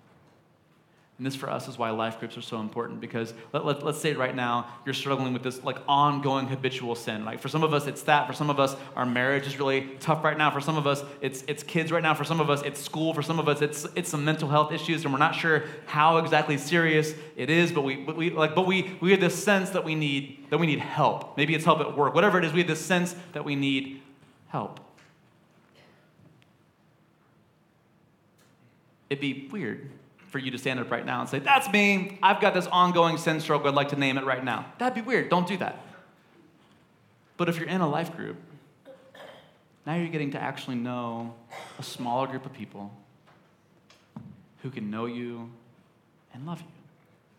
And 1.18 1.26
this 1.26 1.34
for 1.34 1.48
us 1.48 1.66
is 1.66 1.78
why 1.78 1.88
life 1.90 2.20
groups 2.20 2.36
are 2.36 2.42
so 2.42 2.60
important 2.60 3.00
because 3.00 3.32
let, 3.54 3.64
let, 3.64 3.82
us 3.82 3.98
say 3.98 4.10
it 4.10 4.18
right 4.18 4.36
now 4.36 4.66
you're 4.84 4.92
struggling 4.92 5.32
with 5.32 5.42
this 5.42 5.64
like 5.64 5.78
ongoing 5.88 6.46
habitual 6.46 6.94
sin. 6.94 7.24
Like 7.24 7.40
for 7.40 7.48
some 7.48 7.64
of 7.64 7.72
us, 7.72 7.86
it's 7.86 8.02
that. 8.02 8.26
For 8.26 8.34
some 8.34 8.50
of 8.50 8.60
us, 8.60 8.76
our 8.94 9.06
marriage 9.06 9.46
is 9.46 9.58
really 9.58 9.88
tough 9.98 10.22
right 10.22 10.36
now. 10.36 10.50
For 10.50 10.60
some 10.60 10.76
of 10.76 10.86
us, 10.86 11.02
it's, 11.22 11.42
it's 11.48 11.62
kids 11.62 11.90
right 11.90 12.02
now. 12.02 12.12
For 12.12 12.24
some 12.24 12.38
of 12.38 12.50
us, 12.50 12.60
it's 12.62 12.78
school. 12.82 13.14
For 13.14 13.22
some 13.22 13.38
of 13.38 13.48
us, 13.48 13.62
it's, 13.62 13.86
it's 13.94 14.10
some 14.10 14.26
mental 14.26 14.50
health 14.50 14.72
issues 14.72 15.04
and 15.04 15.12
we're 15.12 15.18
not 15.18 15.34
sure 15.34 15.64
how 15.86 16.18
exactly 16.18 16.58
serious 16.58 17.14
it 17.34 17.48
is, 17.48 17.72
but 17.72 17.80
we, 17.80 17.96
but 17.96 18.14
we, 18.14 18.28
like, 18.28 18.54
but 18.54 18.66
we, 18.66 18.98
we 19.00 19.10
have 19.12 19.20
this 19.20 19.42
sense 19.42 19.70
that 19.70 19.84
we, 19.84 19.94
need, 19.94 20.44
that 20.50 20.58
we 20.58 20.66
need 20.66 20.80
help. 20.80 21.34
Maybe 21.38 21.54
it's 21.54 21.64
help 21.64 21.80
at 21.80 21.96
work. 21.96 22.14
Whatever 22.14 22.36
it 22.36 22.44
is, 22.44 22.52
we 22.52 22.58
have 22.58 22.68
this 22.68 22.84
sense 22.84 23.16
that 23.32 23.46
we 23.46 23.56
need 23.56 24.02
help. 24.48 24.85
It'd 29.08 29.20
be 29.20 29.48
weird 29.50 29.90
for 30.28 30.38
you 30.38 30.50
to 30.50 30.58
stand 30.58 30.80
up 30.80 30.90
right 30.90 31.06
now 31.06 31.20
and 31.20 31.28
say, 31.28 31.38
That's 31.38 31.70
me. 31.70 32.18
I've 32.22 32.40
got 32.40 32.54
this 32.54 32.66
ongoing 32.66 33.18
sin 33.18 33.40
struggle. 33.40 33.68
I'd 33.68 33.74
like 33.74 33.88
to 33.90 33.96
name 33.96 34.18
it 34.18 34.24
right 34.24 34.44
now. 34.44 34.66
That'd 34.78 34.94
be 34.94 35.00
weird. 35.00 35.28
Don't 35.28 35.46
do 35.46 35.56
that. 35.58 35.80
But 37.36 37.48
if 37.48 37.58
you're 37.58 37.68
in 37.68 37.80
a 37.80 37.88
life 37.88 38.16
group, 38.16 38.36
now 39.86 39.94
you're 39.94 40.08
getting 40.08 40.32
to 40.32 40.38
actually 40.38 40.76
know 40.76 41.34
a 41.78 41.82
smaller 41.82 42.26
group 42.26 42.44
of 42.44 42.52
people 42.52 42.92
who 44.62 44.70
can 44.70 44.90
know 44.90 45.06
you 45.06 45.50
and 46.34 46.46
love 46.46 46.60
you. 46.60 46.66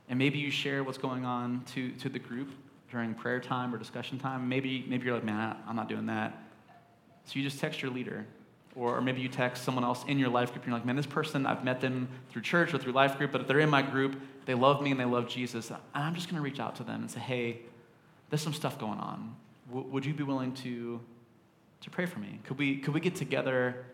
And 0.10 0.18
maybe 0.18 0.38
you 0.38 0.50
share 0.50 0.84
what's 0.84 0.98
going 0.98 1.26
on 1.26 1.64
to, 1.74 1.92
to 1.92 2.10
the 2.10 2.20
group 2.20 2.50
during 2.90 3.14
prayer 3.14 3.42
time 3.42 3.76
or 3.76 3.78
discussion 3.78 4.18
time. 4.18 4.48
Maybe, 4.48 4.86
maybe 4.88 5.06
you're 5.06 5.16
like, 5.16 5.26
man, 5.26 5.58
I'm 5.68 5.76
not 5.76 5.90
doing 5.90 6.06
that. 6.06 6.42
So 7.26 7.34
you 7.38 7.44
just 7.44 7.60
text 7.60 7.82
your 7.82 7.92
leader 7.92 8.26
or, 8.78 9.02
maybe 9.02 9.22
you 9.22 9.28
text 9.28 9.64
someone 9.64 9.84
else 9.84 10.04
in 10.08 10.20
your 10.20 10.30
life 10.30 10.52
group 10.52 10.64
and 10.64 10.72
you're 10.72 10.78
like, 10.78 10.86
man, 10.86 10.96
this 10.96 11.06
person, 11.06 11.46
I've 11.46 11.64
met 11.64 11.82
them 11.82 12.08
through 12.30 12.44
church 12.44 12.74
or 12.74 12.78
through 12.78 12.94
life 12.94 13.18
group, 13.18 13.32
but 13.32 13.42
if 13.42 13.48
they're 13.48 13.60
in 13.60 13.70
my 13.70 13.82
group, 13.82 14.22
they 14.46 14.54
love 14.54 14.82
me 14.82 14.92
and 14.92 15.00
they 15.00 15.06
love 15.06 15.28
Jesus. 15.28 15.72
And 15.72 15.80
I'm 15.94 16.14
just 16.14 16.28
going 16.28 16.36
to 16.36 16.42
reach 16.42 16.60
out 16.60 16.76
to 16.76 16.84
them 16.84 17.02
and 17.02 17.10
say, 17.10 17.20
hey, 17.20 17.60
there's 18.30 18.42
some 18.42 18.54
stuff 18.54 18.78
going 18.78 19.00
on. 19.00 19.36
W- 19.70 19.88
would 19.90 20.06
you 20.06 20.14
be 20.14 20.24
willing 20.24 20.54
to, 20.56 21.00
to 21.82 21.90
pray 21.90 22.06
for 22.06 22.20
me? 22.20 22.40
Could 22.44 22.58
we, 22.58 22.78
could 22.78 22.94
we 22.94 23.00
get 23.00 23.16
together 23.16 23.86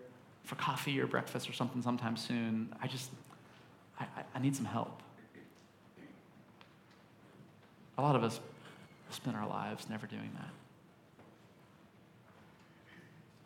for 0.44 0.56
coffee 0.56 1.00
or 1.00 1.08
breakfast 1.08 1.50
or 1.50 1.54
something 1.54 1.82
sometime 1.82 2.18
soon? 2.18 2.76
I 2.82 2.88
just, 2.88 3.10
I, 4.00 4.06
I 4.36 4.40
need 4.40 4.56
some 4.56 4.66
help. 4.66 5.02
A 7.98 8.02
lot 8.02 8.16
of 8.16 8.24
us 8.24 8.40
spend 9.12 9.38
our 9.38 9.48
lives 9.48 9.88
never 9.90 10.08
doing 10.08 10.32
that. 10.36 10.50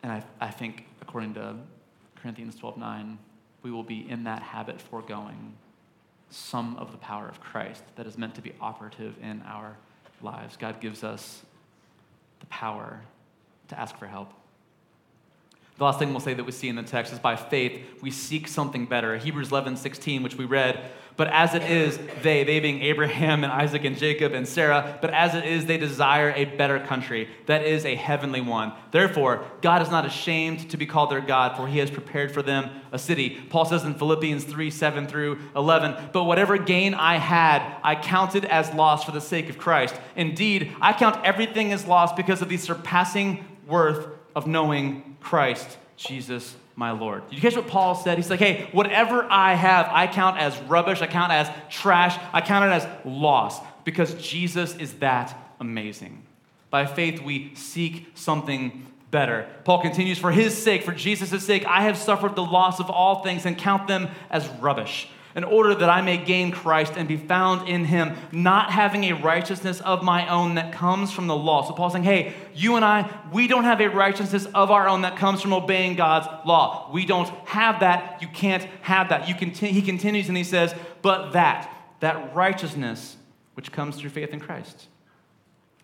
And 0.02 0.12
I, 0.12 0.22
I 0.40 0.50
think, 0.50 0.86
according 1.02 1.34
to 1.34 1.56
Corinthians 2.16 2.56
12 2.56 2.76
9, 2.78 3.18
we 3.62 3.70
will 3.70 3.82
be 3.82 4.08
in 4.08 4.24
that 4.24 4.42
habit 4.42 4.80
foregoing 4.80 5.54
some 6.30 6.76
of 6.76 6.92
the 6.92 6.98
power 6.98 7.28
of 7.28 7.40
Christ 7.40 7.82
that 7.96 8.06
is 8.06 8.18
meant 8.18 8.34
to 8.34 8.42
be 8.42 8.52
operative 8.60 9.16
in 9.22 9.42
our 9.42 9.76
lives. 10.20 10.56
God 10.56 10.80
gives 10.80 11.02
us 11.02 11.42
the 12.40 12.46
power 12.46 13.00
to 13.68 13.78
ask 13.78 13.96
for 13.98 14.06
help. 14.06 14.32
The 15.78 15.84
last 15.84 16.00
thing 16.00 16.10
we'll 16.10 16.20
say 16.20 16.34
that 16.34 16.44
we 16.44 16.50
see 16.50 16.68
in 16.68 16.74
the 16.74 16.82
text 16.82 17.12
is 17.12 17.20
by 17.20 17.36
faith, 17.36 17.80
we 18.02 18.10
seek 18.10 18.48
something 18.48 18.84
better. 18.84 19.16
Hebrews 19.16 19.52
11, 19.52 19.76
16, 19.76 20.24
which 20.24 20.34
we 20.34 20.44
read, 20.44 20.90
but 21.18 21.26
as 21.28 21.52
it 21.54 21.62
is, 21.64 21.98
they, 22.22 22.44
they 22.44 22.60
being 22.60 22.80
Abraham 22.80 23.42
and 23.42 23.52
Isaac 23.52 23.84
and 23.84 23.98
Jacob 23.98 24.34
and 24.34 24.46
Sarah, 24.46 24.98
but 25.00 25.10
as 25.10 25.34
it 25.34 25.44
is, 25.44 25.66
they 25.66 25.76
desire 25.76 26.32
a 26.36 26.44
better 26.44 26.78
country, 26.78 27.28
that 27.46 27.64
is 27.64 27.84
a 27.84 27.96
heavenly 27.96 28.40
one. 28.40 28.72
Therefore, 28.92 29.44
God 29.60 29.82
is 29.82 29.90
not 29.90 30.06
ashamed 30.06 30.70
to 30.70 30.76
be 30.76 30.86
called 30.86 31.10
their 31.10 31.20
God, 31.20 31.56
for 31.56 31.66
he 31.66 31.78
has 31.78 31.90
prepared 31.90 32.32
for 32.32 32.40
them 32.40 32.70
a 32.92 32.98
city. 33.00 33.30
Paul 33.50 33.64
says 33.64 33.82
in 33.82 33.94
Philippians 33.94 34.44
3, 34.44 34.70
7 34.70 35.08
through 35.08 35.40
11, 35.56 36.10
but 36.12 36.22
whatever 36.24 36.56
gain 36.56 36.94
I 36.94 37.16
had, 37.16 37.62
I 37.82 37.96
counted 37.96 38.44
as 38.44 38.72
loss 38.74 39.02
for 39.02 39.10
the 39.10 39.20
sake 39.20 39.48
of 39.48 39.58
Christ. 39.58 39.96
Indeed, 40.14 40.72
I 40.80 40.92
count 40.92 41.24
everything 41.24 41.72
as 41.72 41.84
loss 41.84 42.12
because 42.12 42.42
of 42.42 42.48
the 42.48 42.56
surpassing 42.58 43.44
worth 43.66 44.06
of 44.36 44.46
knowing 44.46 45.07
Christ 45.20 45.78
Jesus 45.96 46.56
my 46.76 46.92
Lord. 46.92 47.28
Did 47.28 47.34
you 47.34 47.42
catch 47.42 47.56
what 47.56 47.66
Paul 47.66 47.96
said? 47.96 48.18
He's 48.18 48.30
like, 48.30 48.38
hey, 48.38 48.68
whatever 48.70 49.26
I 49.28 49.54
have, 49.54 49.88
I 49.90 50.06
count 50.06 50.38
as 50.38 50.56
rubbish, 50.60 51.02
I 51.02 51.08
count 51.08 51.32
as 51.32 51.50
trash, 51.68 52.18
I 52.32 52.40
count 52.40 52.66
it 52.66 52.74
as 52.74 52.86
loss 53.04 53.60
because 53.84 54.14
Jesus 54.14 54.76
is 54.76 54.94
that 54.94 55.36
amazing. 55.58 56.22
By 56.70 56.86
faith, 56.86 57.20
we 57.20 57.52
seek 57.54 58.12
something 58.14 58.86
better. 59.10 59.48
Paul 59.64 59.80
continues, 59.80 60.18
for 60.18 60.30
his 60.30 60.56
sake, 60.56 60.84
for 60.84 60.92
Jesus' 60.92 61.44
sake, 61.44 61.66
I 61.66 61.82
have 61.82 61.96
suffered 61.96 62.36
the 62.36 62.44
loss 62.44 62.78
of 62.78 62.90
all 62.90 63.24
things 63.24 63.44
and 63.44 63.58
count 63.58 63.88
them 63.88 64.08
as 64.30 64.46
rubbish 64.60 65.08
in 65.38 65.44
order 65.44 65.72
that 65.72 65.88
I 65.88 66.02
may 66.02 66.16
gain 66.16 66.50
Christ 66.50 66.94
and 66.96 67.06
be 67.06 67.16
found 67.16 67.68
in 67.68 67.84
him, 67.84 68.16
not 68.32 68.72
having 68.72 69.04
a 69.04 69.12
righteousness 69.12 69.80
of 69.82 70.02
my 70.02 70.26
own 70.26 70.56
that 70.56 70.72
comes 70.72 71.12
from 71.12 71.28
the 71.28 71.36
law. 71.36 71.62
So 71.62 71.74
Paul's 71.74 71.92
saying, 71.92 72.02
hey, 72.02 72.34
you 72.56 72.74
and 72.74 72.84
I, 72.84 73.08
we 73.32 73.46
don't 73.46 73.62
have 73.62 73.80
a 73.80 73.86
righteousness 73.86 74.46
of 74.46 74.72
our 74.72 74.88
own 74.88 75.02
that 75.02 75.16
comes 75.16 75.40
from 75.40 75.52
obeying 75.52 75.94
God's 75.94 76.26
law. 76.44 76.90
We 76.92 77.06
don't 77.06 77.28
have 77.46 77.78
that. 77.80 78.20
You 78.20 78.26
can't 78.26 78.64
have 78.82 79.10
that. 79.10 79.28
You 79.28 79.36
continue, 79.36 79.72
he 79.72 79.80
continues 79.80 80.26
and 80.26 80.36
he 80.36 80.42
says, 80.42 80.74
but 81.02 81.30
that, 81.34 81.72
that 82.00 82.34
righteousness 82.34 83.16
which 83.54 83.70
comes 83.70 83.94
through 83.94 84.10
faith 84.10 84.30
in 84.30 84.40
Christ, 84.40 84.88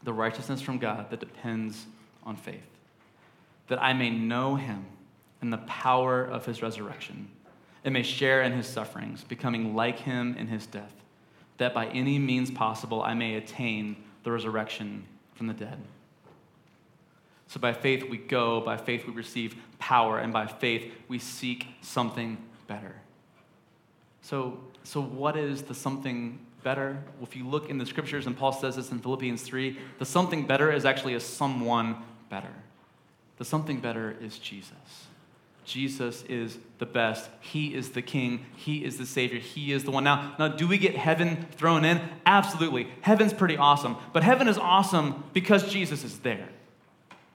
the 0.02 0.12
righteousness 0.12 0.62
from 0.62 0.78
God 0.78 1.10
that 1.10 1.20
depends 1.20 1.86
on 2.24 2.34
faith, 2.34 2.66
that 3.68 3.80
I 3.80 3.92
may 3.92 4.10
know 4.10 4.56
him 4.56 4.84
and 5.40 5.52
the 5.52 5.58
power 5.58 6.24
of 6.24 6.44
his 6.44 6.60
resurrection 6.60 7.28
and 7.84 7.92
may 7.92 8.02
share 8.02 8.42
in 8.42 8.52
his 8.52 8.66
sufferings, 8.66 9.22
becoming 9.24 9.74
like 9.74 9.98
him 9.98 10.34
in 10.38 10.46
his 10.46 10.66
death, 10.66 10.92
that 11.58 11.74
by 11.74 11.86
any 11.86 12.18
means 12.18 12.50
possible 12.50 13.02
I 13.02 13.14
may 13.14 13.34
attain 13.34 13.96
the 14.22 14.32
resurrection 14.32 15.04
from 15.34 15.46
the 15.46 15.52
dead. 15.52 15.78
So 17.46 17.60
by 17.60 17.72
faith 17.72 18.08
we 18.08 18.16
go, 18.16 18.60
by 18.60 18.76
faith 18.76 19.06
we 19.06 19.12
receive 19.12 19.54
power, 19.78 20.18
and 20.18 20.32
by 20.32 20.46
faith 20.46 20.92
we 21.08 21.18
seek 21.18 21.66
something 21.82 22.38
better. 22.66 22.94
So, 24.22 24.58
so 24.82 25.02
what 25.02 25.36
is 25.36 25.62
the 25.62 25.74
something 25.74 26.38
better? 26.62 27.02
Well, 27.18 27.28
if 27.28 27.36
you 27.36 27.46
look 27.46 27.68
in 27.68 27.76
the 27.76 27.84
scriptures, 27.84 28.26
and 28.26 28.36
Paul 28.36 28.52
says 28.52 28.76
this 28.76 28.90
in 28.90 28.98
Philippians 28.98 29.42
3, 29.42 29.78
the 29.98 30.06
something 30.06 30.46
better 30.46 30.72
is 30.72 30.86
actually 30.86 31.14
a 31.14 31.20
someone 31.20 31.96
better. 32.30 32.54
The 33.36 33.44
something 33.44 33.80
better 33.80 34.16
is 34.20 34.38
Jesus. 34.38 34.72
Jesus 35.64 36.22
is 36.24 36.58
the 36.78 36.86
best. 36.86 37.28
He 37.40 37.74
is 37.74 37.90
the 37.90 38.02
king. 38.02 38.44
He 38.56 38.84
is 38.84 38.98
the 38.98 39.06
savior. 39.06 39.38
He 39.38 39.72
is 39.72 39.84
the 39.84 39.90
one. 39.90 40.04
Now, 40.04 40.34
now, 40.38 40.48
do 40.48 40.68
we 40.68 40.78
get 40.78 40.96
heaven 40.96 41.46
thrown 41.52 41.84
in? 41.84 42.00
Absolutely. 42.26 42.88
Heaven's 43.00 43.32
pretty 43.32 43.56
awesome. 43.56 43.96
But 44.12 44.22
heaven 44.22 44.48
is 44.48 44.58
awesome 44.58 45.24
because 45.32 45.72
Jesus 45.72 46.04
is 46.04 46.18
there. 46.18 46.48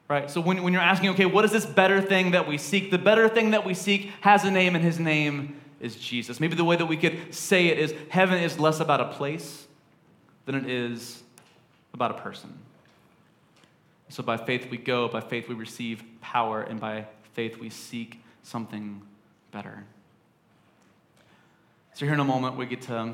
Right? 0.08 0.30
So 0.30 0.42
when, 0.42 0.64
when 0.64 0.74
you're 0.74 0.82
asking, 0.82 1.10
okay, 1.12 1.26
what 1.26 1.46
is 1.46 1.52
this 1.52 1.66
better 1.66 2.02
thing 2.02 2.32
that 2.32 2.48
we 2.48 2.58
seek? 2.58 2.92
The 2.92 2.98
better 2.98 3.30
thing 3.30 3.52
that 3.52 3.66
we 3.66 3.74
seek 3.74 4.12
has 4.22 4.44
a 4.44 4.52
name, 4.52 4.76
and 4.76 4.84
his 4.84 5.00
name 5.00 5.60
is 5.80 5.96
Jesus. 5.96 6.40
Maybe 6.40 6.56
the 6.56 6.64
way 6.64 6.76
that 6.76 6.88
we 6.88 6.98
could 6.98 7.34
say 7.34 7.68
it 7.68 7.80
is 7.80 7.94
heaven 8.10 8.42
is 8.42 8.60
less 8.60 8.80
about 8.80 9.02
a 9.02 9.06
place 9.06 9.68
than 10.46 10.56
it 10.56 10.70
is 10.70 11.22
about 11.94 12.12
a 12.12 12.16
person. 12.16 12.58
So 14.10 14.24
by 14.24 14.38
faith 14.38 14.68
we 14.72 14.78
go, 14.78 15.08
by 15.08 15.22
faith 15.22 15.48
we 15.48 15.56
receive 15.56 16.04
power, 16.22 16.62
and 16.62 16.80
by 16.80 17.06
faith 17.34 17.58
we 17.58 17.70
seek 17.70 18.22
something 18.44 19.02
better. 19.52 19.84
So, 21.94 22.06
here 22.06 22.14
in 22.14 22.20
a 22.20 22.26
moment, 22.26 22.56
we 22.56 22.66
get 22.66 22.82
to 22.84 23.14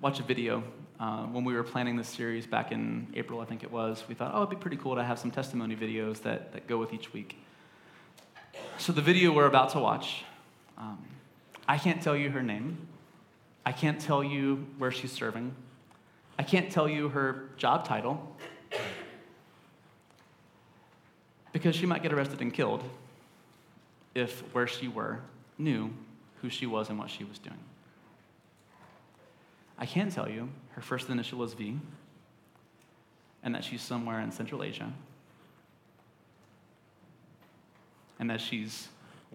watch 0.00 0.20
a 0.20 0.22
video. 0.22 0.62
Uh, 1.00 1.24
when 1.26 1.44
we 1.44 1.54
were 1.54 1.64
planning 1.64 1.96
this 1.96 2.08
series 2.08 2.46
back 2.46 2.70
in 2.70 3.08
April, 3.14 3.40
I 3.40 3.44
think 3.44 3.64
it 3.64 3.72
was, 3.72 4.04
we 4.08 4.14
thought, 4.14 4.30
oh, 4.34 4.42
it'd 4.42 4.50
be 4.50 4.56
pretty 4.56 4.76
cool 4.76 4.94
to 4.94 5.02
have 5.02 5.18
some 5.18 5.32
testimony 5.32 5.74
videos 5.74 6.22
that, 6.22 6.52
that 6.52 6.68
go 6.68 6.78
with 6.78 6.92
each 6.92 7.12
week. 7.12 7.36
So, 8.78 8.92
the 8.92 9.02
video 9.02 9.32
we're 9.32 9.46
about 9.46 9.70
to 9.70 9.80
watch, 9.80 10.24
um, 10.78 11.04
I 11.66 11.78
can't 11.78 12.00
tell 12.02 12.16
you 12.16 12.30
her 12.30 12.42
name. 12.42 12.86
I 13.64 13.72
can't 13.72 14.00
tell 14.00 14.22
you 14.22 14.66
where 14.78 14.90
she's 14.90 15.12
serving. 15.12 15.54
I 16.38 16.42
can't 16.42 16.70
tell 16.70 16.88
you 16.88 17.08
her 17.10 17.50
job 17.56 17.84
title 17.84 18.36
because 21.52 21.76
she 21.76 21.86
might 21.86 22.02
get 22.02 22.12
arrested 22.12 22.40
and 22.40 22.52
killed 22.52 22.82
if 24.14 24.40
where 24.54 24.66
she 24.66 24.88
were 24.88 25.20
knew 25.58 25.90
who 26.40 26.50
she 26.50 26.66
was 26.66 26.88
and 26.88 26.98
what 26.98 27.10
she 27.10 27.24
was 27.24 27.38
doing. 27.38 27.58
I 29.78 29.86
can 29.86 30.10
tell 30.10 30.28
you 30.28 30.48
her 30.70 30.82
first 30.82 31.08
initial 31.08 31.42
is 31.42 31.54
V, 31.54 31.78
and 33.42 33.54
that 33.54 33.64
she's 33.64 33.82
somewhere 33.82 34.20
in 34.20 34.30
Central 34.30 34.62
Asia, 34.62 34.92
and 38.18 38.30
that 38.30 38.40
she's 38.40 38.88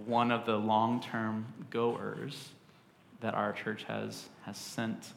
one 0.06 0.32
of 0.32 0.46
the 0.46 0.56
long 0.56 1.02
term 1.02 1.46
goers 1.70 2.50
that 3.20 3.34
our 3.34 3.52
church 3.52 3.84
has, 3.86 4.30
has 4.44 4.58
sent 4.58 5.14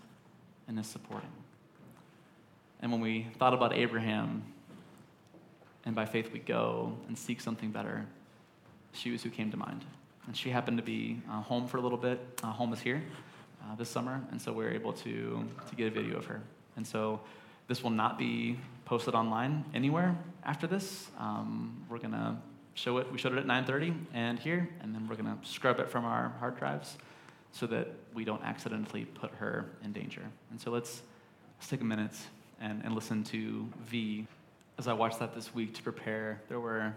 and 0.66 0.78
is 0.78 0.86
supporting. 0.86 1.30
And 2.80 2.90
when 2.90 3.00
we 3.00 3.26
thought 3.38 3.52
about 3.52 3.74
Abraham, 3.74 4.42
and 5.84 5.94
by 5.94 6.06
faith 6.06 6.30
we 6.32 6.38
go 6.38 6.94
and 7.08 7.16
seek 7.16 7.40
something 7.40 7.70
better, 7.70 8.06
she 8.92 9.10
was 9.10 9.22
who 9.22 9.30
came 9.30 9.50
to 9.50 9.56
mind. 9.56 9.84
And 10.26 10.36
she 10.36 10.50
happened 10.50 10.76
to 10.78 10.82
be 10.82 11.20
uh, 11.30 11.40
home 11.42 11.66
for 11.66 11.78
a 11.78 11.80
little 11.80 11.98
bit. 11.98 12.20
Uh, 12.42 12.48
home 12.48 12.72
is 12.72 12.80
here 12.80 13.02
uh, 13.62 13.74
this 13.76 13.88
summer, 13.88 14.22
and 14.30 14.40
so 14.40 14.52
we 14.52 14.64
were 14.64 14.70
able 14.70 14.92
to, 14.92 15.44
to 15.68 15.76
get 15.76 15.88
a 15.88 15.90
video 15.90 16.16
of 16.16 16.26
her. 16.26 16.40
And 16.76 16.86
so 16.86 17.20
this 17.68 17.82
will 17.82 17.90
not 17.90 18.18
be 18.18 18.58
posted 18.84 19.14
online 19.14 19.64
anywhere 19.74 20.16
after 20.44 20.66
this. 20.66 21.08
Um, 21.18 21.84
we're 21.88 21.98
going 21.98 22.12
to 22.12 22.36
show 22.74 22.98
it. 22.98 23.10
We 23.12 23.18
showed 23.18 23.32
it 23.32 23.38
at 23.38 23.46
9:30 23.46 23.94
and 24.14 24.38
here, 24.38 24.68
and 24.82 24.94
then 24.94 25.06
we're 25.08 25.16
going 25.16 25.36
to 25.36 25.46
scrub 25.46 25.78
it 25.80 25.88
from 25.88 26.04
our 26.04 26.32
hard 26.40 26.58
drives 26.58 26.96
so 27.52 27.66
that 27.66 27.88
we 28.14 28.24
don't 28.24 28.42
accidentally 28.42 29.04
put 29.04 29.32
her 29.32 29.66
in 29.84 29.92
danger. 29.92 30.22
And 30.50 30.60
so 30.60 30.70
let's, 30.70 31.02
let's 31.58 31.68
take 31.68 31.80
a 31.80 31.84
minute 31.84 32.16
and, 32.60 32.82
and 32.84 32.94
listen 32.94 33.24
to 33.24 33.68
V. 33.86 34.26
As 34.78 34.86
I 34.86 34.92
watched 34.92 35.18
that 35.18 35.34
this 35.34 35.54
week 35.54 35.74
to 35.74 35.82
prepare, 35.82 36.40
there 36.48 36.60
were 36.60 36.94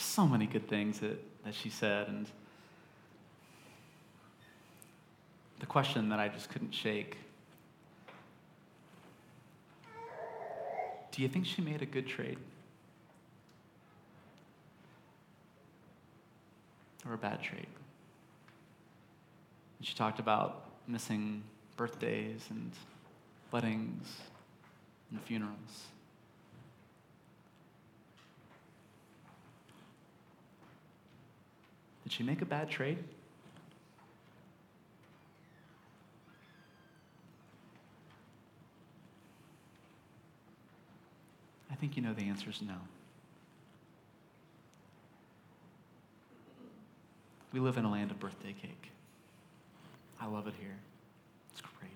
so 0.00 0.26
many 0.26 0.46
good 0.46 0.68
things 0.68 1.00
that, 1.00 1.22
that 1.44 1.54
she 1.54 1.70
said. 1.70 2.08
And 2.08 2.26
the 5.60 5.66
question 5.66 6.08
that 6.08 6.18
I 6.18 6.28
just 6.28 6.50
couldn't 6.50 6.74
shake 6.74 7.16
do 11.14 11.22
you 11.22 11.28
think 11.28 11.46
she 11.46 11.62
made 11.62 11.80
a 11.80 11.86
good 11.86 12.08
trade? 12.08 12.38
Or 17.06 17.14
a 17.14 17.18
bad 17.18 17.40
trade? 17.40 17.68
And 19.78 19.86
she 19.86 19.94
talked 19.94 20.18
about 20.18 20.64
missing 20.88 21.44
birthdays 21.76 22.40
and 22.50 22.72
weddings 23.52 24.08
and 25.12 25.22
funerals. 25.22 25.93
Did 32.04 32.12
she 32.12 32.22
make 32.22 32.42
a 32.42 32.44
bad 32.44 32.70
trade? 32.70 32.98
I 41.70 41.74
think 41.74 41.96
you 41.96 42.02
know 42.02 42.12
the 42.12 42.28
answer 42.28 42.50
is 42.50 42.62
no. 42.62 42.76
We 47.52 47.60
live 47.60 47.78
in 47.78 47.84
a 47.84 47.90
land 47.90 48.10
of 48.10 48.20
birthday 48.20 48.54
cake. 48.60 48.90
I 50.20 50.26
love 50.26 50.46
it 50.46 50.54
here. 50.60 50.76
It's 51.52 51.60
great. 51.78 51.90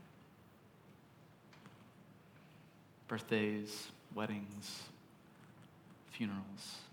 Birthdays, 3.08 3.88
weddings, 4.14 4.82
funerals. 6.10 6.87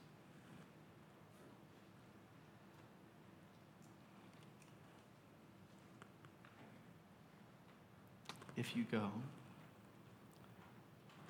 If 8.58 8.76
you 8.76 8.86
go, 8.92 9.10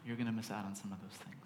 you're 0.06 0.16
going 0.16 0.28
to 0.28 0.34
miss 0.34 0.52
out 0.52 0.66
on 0.66 0.76
some 0.76 0.92
of 0.92 1.00
those 1.02 1.18
things. 1.18 1.46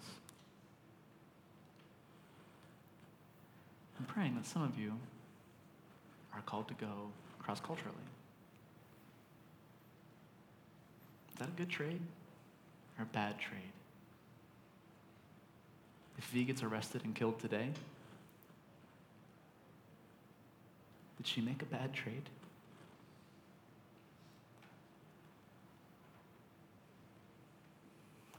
I'm 3.98 4.04
praying 4.06 4.34
that 4.34 4.46
some 4.46 4.62
of 4.62 4.78
you 4.78 4.92
are 6.34 6.42
called 6.42 6.68
to 6.68 6.74
go 6.74 7.10
cross 7.38 7.60
culturally. 7.60 7.96
Is 11.32 11.38
that 11.38 11.48
a 11.48 11.52
good 11.52 11.70
trade 11.70 12.00
or 12.98 13.02
a 13.02 13.06
bad 13.06 13.38
trade? 13.38 13.60
If 16.18 16.24
V 16.26 16.44
gets 16.44 16.62
arrested 16.62 17.02
and 17.04 17.14
killed 17.14 17.40
today, 17.40 17.70
did 21.16 21.26
she 21.26 21.40
make 21.40 21.62
a 21.62 21.66
bad 21.66 21.94
trade? 21.94 22.28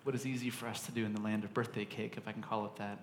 What 0.03 0.15
is 0.15 0.25
easy 0.25 0.49
for 0.49 0.67
us 0.67 0.85
to 0.85 0.91
do 0.91 1.05
in 1.05 1.13
the 1.13 1.21
land 1.21 1.43
of 1.43 1.53
birthday 1.53 1.85
cake, 1.85 2.15
if 2.17 2.27
I 2.27 2.31
can 2.31 2.41
call 2.41 2.65
it 2.65 2.75
that, 2.77 2.99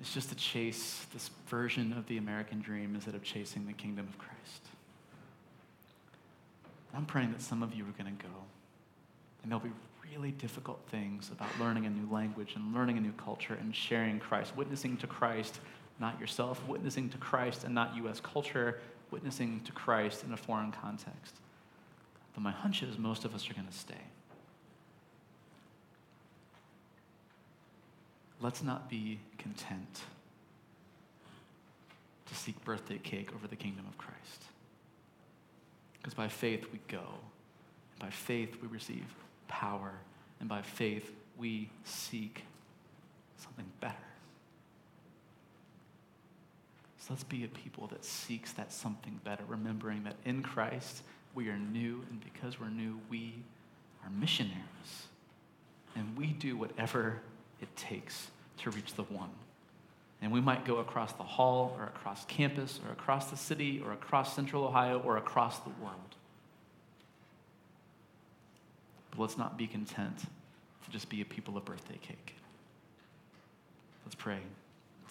is 0.00 0.12
just 0.12 0.28
to 0.28 0.34
chase 0.34 1.06
this 1.12 1.30
version 1.48 1.92
of 1.92 2.06
the 2.06 2.18
American 2.18 2.60
dream 2.60 2.94
instead 2.94 3.14
of 3.14 3.22
chasing 3.22 3.66
the 3.66 3.72
kingdom 3.72 4.06
of 4.08 4.18
Christ. 4.18 4.62
I'm 6.94 7.06
praying 7.06 7.32
that 7.32 7.42
some 7.42 7.62
of 7.62 7.74
you 7.74 7.84
are 7.84 8.02
going 8.02 8.16
to 8.16 8.22
go, 8.22 8.32
and 9.42 9.50
there'll 9.50 9.64
be 9.64 9.72
really 10.12 10.30
difficult 10.32 10.80
things 10.90 11.30
about 11.30 11.48
learning 11.60 11.86
a 11.86 11.90
new 11.90 12.10
language 12.10 12.54
and 12.54 12.74
learning 12.74 12.98
a 12.98 13.00
new 13.00 13.12
culture 13.12 13.56
and 13.60 13.74
sharing 13.74 14.18
Christ, 14.18 14.56
witnessing 14.56 14.96
to 14.98 15.06
Christ, 15.06 15.60
not 16.00 16.18
yourself, 16.20 16.66
witnessing 16.66 17.08
to 17.10 17.18
Christ 17.18 17.64
and 17.64 17.74
not 17.74 17.96
U.S. 17.96 18.20
culture, 18.20 18.78
witnessing 19.10 19.60
to 19.64 19.72
Christ 19.72 20.24
in 20.24 20.32
a 20.32 20.36
foreign 20.36 20.72
context. 20.72 21.34
But 22.34 22.42
my 22.42 22.52
hunch 22.52 22.82
is 22.82 22.98
most 22.98 23.24
of 23.24 23.34
us 23.34 23.50
are 23.50 23.54
going 23.54 23.66
to 23.66 23.72
stay. 23.72 23.94
Let's 28.40 28.62
not 28.62 28.88
be 28.88 29.18
content 29.38 30.00
to 32.26 32.34
seek 32.34 32.62
birthday 32.64 32.98
cake 32.98 33.30
over 33.34 33.46
the 33.46 33.56
kingdom 33.56 33.84
of 33.88 33.96
Christ. 33.98 34.44
Because 35.94 36.14
by 36.14 36.28
faith 36.28 36.66
we 36.72 36.80
go, 36.88 36.98
and 36.98 38.00
by 38.00 38.10
faith 38.10 38.56
we 38.62 38.68
receive 38.68 39.04
power, 39.48 39.92
and 40.40 40.48
by 40.48 40.62
faith 40.62 41.10
we 41.36 41.70
seek 41.84 42.44
something 43.38 43.66
better. 43.80 43.94
So 46.98 47.06
let's 47.10 47.24
be 47.24 47.44
a 47.44 47.48
people 47.48 47.86
that 47.88 48.04
seeks 48.04 48.52
that 48.52 48.72
something 48.72 49.20
better, 49.24 49.42
remembering 49.48 50.04
that 50.04 50.16
in 50.24 50.42
Christ 50.42 51.02
we 51.34 51.48
are 51.48 51.56
new, 51.56 52.04
and 52.10 52.22
because 52.22 52.60
we're 52.60 52.68
new, 52.68 53.00
we 53.08 53.34
are 54.04 54.10
missionaries. 54.10 54.58
And 55.96 56.16
we 56.16 56.26
do 56.26 56.56
whatever 56.56 57.20
it 57.60 57.74
takes 57.76 58.28
to 58.58 58.70
reach 58.70 58.94
the 58.94 59.02
one. 59.04 59.30
And 60.20 60.32
we 60.32 60.40
might 60.40 60.64
go 60.64 60.78
across 60.78 61.12
the 61.12 61.22
hall 61.22 61.76
or 61.78 61.84
across 61.84 62.24
campus 62.24 62.80
or 62.84 62.92
across 62.92 63.30
the 63.30 63.36
city 63.36 63.80
or 63.84 63.92
across 63.92 64.34
central 64.34 64.64
Ohio 64.64 65.00
or 65.00 65.16
across 65.16 65.60
the 65.60 65.70
world. 65.80 66.16
But 69.10 69.20
let's 69.20 69.38
not 69.38 69.56
be 69.56 69.66
content 69.66 70.18
to 70.18 70.90
just 70.90 71.08
be 71.08 71.20
a 71.20 71.24
people 71.24 71.56
of 71.56 71.64
birthday 71.64 71.98
cake. 72.02 72.34
Let's 74.04 74.16
pray 74.16 74.38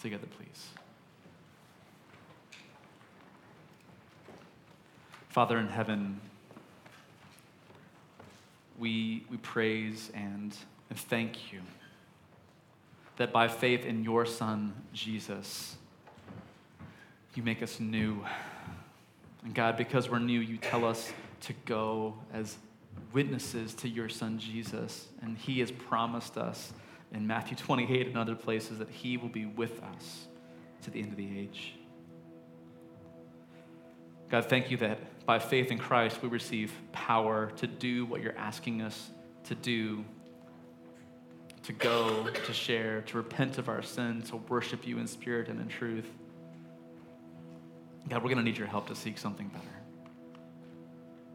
together, 0.02 0.26
please. 0.36 0.68
Father 5.30 5.58
in 5.58 5.68
heaven, 5.68 6.20
we, 8.78 9.24
we 9.30 9.36
praise 9.38 10.10
and, 10.14 10.54
and 10.90 10.98
thank 10.98 11.52
you 11.52 11.60
that 13.18 13.32
by 13.32 13.48
faith 13.48 13.84
in 13.84 14.04
your 14.04 14.24
Son, 14.24 14.72
Jesus, 14.92 15.76
you 17.34 17.42
make 17.42 17.62
us 17.62 17.78
new. 17.78 18.24
And 19.44 19.54
God, 19.54 19.76
because 19.76 20.08
we're 20.08 20.20
new, 20.20 20.40
you 20.40 20.56
tell 20.56 20.84
us 20.84 21.12
to 21.42 21.52
go 21.66 22.14
as 22.32 22.56
witnesses 23.12 23.74
to 23.74 23.88
your 23.88 24.08
Son, 24.08 24.38
Jesus. 24.38 25.08
And 25.20 25.36
He 25.36 25.60
has 25.60 25.70
promised 25.72 26.38
us 26.38 26.72
in 27.12 27.26
Matthew 27.26 27.56
28 27.56 28.06
and 28.06 28.16
other 28.16 28.36
places 28.36 28.78
that 28.78 28.88
He 28.88 29.16
will 29.16 29.28
be 29.28 29.46
with 29.46 29.82
us 29.82 30.26
to 30.82 30.90
the 30.90 31.00
end 31.00 31.10
of 31.10 31.16
the 31.16 31.38
age. 31.38 31.74
God, 34.28 34.44
thank 34.44 34.70
you 34.70 34.76
that 34.76 35.26
by 35.26 35.40
faith 35.40 35.72
in 35.72 35.78
Christ 35.78 36.22
we 36.22 36.28
receive 36.28 36.72
power 36.92 37.50
to 37.56 37.66
do 37.66 38.06
what 38.06 38.22
you're 38.22 38.36
asking 38.38 38.82
us 38.82 39.10
to 39.44 39.56
do 39.56 40.04
to 41.68 41.74
go, 41.74 42.26
to 42.46 42.52
share, 42.54 43.02
to 43.02 43.18
repent 43.18 43.58
of 43.58 43.68
our 43.68 43.82
sin, 43.82 44.22
to 44.22 44.36
worship 44.36 44.86
you 44.86 44.98
in 44.98 45.06
spirit 45.06 45.48
and 45.48 45.60
in 45.60 45.68
truth. 45.68 46.08
God, 48.08 48.22
we're 48.22 48.30
going 48.30 48.38
to 48.38 48.42
need 48.42 48.56
your 48.56 48.66
help 48.66 48.86
to 48.86 48.94
seek 48.94 49.18
something 49.18 49.48
better. 49.48 49.66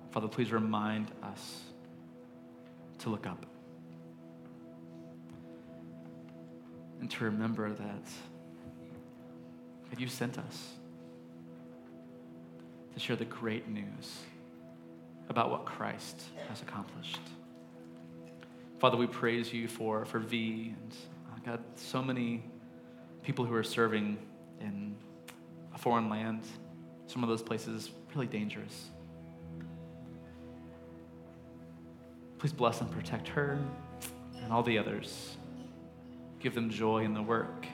Father, 0.10 0.28
please 0.28 0.52
remind 0.52 1.12
us 1.22 1.60
to 2.98 3.12
look 3.12 3.28
up 3.28 3.46
and 7.00 7.12
to 7.12 7.26
remember 7.26 7.70
that, 7.70 8.06
that 9.92 10.00
you 10.00 10.08
sent 10.08 10.40
us 10.40 10.70
to 12.96 13.00
share 13.00 13.16
the 13.16 13.26
great 13.26 13.70
news 13.70 14.18
about 15.30 15.52
what 15.52 15.66
Christ 15.66 16.24
has 16.50 16.64
accomplished. 16.64 17.20
Father, 18.80 18.98
we 18.98 19.08
praise 19.08 19.54
you 19.54 19.68
for, 19.68 20.06
for 20.06 20.20
V 20.20 20.74
and 20.76 20.96
uh, 21.32 21.40
God, 21.46 21.64
so 21.76 22.02
many 22.02 22.44
people 23.22 23.46
who 23.46 23.56
are 23.56 23.64
serving 23.64 24.18
in 24.60 24.96
a 25.74 25.78
foreign 25.78 26.10
land. 26.10 26.42
Some 27.08 27.24
of 27.24 27.30
those 27.30 27.42
places 27.42 27.92
really 28.14 28.28
dangerous. 28.28 28.90
Please 32.40 32.52
bless 32.52 32.82
and 32.82 32.92
protect 32.92 33.28
her 33.30 33.58
and 34.42 34.52
all 34.52 34.64
the 34.64 34.78
others. 34.78 35.38
Give 36.40 36.54
them 36.54 36.70
joy 36.70 37.06
in 37.06 37.14
the 37.14 37.22
work. 37.22 37.66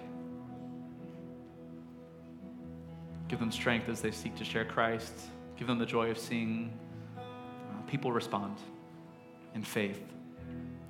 Give 3.27 3.39
them 3.39 3.51
strength 3.51 3.89
as 3.89 4.01
they 4.01 4.11
seek 4.11 4.35
to 4.35 4.43
share 4.43 4.65
Christ. 4.65 5.13
Give 5.57 5.67
them 5.67 5.79
the 5.79 5.85
joy 5.85 6.11
of 6.11 6.19
seeing 6.19 6.71
uh, 7.17 7.81
people 7.87 8.11
respond 8.11 8.57
in 9.55 9.63
faith 9.63 10.01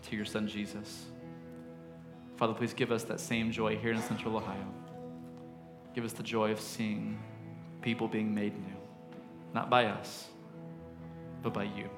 to 0.04 0.16
your 0.16 0.26
son 0.26 0.48
Jesus. 0.48 1.06
Father, 2.38 2.54
please 2.54 2.74
give 2.74 2.92
us 2.92 3.04
that 3.04 3.20
same 3.20 3.52
joy 3.52 3.78
here 3.78 3.92
in 3.92 4.02
Central 4.02 4.38
Ohio. 4.38 4.74
Give 5.94 6.06
us 6.06 6.14
the 6.14 6.24
joy 6.24 6.52
of 6.52 6.60
seeing 6.60 7.20
people 7.82 8.08
being 8.08 8.34
made 8.34 8.54
new, 8.54 8.78
not 9.54 9.70
by 9.70 9.86
us, 9.86 10.28
but 11.44 11.54
by 11.54 11.64
you. 11.64 11.90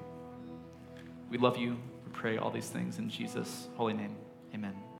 We 1.30 1.38
love 1.38 1.56
you. 1.56 1.76
We 2.04 2.12
pray 2.12 2.38
all 2.38 2.50
these 2.50 2.68
things 2.68 2.98
in 2.98 3.08
Jesus' 3.08 3.68
holy 3.76 3.94
name. 3.94 4.16
Amen. 4.54 4.91